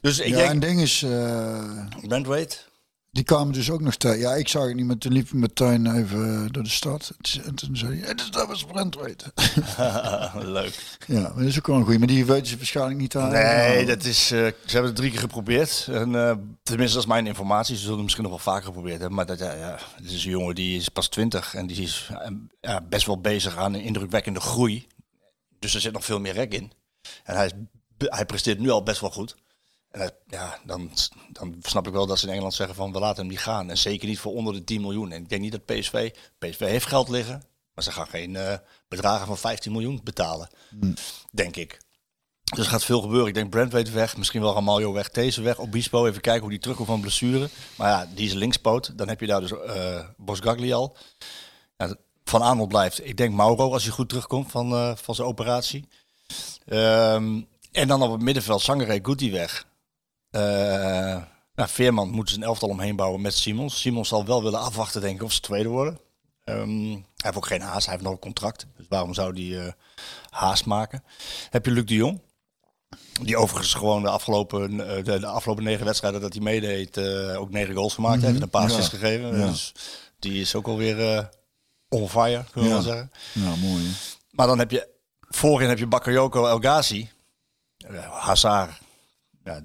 [0.00, 2.54] Dus ik ja denk, en ding is, eh, Brent Wade,
[3.10, 4.18] die kwamen dus ook nog tegen.
[4.18, 7.12] Ja, ik zag het niet, maar toen liep met tuin even eh, door de stad.
[7.44, 9.32] En toen zei hij, "Het is dat was Brent weten.
[10.52, 10.96] leuk.
[11.06, 11.98] ja, maar dat is ook wel een goeie.
[11.98, 13.30] Maar die weten ze waarschijnlijk niet aan.
[13.30, 15.88] Nee, dat is, eh, ze hebben het drie keer geprobeerd.
[15.90, 17.74] En, eh, tenminste, dat is mijn informatie.
[17.74, 19.16] Ze zullen het misschien nog wel vaker geprobeerd hebben.
[19.16, 22.10] Maar dat, ja, ja, het is een jongen die is pas 20 en die is
[22.60, 24.86] ja, best wel bezig aan een indrukwekkende groei.
[25.58, 26.72] Dus er zit nog veel meer rek in.
[27.24, 27.52] En hij, is,
[27.98, 29.36] hij presteert nu al best wel goed.
[29.98, 30.90] En hij- ja, dan,
[31.32, 33.70] dan snap ik wel dat ze in Engeland zeggen van we laten hem niet gaan.
[33.70, 35.12] En zeker niet voor onder de 10 miljoen.
[35.12, 37.42] En ik denk niet dat PSV, PSV heeft geld liggen.
[37.74, 38.54] Maar ze gaan geen eh,
[38.88, 40.48] bedragen van 15 miljoen betalen.
[41.32, 41.78] Denk ik.
[42.44, 43.28] Dus er gaat veel gebeuren.
[43.28, 44.16] Ik denk Brent weet weg.
[44.16, 45.10] Misschien wel Ramaljo weg.
[45.10, 45.58] Deze weg.
[45.58, 46.06] Obispo.
[46.06, 47.48] Even kijken hoe die terugkomt van blessure.
[47.76, 48.98] Maar ja, die is linkspoot.
[48.98, 50.96] Dan heb je daar dus eh Bosgagli al.
[51.76, 51.94] Ja,
[52.24, 53.06] van Aanholt blijft.
[53.06, 55.88] Ik denk Mauro als hij goed terugkomt van, eh, van zijn operatie.
[56.66, 57.40] Ehm,
[57.72, 59.66] en dan op het middenveld Sangare Guti weg.
[60.38, 61.22] Eh
[61.54, 63.80] nou, Veerman moet zijn elftal omheen bouwen met Simons.
[63.80, 65.98] Simons zal wel willen afwachten denk ik of ze tweede worden.
[66.44, 67.84] Ehm, hij heeft ook geen haast.
[67.86, 68.66] Hij heeft nog een contract.
[68.76, 69.72] Dus waarom zou die eh,
[70.30, 71.04] haast maken?
[71.50, 72.20] Heb je Luc de Jong.
[73.22, 76.98] Die overigens gewoon de afgelopen, eh, de, de afgelopen negen wedstrijden dat hij meedeed,
[77.36, 78.68] ook negen goals gemaakt heeft en een paar Ja.
[78.68, 79.38] assists gegeven.
[79.38, 79.46] Ja.
[79.46, 79.72] Dus
[80.18, 81.28] die is ook alweer
[81.88, 82.82] on fire, kunnen we Ja.
[82.82, 83.10] wel zeggen.
[83.32, 83.84] Ja, mooi.
[83.84, 83.90] hè.
[84.30, 84.88] Maar dan heb je,
[85.20, 87.08] voorin heb je Bakayoko El Ghazi.
[87.90, 88.78] Uh, Hazard,
[89.44, 89.60] ja,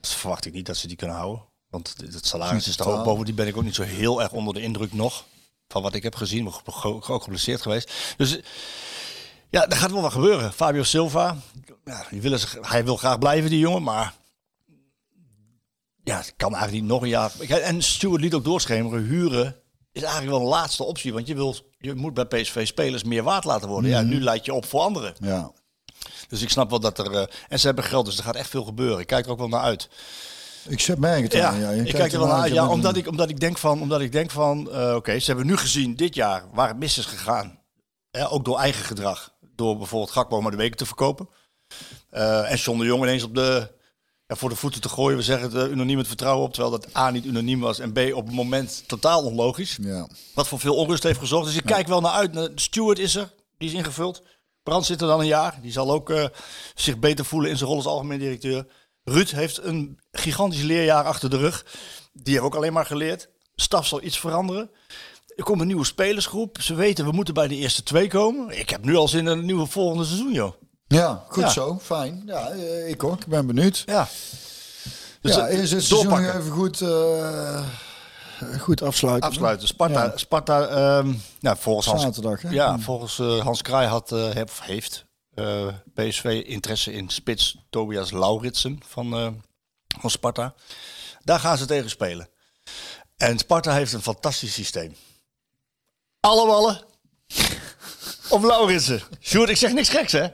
[0.00, 1.44] dat verwacht ik niet dat ze die kunnen houden.
[1.68, 3.04] Want het- salaris is er ook totaal.
[3.04, 3.24] boven.
[3.24, 5.24] Die ben ik ook niet zo heel erg onder de indruk nog.
[5.68, 6.44] Van wat ik heb gezien.
[6.44, 8.14] Ben ook geblesseerd geweest.
[8.16, 8.38] Dus
[9.50, 10.52] ja, er gaat wel wat gebeuren.
[10.52, 11.36] Fabio Silva.
[11.84, 13.82] Ja, die willen zich, hij wil graag blijven, die jongen.
[13.82, 14.14] Maar
[16.04, 17.40] ja, het kan eigenlijk niet nog een jaar.
[17.40, 19.04] En Stuart liet ook doorschemeren.
[19.04, 19.56] Huren
[19.92, 21.12] is eigenlijk wel een laatste optie.
[21.12, 23.90] Want je, wil, je moet bij PSV spelers meer waard laten worden.
[23.90, 25.14] Ja, nu leid je op voor anderen.
[25.20, 25.52] Ja.
[26.30, 27.12] Dus ik snap wel dat er...
[27.12, 28.98] eh, en ze hebben geld, dus er gaat echt veel gebeuren.
[28.98, 29.88] Ik kijk er ook wel naar uit.
[30.68, 31.60] Ik zet merk het Ja, aan.
[31.60, 32.52] Ja, ik kijk er wel naar uit.
[32.52, 35.46] Ja, omdat ik, omdat ik denk van, omdat ik denk van eh, oké, ze hebben
[35.46, 37.58] nu gezien dit jaar waar het mis is gegaan.
[38.28, 39.32] Ook door eigen gedrag.
[39.54, 41.28] Door bijvoorbeeld Gakpo maar de weken te verkopen.
[42.10, 43.70] Eh, en John de Jong ineens op de,
[44.26, 45.16] ja, voor de voeten te gooien.
[45.16, 46.52] We zeggen het uh, unaniem het vertrouwen op.
[46.52, 47.78] Terwijl dat A niet unaniem was.
[47.78, 49.78] En B op het moment totaal onlogisch.
[49.80, 50.08] Ja.
[50.34, 51.46] Wat voor veel onrust heeft gezorgd.
[51.46, 52.32] Dus ik kijk wel naar uit.
[52.32, 53.32] De Stewart is er.
[53.58, 54.22] Die is ingevuld.
[54.62, 55.58] Brand zit er dan een jaar.
[55.62, 56.24] Die zal ook eh,
[56.74, 58.66] zich beter voelen in zijn rol als algemeen directeur.
[59.04, 61.66] Ruud heeft een gigantisch leerjaar achter de rug.
[62.12, 63.28] Die heeft ook alleen maar geleerd.
[63.54, 64.70] Staf zal iets veranderen.
[65.36, 66.58] Er komt een nieuwe spelersgroep.
[66.60, 68.58] Ze weten, we moeten bij de eerste twee komen.
[68.58, 70.52] Ik heb nu al zin in een nieuwe volgende seizoen, joh.
[70.86, 71.48] ja, goed Ja.
[71.48, 71.78] zo.
[71.82, 72.22] Fijn.
[72.26, 73.20] Ja, eh, ik ook.
[73.20, 73.82] Ik ben benieuwd.
[73.86, 74.08] Ja.
[75.20, 77.64] Dus ja, het- eerst het seizoen even goed, eh,
[78.60, 79.28] goed afsluiten.
[79.28, 79.68] Afsluiten.
[79.68, 80.12] Sparta, Ja.
[80.16, 82.48] Sparta ehm, nou, volgens Hans, Zaterdag, hè?
[82.50, 87.56] Ja, volgens eh, Hans Kraai had, eh, heb- of heeft eh, PSV interesse in spits
[87.70, 89.28] Tobias Lauritsen van, eh,
[90.00, 90.54] van Sparta.
[91.24, 92.28] Daar gaan ze tegen spelen.
[93.16, 94.96] En Sparta heeft een fantastisch systeem.
[96.20, 96.80] Alle ballen
[98.28, 99.02] op Lauritsen.
[99.20, 100.26] Sjoerd, ik zeg niks geks, hè?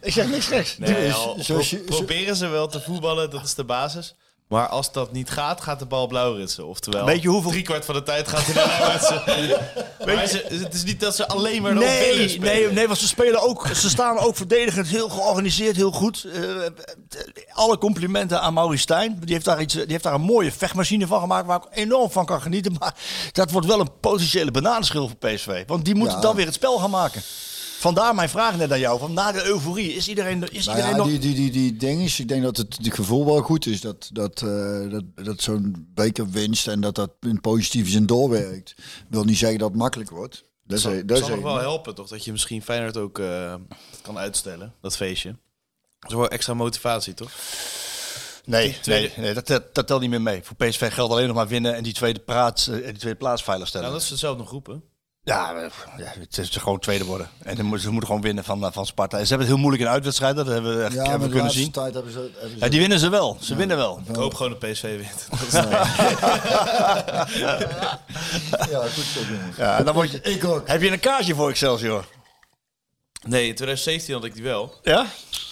[0.00, 0.78] Ik zeg niks geks.
[0.78, 4.14] Nee, al, pro- proberen ze wel te voetballen, dat is de basis.
[4.52, 6.66] Maar als dat niet gaat, gaat de bal blauwritsen.
[6.66, 9.58] Oftewel, Weet je hoeveel- drie kwart van de tijd gaat hij.
[10.14, 12.54] Maar ze, het is niet dat ze alleen maar Nee, spelen.
[12.54, 13.66] nee, nee, want ze spelen ook.
[13.74, 16.24] Ze staan ook verdedigend heel georganiseerd, heel goed.
[16.34, 16.40] Eh,
[17.52, 19.18] alle complimenten aan Maurice Stijn.
[19.24, 22.10] Die heeft, daar iets, die heeft daar een mooie vechtmachine van gemaakt waar ik enorm
[22.10, 22.76] van kan genieten.
[22.78, 22.94] Maar
[23.32, 25.62] dat wordt wel een potentiële bananenschil voor PSV.
[25.66, 26.22] Want die moeten Ja.
[26.22, 27.22] dan weer het spel gaan maken.
[27.82, 28.98] Vandaar mijn vraag net aan jou.
[28.98, 31.08] Van na de euforie, is iedereen, is Nou iedereen ja, nog...
[31.08, 33.80] die, die, die, die ding is, ik denk dat het, het gevoel wel goed is
[33.80, 38.74] dat, dat, eh, dat, dat zo'n beker winst en dat dat in positieve zin doorwerkt.
[39.08, 40.44] wil niet zeggen dat het makkelijk wordt.
[40.64, 42.08] Dat is, Dat dat zal is nog wel helpen, toch?
[42.08, 43.54] Dat je misschien Feyenoord ook eh,
[44.02, 45.36] kan uitstellen, dat feestje.
[45.98, 47.30] Dat is wel extra motivatie, toch?
[48.44, 50.42] Nee, tweede- nee, nee dat, dat, dat telt niet meer mee.
[50.42, 53.42] Voor PSV geldt alleen nog maar winnen en die tweede, plaats, eh, die tweede plaats
[53.42, 53.86] veilig stellen.
[53.86, 54.82] Nou, dat is hetzelfde groepen.
[55.24, 55.54] Ja,
[56.18, 57.28] het is gewoon tweede worden.
[57.42, 59.18] En dan moeten, ze moeten gewoon winnen van, eh, van Sparta.
[59.18, 60.44] En ze hebben het heel moeilijk in uitwedstrijden.
[60.44, 61.70] Dat hebben we, echt, Ja, hebben kunnen zien.
[61.70, 62.18] tijd hebben ze...
[62.32, 63.36] Hebben ze Ja, die winnen ze wel.
[63.40, 64.00] Ze winnen wel.
[64.08, 65.28] Ik hoop gewoon dat PSV wint.
[68.70, 69.20] Ja, goed zo.
[69.56, 70.68] Ja, dan word je, Ik ook.
[70.68, 72.04] heb je een kaartje voor Excelsior?
[73.22, 74.74] Nee, in 2017 had ik die wel.
[74.82, 75.06] Ja?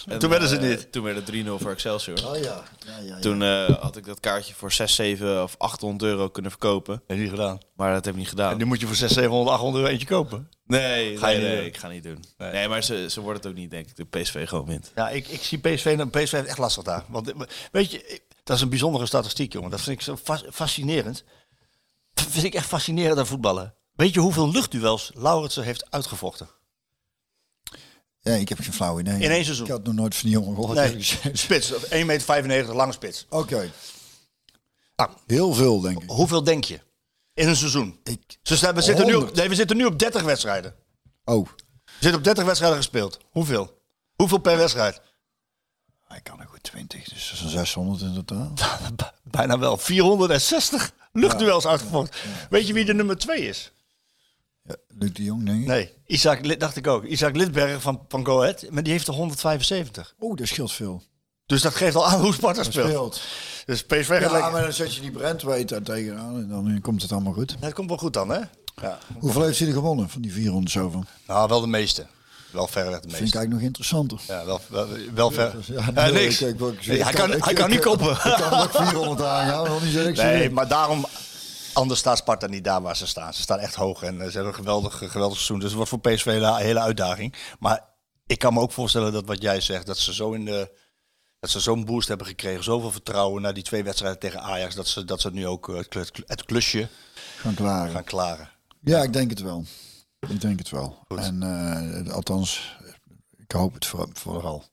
[0.07, 0.91] En, Toen werden ze eh, niet.
[0.91, 2.27] Toen werd het 3-0 voor Excelsior.
[2.27, 2.41] Oh ja.
[2.43, 3.19] ja, ja, ja.
[3.19, 6.93] Toen eh, had ik dat kaartje voor 6, 7 of 800 euro kunnen verkopen.
[7.07, 7.59] Heb je niet gedaan.
[7.75, 8.51] Maar dat heb ik niet gedaan.
[8.51, 10.49] En nu moet je voor 600, 700, 800 euro eentje kopen.
[10.65, 11.65] Nee, Ga je nee, doen?
[11.65, 12.23] ik ga niet doen.
[12.37, 12.51] Nee.
[12.51, 13.95] Nee, maar ze, ze worden het ook niet, denk ik.
[13.95, 14.91] De PSV gewoon wint.
[14.95, 17.03] Ja, ik, ik zie PSV, en PSV heeft echt lastig daar.
[17.07, 17.39] Want eh,
[17.71, 19.69] weet je, dat is een bijzondere statistiek, jongen.
[19.69, 21.23] Dat vind ik zo fas- fascinerend.
[22.13, 23.73] Dat vind ik echt fascinerend aan voetballen.
[23.95, 26.49] Weet je hoeveel luchtduels Lauritsen heeft uitgevochten?
[28.21, 29.19] Ja, ik heb geen flauw idee.
[29.19, 29.65] In één seizoen.
[29.65, 30.77] Ik had nog nooit van die jongen gehoord.
[30.77, 31.03] Nee,
[31.33, 31.73] spits.
[31.73, 31.77] 1,95
[32.45, 33.25] meter, lange spits.
[33.29, 33.71] Oké.
[34.95, 35.11] Ah.
[35.27, 36.09] Heel veel, denk ik.
[36.09, 36.79] Hoeveel denk je?
[37.33, 37.99] In een seizoen.
[38.03, 39.35] ik we, zitten nu op, 100.
[39.35, 40.75] nee, we zitten nu op 30 wedstrijden.
[41.23, 41.47] oh,
[41.85, 43.19] We zitten op 30 wedstrijden gespeeld.
[43.31, 43.79] Hoeveel?
[44.15, 45.01] Hoeveel per wedstrijd?
[46.11, 48.53] hij kan er goed 20, dus dat is een 600 in totaal.
[49.23, 49.77] Bijna wel.
[49.77, 52.19] 460 luchtduels uitgevochten.
[52.49, 53.71] Weet je wie de nummer 2 is?
[54.63, 55.67] Ja, Luc de Jong, denk ik.
[55.67, 57.03] Nee, Isaac, dacht ik ook.
[57.05, 58.65] Isaac Lidberg van, van Go Ahead.
[58.69, 60.13] Maar die heeft er 175.
[60.19, 61.03] Oeh, dat scheelt veel.
[61.45, 63.21] Dus dat geeft al aan hoe Sparta speelt.
[63.65, 64.51] Dus PSV Ja, lekker.
[64.51, 67.55] maar dan zet je die Brentweet daar tegenaan en dan komt het allemaal goed.
[67.59, 68.39] Het komt wel goed dan, hè?
[68.81, 68.97] Ja.
[69.19, 71.03] Hoeveel heeft hij er gewonnen van die 400 zoveel?
[71.27, 72.05] Nou, wel de meeste.
[72.51, 73.37] Wel verreweg de Vind ik meeste.
[73.37, 74.19] eigenlijk nog interessanter.
[74.27, 75.55] Ja, wel, wel, wel ver.
[75.65, 76.41] Ja, nee, niks.
[76.41, 78.11] ik- ik- ik- Nee, hij kan, ik- hij kan niet koppen.
[78.11, 81.05] Ik kan ook 400 aangaan, want die zeg ik Nee, maar daarom...
[81.73, 83.33] Anders staat Sparta niet daar waar ze staan.
[83.33, 85.55] Ze staan echt hoog en eh, ze hebben een geweldig, geweldig seizoen.
[85.59, 87.35] Dus het wordt voor PSV een hele uitdaging.
[87.59, 87.89] Maar
[88.25, 90.79] ik kan me ook voorstellen dat wat jij zegt, dat ze zo in de...
[91.39, 94.87] Dat ze zo'n boost hebben gekregen, zoveel vertrouwen na die twee wedstrijden tegen Ajax, dat
[94.87, 96.87] ze, dat ze nu ook eh, het klu- het klusje
[97.37, 97.91] Gaan klaren.
[97.91, 98.49] gaan klaren.
[98.81, 99.65] Ja, ik denk het wel.
[100.29, 100.97] Ik denk het wel.
[101.07, 101.19] Goed.
[101.19, 101.43] En
[102.05, 102.77] eh, althans,
[103.37, 104.63] ik hoop het voor, vooral.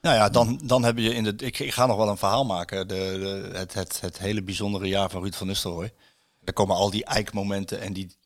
[0.00, 1.34] Nou ja, dan, dan heb je in de.
[1.36, 2.88] Ik, ik ga nog wel een verhaal maken.
[2.88, 5.92] De, de, het, het, het hele bijzondere jaar van Ruud van Nistelrooy.
[6.44, 8.16] Er komen al die eikmomenten en die.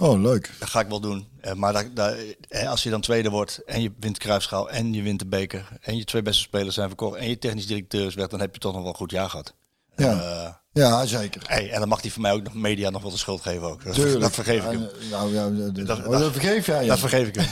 [0.00, 0.50] Oh, leuk.
[0.58, 1.28] Dat ga ik wel doen.
[1.40, 2.16] Eh, maar dat, dat,
[2.48, 5.78] eh, als je dan tweede wordt en je wint Kruisschaal en je wint de beker.
[5.80, 8.26] En je twee beste spelers zijn verkocht en je technisch directeur is weg.
[8.26, 9.54] Dan heb je toch nog wel een goed jaar gehad.
[10.00, 11.42] Ja, Eh, ja zeker.
[11.46, 13.68] hey, en dan mag hij voor mij ook nog media nog wel de schuld geven
[13.68, 13.84] ook.
[13.84, 14.20] Dat, Tuurlijk.
[14.26, 14.82] dat vergeef ik hem.
[14.82, 16.82] En, Nou, ja, dat, Dat- dat, oh, dat vergeef jij.
[16.82, 16.88] Ja.
[16.88, 17.48] Dat vergeef ik hem.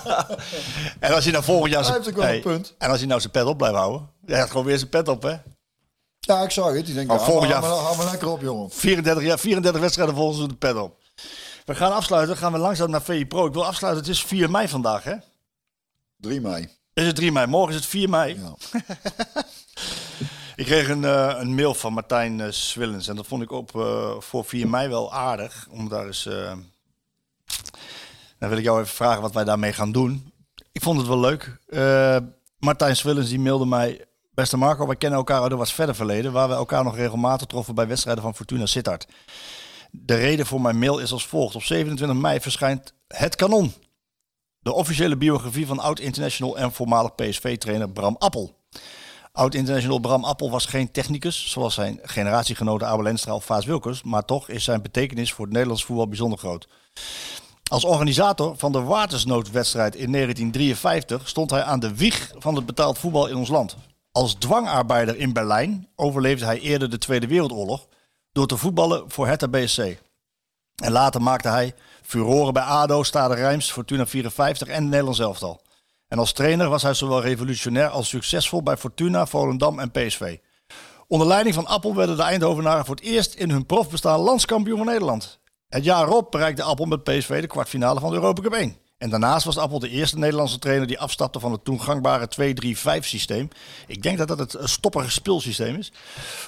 [1.00, 2.74] en als hij nou volgend jaar Hij heeft ook wel een punt.
[2.78, 4.08] En als hij nou zijn pet op blijft houden.
[4.26, 5.34] Hij gaat gewoon weer zijn pet op, hè?
[6.20, 6.88] ja, ik zag het.
[6.88, 8.70] Ik denk, Maar ja, volgend jaar- maar- hou maar lekker op, jongen.
[8.70, 10.98] 34, jaar, 34 wedstrijden volgens de pet op.
[11.64, 12.36] We gaan afsluiten.
[12.36, 13.46] Gaan we langzaam naar VI Pro.
[13.46, 14.02] Ik wil afsluiten.
[14.04, 15.14] Het is 4 mei vandaag, hè?
[16.16, 16.68] 3 mei.
[16.94, 17.46] Is het 3 mei?
[17.46, 18.40] Morgen is het 4 mei.
[18.40, 18.54] Ja.
[20.60, 23.08] Ik kreeg een, eh, een mail van Martijn eh, Swillens.
[23.08, 25.66] En dat vond ik op, eh, voor 4 mei wel aardig.
[25.70, 26.22] Om daar eens...
[28.38, 30.32] dan wil ik jou even vragen wat wij daarmee gaan doen.
[30.72, 31.58] Ik vond het wel leuk.
[32.58, 34.04] Martijn Swillens die mailde mij...
[34.34, 36.32] Beste Marco, wij kennen elkaar uit een wat verder verleden...
[36.32, 39.06] waar we elkaar nog regelmatig troffen bij wedstrijden van Fortuna Sittard.
[39.90, 41.54] De reden voor mijn mail is als volgt.
[41.54, 43.72] Op 27 mei verschijnt Het Kanon.
[44.58, 48.59] De officiële biografie van oud-international en voormalig PSV-trainer Bram Appel.
[49.32, 54.24] Oud-international Bram Appel was geen technicus, zoals zijn generatiegenoten Abel Enstra of Vaas Wilkers, maar
[54.24, 56.68] toch is zijn betekenis voor het Nederlands voetbal bijzonder groot.
[57.70, 62.98] Als organisator van de Watersnoodwedstrijd in 1953 stond hij aan de wieg van het betaald
[62.98, 63.76] voetbal in ons land.
[64.12, 67.86] Als dwangarbeider in Berlijn overleefde hij eerder de Tweede Wereldoorlog
[68.32, 69.78] door te voetballen voor Hertha BSC.
[70.74, 75.60] En later maakte hij furoren bij ADO, Stade Rijms, Fortuna 54 en Nederlands elftal.
[76.10, 80.36] En als trainer was hij zowel revolutionair als succesvol bij Fortuna, Volendam en PSV.
[81.06, 84.86] Onder leiding van Appel werden de Eindhovenaren voor het eerst in hun profbestaan landskampioen van
[84.86, 85.38] Nederland.
[85.68, 88.76] Het jaar erop bereikte Appel met PSV de kwartfinale van de Europa Cup 1.
[88.98, 92.28] En daarnaast was Appel de eerste Nederlandse trainer die afstapte van het toen gangbare
[93.00, 93.48] 2-3-5 systeem.
[93.86, 95.92] Ik denk dat dat het stoppige speelsysteem is.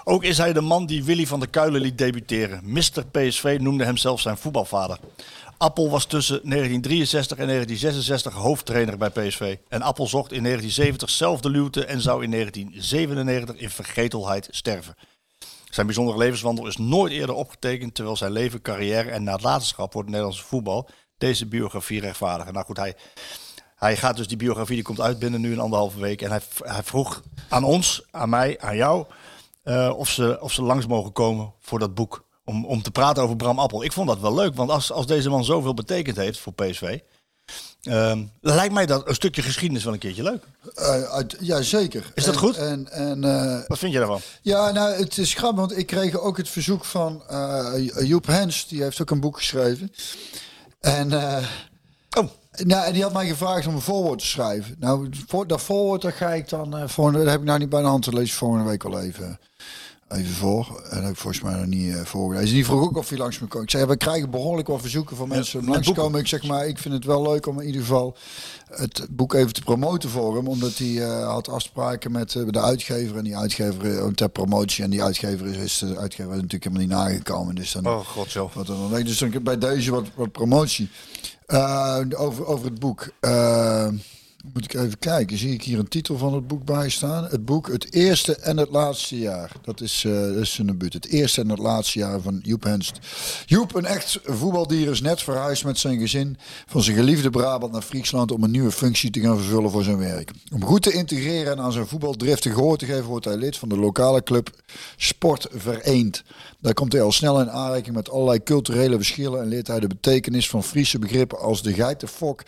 [0.04, 2.60] Ook is hij de man die Willy van der Kuilen liet debuteren.
[2.64, 3.04] Mr.
[3.10, 4.98] PSV noemde hem zelf zijn voetbalvader.
[5.62, 9.56] Appel was tussen 1963 en 1966 hoofdtrainer bij PSV.
[9.68, 14.94] En Appel zocht in 1970 zelf de luwte en zou in 1997 in vergetelheid sterven.
[15.70, 20.10] Zijn bijzondere levenswandel is nooit eerder opgetekend, terwijl zijn leven, carrière en nalatenschap voor het
[20.10, 22.52] Nederlandse voetbal deze biografie rechtvaardigen.
[22.52, 22.94] Nou goed, hij,
[23.76, 26.22] hij gaat dus die biografie, die komt uit binnen nu een anderhalve week.
[26.22, 29.06] En hij, hij vroeg aan ons, aan mij, aan jou,
[29.62, 32.30] eh, of, ze, of ze langs mogen komen voor dat boek.
[32.44, 33.84] Om, om te praten over Bram Appel.
[33.84, 36.98] Ik vond dat wel leuk, want als, als deze man zoveel betekend heeft voor PSV...
[37.82, 40.44] ehm, lijkt mij dat een stukje geschiedenis wel een keertje leuk.
[41.10, 42.10] Uit, ja, zeker.
[42.14, 42.56] Is dat En- goed?
[42.56, 44.20] En, en, eh, Wat vind je daarvan?
[44.42, 47.72] ja, nou, het is grappig, want ik kreeg ook het verzoek van eh,
[48.08, 48.68] Joep Hens.
[48.68, 49.92] Die heeft ook een boek geschreven.
[50.80, 51.12] En...
[52.18, 52.28] Oh,
[52.64, 54.76] Nou, en die had mij gevraagd om een voorwoord te schrijven.
[54.78, 57.80] Nou, voor, dat voorwoord dat ga ik dan volgende, dat heb ik nou niet bij
[57.80, 58.36] de hand te lezen.
[58.36, 59.38] Volgende week al even,
[60.12, 60.66] even voor.
[60.66, 62.54] En dat heb ik volgens mij nog niet eh voorgelezen.
[62.54, 63.62] Die vroeg ook of hij langs me kon.
[63.62, 66.20] Ik zei, we krijgen behoorlijk wat verzoeken van mensen om langs te komen.
[66.20, 68.16] Ik zeg maar, ik vind het wel leuk om in ieder geval
[68.70, 70.48] het boek even te promoten voor hem.
[70.48, 73.16] Omdat hij eh, had afspraken met eh, de uitgever.
[73.16, 74.84] En die uitgever eh, ter promotie.
[74.84, 77.54] En die uitgever is, is de uitgever is natuurlijk helemaal niet nagekomen.
[77.54, 78.50] Dus dan, oh god zo.
[78.54, 79.02] wat dan.
[79.04, 80.90] Dus dan bij deze wat, wat promotie.
[82.16, 83.08] Over, over het boek.
[84.42, 85.38] Moet ik even kijken.
[85.38, 87.24] Zie ik hier een titel van het boek bij staan?
[87.24, 89.52] Het boek Het Eerste en het Laatste Jaar.
[89.62, 90.92] Dat is, eh dat is zijn debuut.
[90.92, 92.98] Het Eerste en het Laatste Jaar van Joep Henst.
[93.46, 96.36] Joep, een echt voetbaldier, is net verhuisd met zijn gezin
[96.66, 99.98] van zijn geliefde Brabant naar Friesland om een nieuwe functie te gaan vervullen voor zijn
[99.98, 100.30] werk.
[100.52, 103.56] Om goed te integreren en aan zijn voetbaldrift te gehoor te geven, wordt hij lid
[103.56, 104.50] van de lokale club
[104.96, 106.22] Sport Vereend.
[106.62, 109.86] Daar komt hij al snel in aanraking met allerlei culturele verschillen en leert hij de
[109.86, 112.42] betekenis van Friese begrippen als de geitenfok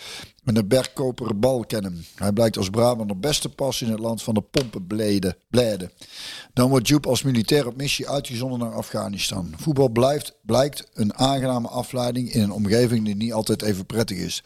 [0.44, 2.04] en de bergkoper bal kennen.
[2.14, 5.36] Hij blijkt als Brabander beste pas in het land van de pompenbleden.
[5.50, 5.90] Blijden.
[6.52, 9.54] Dan wordt Joep als militair op missie uitgezonden naar Afghanistan.
[9.56, 14.44] Voetbal blijft, blijkt een aangename afleiding in een omgeving die niet altijd even prettig is.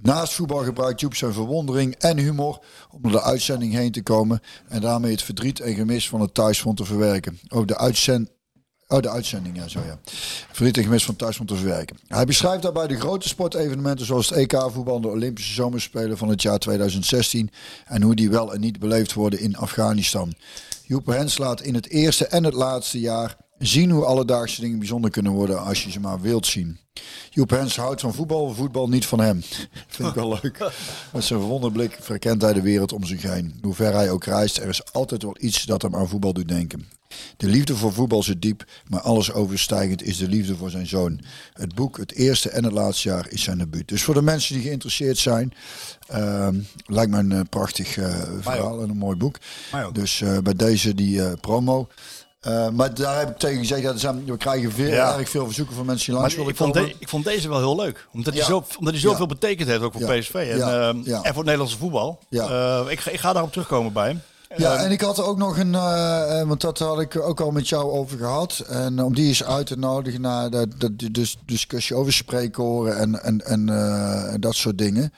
[0.00, 2.58] Naast voetbal gebruikt Joep zijn verwondering en humor
[2.90, 6.34] om door de uitzending heen te komen en daarmee het verdriet en gemis van het
[6.34, 7.38] thuisfront te verwerken.
[7.48, 8.33] Ook de uitzend
[8.94, 9.98] Oh, de uitzending, ja, zo ja.
[10.84, 11.96] En van thuisfront te verwerken.
[12.08, 16.58] Hij beschrijft daarbij de grote sportevenementen zoals het EK-voetbal de Olympische Zomerspelen van het jaar
[16.58, 17.50] 2016
[17.84, 20.34] en hoe die wel en niet beleefd worden in Afghanistan.
[20.86, 25.10] Joep Hens laat in het eerste en het laatste jaar zien hoe alledaagse dingen bijzonder
[25.10, 26.78] kunnen worden als je ze maar wilt zien.
[27.30, 29.42] Joep Hens houdt van voetbal, voetbal niet van hem.
[29.88, 30.70] Vind ik wel leuk.
[31.12, 33.58] Met zijn wonderblik verkent hij de wereld om zich heen.
[33.62, 36.48] Hoe ver hij ook reist, er is altijd wel iets dat hem aan voetbal doet
[36.48, 36.88] denken.
[37.36, 41.20] De liefde voor voetbal zit diep, maar alles overstijgend is de liefde voor zijn zoon.
[41.52, 43.88] Het boek, het eerste en het laatste jaar, is zijn debuut.
[43.88, 45.52] Dus voor de mensen die geïnteresseerd zijn,
[46.06, 49.38] ehm, lijkt me een eh, prachtig eh, verhaal en een mooi boek.
[49.92, 51.88] Dus eh, bij deze die promo.
[52.44, 55.18] Eh, maar daar heb ik tegen gezegd, ja, zijn, we krijgen veel, Ja.
[55.18, 56.88] erg veel verzoeken van mensen die langs ik willen vond, komen.
[56.88, 58.06] de- ik vond deze wel heel leuk.
[58.12, 58.48] Omdat hij, Ja.
[58.48, 59.34] zo, omdat hij zoveel Ja.
[59.34, 60.14] betekend heeft ook voor.
[60.18, 60.34] PSV.
[60.34, 62.18] En, ehm, en voor het Nederlandse voetbal.
[62.30, 64.20] Eh, ik, ga- ik ga daarop terugkomen bij hem.
[64.56, 67.50] Ja, Ehm, en ik had ook nog een, eh, want dat had ik ook al
[67.50, 68.64] met jou over gehad.
[68.68, 71.10] En om die eens uit te nodigen naar de, de, de
[71.46, 73.68] discussie over spreekhoren en, en, en,
[74.32, 75.12] en dat soort dingen.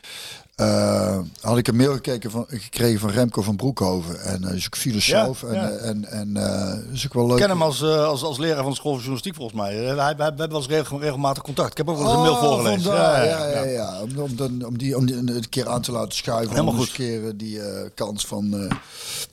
[0.57, 4.21] Eh, had ik een mail gekeken van, gekregen van Remco van Broekhoven.
[4.21, 5.41] En hij is ook filosoof.
[5.41, 5.69] Ja, en ja.
[5.71, 7.35] en, en eh, is ook wel leuk.
[7.37, 9.89] Ik ken hem als, eh, als, als leraar van de school van journalistiek volgens mij.
[9.89, 11.71] Eh, Wij, we hebben wel eens regel- regelmatig contact.
[11.71, 12.83] Ik heb ook wel eens een mail voorgelezen.
[12.83, 15.93] vandaar, ja, ja, ja, Om, om, dan- om die om die een keer aan te
[15.93, 16.51] laten schuiven.
[16.51, 16.99] Helemaal om goed.
[16.99, 18.77] eh, die eh, kans van eh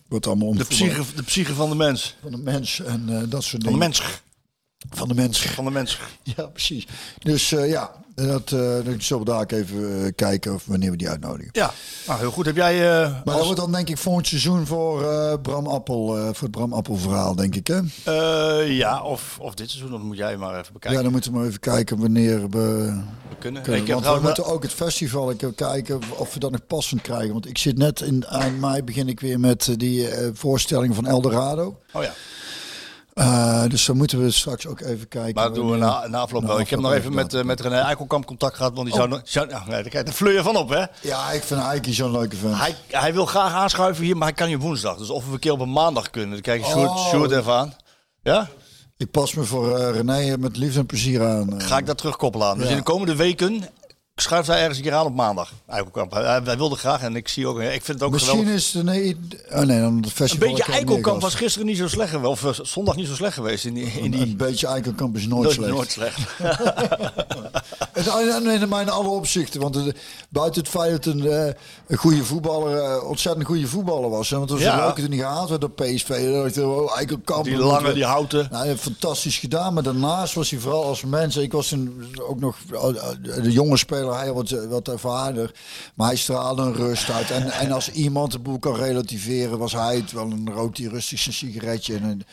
[0.07, 2.15] wordt allemaal om De psyche, de psyche van de mens.
[2.21, 3.79] van de mens en eh, dat soort Van de dingen.
[3.79, 4.01] mens.
[4.89, 5.39] Van de mens.
[5.41, 5.99] Van de mens.
[6.23, 6.87] Ja, precies.
[7.19, 11.09] Dus eh, ja, dat, dan zullen we daar even eh, kijken of wanneer we die
[11.09, 11.49] uitnodigen.
[11.51, 11.71] Ja,
[12.07, 12.45] nou, heel goed.
[12.45, 13.01] Heb jij...
[13.03, 15.03] eh, Maar dat wordt dan denk ik volgend seizoen voor
[15.39, 17.67] Bram Appel, voor het Bram Appel verhaal, denk ik.
[17.67, 17.79] Hè?
[18.61, 20.97] ja, of, of dit seizoen, dat moet jij maar even bekijken.
[20.97, 23.61] Ja, dan moeten we maar even kijken wanneer we we kunnen.
[23.61, 23.81] kunnen.
[23.81, 27.31] Ik heb we moeten ook het festival ik kijken of we dat nog passend krijgen.
[27.31, 31.79] Want ik zit net in eind mei begin ik weer met die voorstelling van Eldorado.
[31.93, 32.13] Oh ja,
[33.13, 35.33] Eh, dus dan moeten we straks ook even kijken.
[35.35, 36.59] maar dat doen we na, na afloop wel.
[36.59, 39.07] Ik heb nog even met, eh, met René Eikelkamp contact gehad, want die zou...
[39.09, 40.83] nog- zou nou, nee, daar krijg je fleur van op, hè?
[41.01, 42.57] Ja, ik vind Eike zo'n leuke vent.
[42.57, 44.97] Hij, hij wil graag aanschuiven hier, maar hij kan niet op woensdag.
[44.97, 46.31] Dus of we een keer op een maandag kunnen.
[46.31, 47.07] Dan kijk je Sjoerd, Oh.
[47.09, 47.73] Sjoerd even aan.
[48.21, 48.47] Ja?
[48.97, 51.61] Ik pas me voor eh, René met liefde en plezier aan.
[51.61, 52.55] Ga ik dat terugkoppelen aan.
[52.57, 52.71] Dus Ja.
[52.71, 53.63] in de komende weken
[54.15, 55.51] schuift hij ergens een keer aan op maandag.
[55.67, 56.11] Eikelkamp.
[56.11, 57.59] Hij, hij wilde graag en ik zie ook...
[57.59, 58.59] Ik vind het ook Misschien geweldig.
[58.61, 59.17] is het nee,
[59.51, 60.47] oh nee, dan het Een festival.
[60.47, 62.29] beetje ik heb Eikelkamp was gisteren niet zo slecht geweest.
[62.31, 63.85] Of eh, zondag niet zo slecht geweest in die...
[63.85, 65.71] In die Een beetje Eikelkamp is nooit nooit, slecht.
[65.73, 66.19] nooit slecht.
[68.69, 69.61] Maar in alle opzichten.
[69.61, 69.97] Want het-
[70.29, 71.53] buiten het feit dat een, eh,
[71.87, 74.29] een goede voetballer, eh, ontzettend goede voetballer was.
[74.29, 74.73] Hè, want het was Ja.
[74.77, 76.09] een leuke toen hij gehaald werd door PSV.
[76.55, 77.43] Ik, oh, Eikelkamp.
[77.43, 78.39] Die dat lange, die houten.
[78.49, 79.73] Nou, hij heeft fantastisch gedaan.
[79.73, 81.37] Maar daarnaast was hij vooral als mens.
[81.37, 82.57] Ik was toen ook nog
[83.21, 84.02] de jonge speler.
[84.11, 85.51] Hij wat, wat ervaarder.
[85.95, 87.31] Maar hij straalde een rust uit.
[87.31, 90.31] En, en als iemand de boel kan relativeren, was hij het wel.
[90.31, 91.95] een rookt hij rustig zijn sigaretje.
[91.95, 92.23] En, een-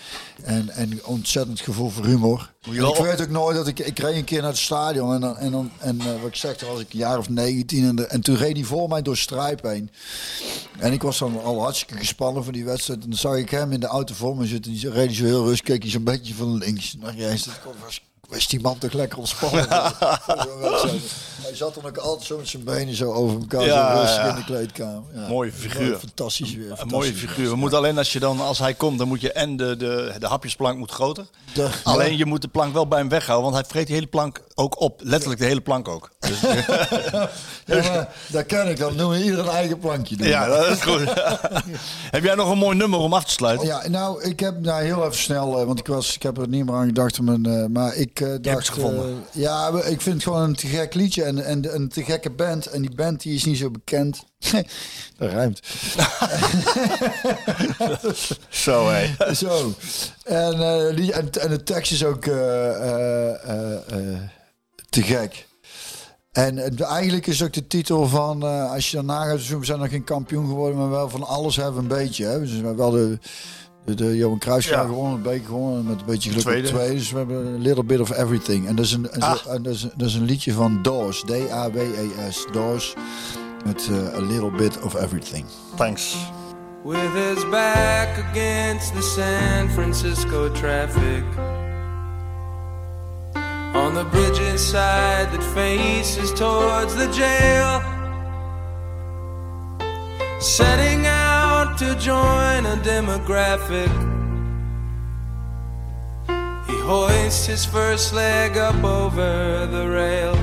[0.44, 2.52] en, en ontzettend gevoel voor humor.
[2.60, 3.78] Ik weet ook nooit dat ik...
[3.78, 5.14] Ik reed een keer naar het stadion.
[5.14, 7.28] En, dan, en, dan, en eh, wat ik zeg, toen was ik een jaar of
[7.28, 7.84] 19.
[7.84, 9.90] En, de- en toen reed hij voor mij door Strijp heen.
[10.78, 13.02] En ik was dan al hartstikke gespannen voor die wedstrijd.
[13.02, 14.72] En dan zag ik hem in de auto voor me zitten.
[14.72, 15.66] Die reed hij zo heel rustig.
[15.66, 17.44] Keek hij zo'n beetje van links naar rechts.
[17.44, 19.66] Dat was, was die man toch lekker ontspannen.
[21.42, 23.64] hij zat dan ook altijd zo met zijn benen zo over elkaar.
[23.64, 24.28] Ja, zo rustig ja.
[24.28, 25.02] in de kleedkamer.
[25.14, 25.28] Ja.
[25.28, 25.98] Mooie figuur.
[25.98, 26.72] Fantastisch weer.
[26.76, 27.48] Een mooie figuur.
[27.48, 30.12] We moeten alleen als je dan, als hij komt, dan moet je en de, de,
[30.18, 31.26] de hapjesplank moet groter.
[31.52, 34.06] De- Alleen je moet de plank wel bij hem weghouden, want hij vreet die hele
[34.06, 35.00] plank ook op.
[35.04, 36.10] Letterlijk de hele plank ook.
[36.18, 36.40] Dus,
[37.84, 38.78] Ja, dat ken ik.
[38.78, 40.16] Dan doen we ieder een eigen plankje.
[40.16, 40.26] Doen.
[40.26, 41.00] ja, dat is goed.
[42.16, 43.66] Heb jij nog een mooi nummer om af te sluiten?
[43.66, 46.48] Ja, nou, ik heb nou, heel even snel, eh, want ik, was, ik heb er
[46.48, 47.18] niet meer aan gedacht.
[47.18, 48.56] om een, eh, maar ik eh, dacht.
[48.66, 49.24] het gevonden.
[49.32, 52.30] eh, ja, ik vind het gewoon een te gek liedje en, en een te gekke
[52.30, 52.66] band.
[52.66, 54.24] En die band die is niet zo bekend.
[55.18, 55.60] dat rijmt.
[58.48, 59.14] Zo hé.
[59.34, 59.72] zo.
[60.24, 64.18] En, eh, die, en, en de tekst is ook eh, eh, eh, eh,
[64.88, 65.48] te gek.
[66.32, 69.78] En eh, eigenlijk is ook de titel van, eh, als je dan nagaat, we zijn
[69.78, 72.24] nog geen kampioen geworden, maar wel van alles hebben een beetje.
[72.24, 72.40] Hè?
[72.40, 73.18] Dus we wel de,
[73.84, 74.88] de, de Johan Cruijffschaal Ja.
[74.88, 76.68] gewonnen, een beker gewonnen, met een beetje geluk Tweede.
[76.68, 76.90] op twee.
[76.94, 78.66] Dus we hebben a little bit of everything.
[78.66, 79.44] En dat is een, en Ah.
[79.46, 82.94] dat is, dat is een liedje van Doors, D-A-W-E-S, Doors,
[83.64, 85.44] met eh, a little bit of everything.
[85.76, 86.16] Thanks.
[86.84, 91.24] With his back against the San Francisco traffic.
[93.74, 97.80] On the bridge's side that faces towards the jail.
[100.38, 101.19] Setting out
[101.80, 103.88] to join a demographic.
[106.66, 110.34] He hoists his first leg up over the rail.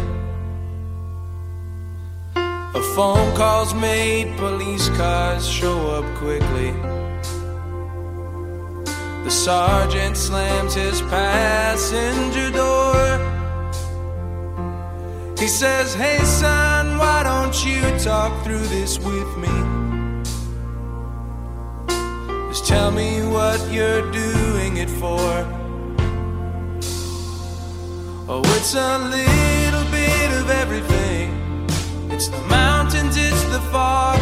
[2.36, 6.72] A phone call's made, police cars show up quickly.
[9.24, 12.96] The sergeant slams his passenger door.
[15.38, 19.87] He says, Hey son, why don't you talk through this with me?
[22.58, 25.30] Just tell me what you're doing it for.
[28.28, 31.68] Oh, it's a little bit of everything.
[32.10, 34.20] It's the mountains, it's the fog.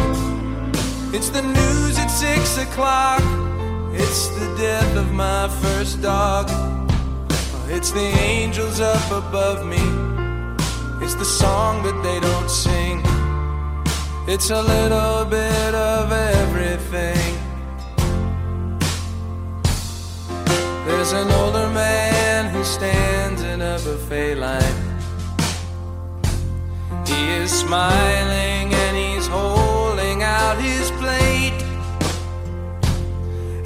[1.14, 3.22] It's the news at six o'clock.
[3.94, 6.48] It's the death of my first dog.
[6.50, 9.84] Oh, It's the angels up above me.
[11.02, 13.00] It's the song that they don't sing.
[14.28, 17.35] It's a little bit of everything.
[20.96, 24.78] There's an older man who stands in a buffet line.
[27.06, 31.52] He is smiling and he's holding out his plate.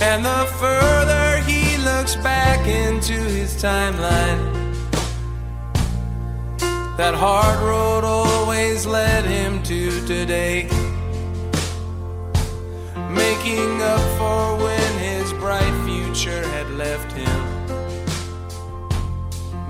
[0.02, 4.42] And the further he looks back into his timeline,
[6.96, 10.64] that hard road always led him to today.
[13.08, 14.40] Making up for
[16.20, 17.40] future had left him.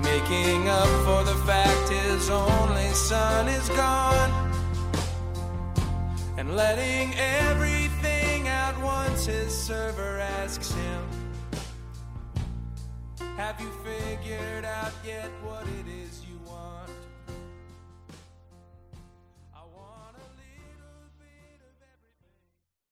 [0.01, 4.51] Making up for the fact his only son is gone.
[6.37, 11.01] And letting everything out once his server asks him.
[13.37, 15.65] Have you figured out yet what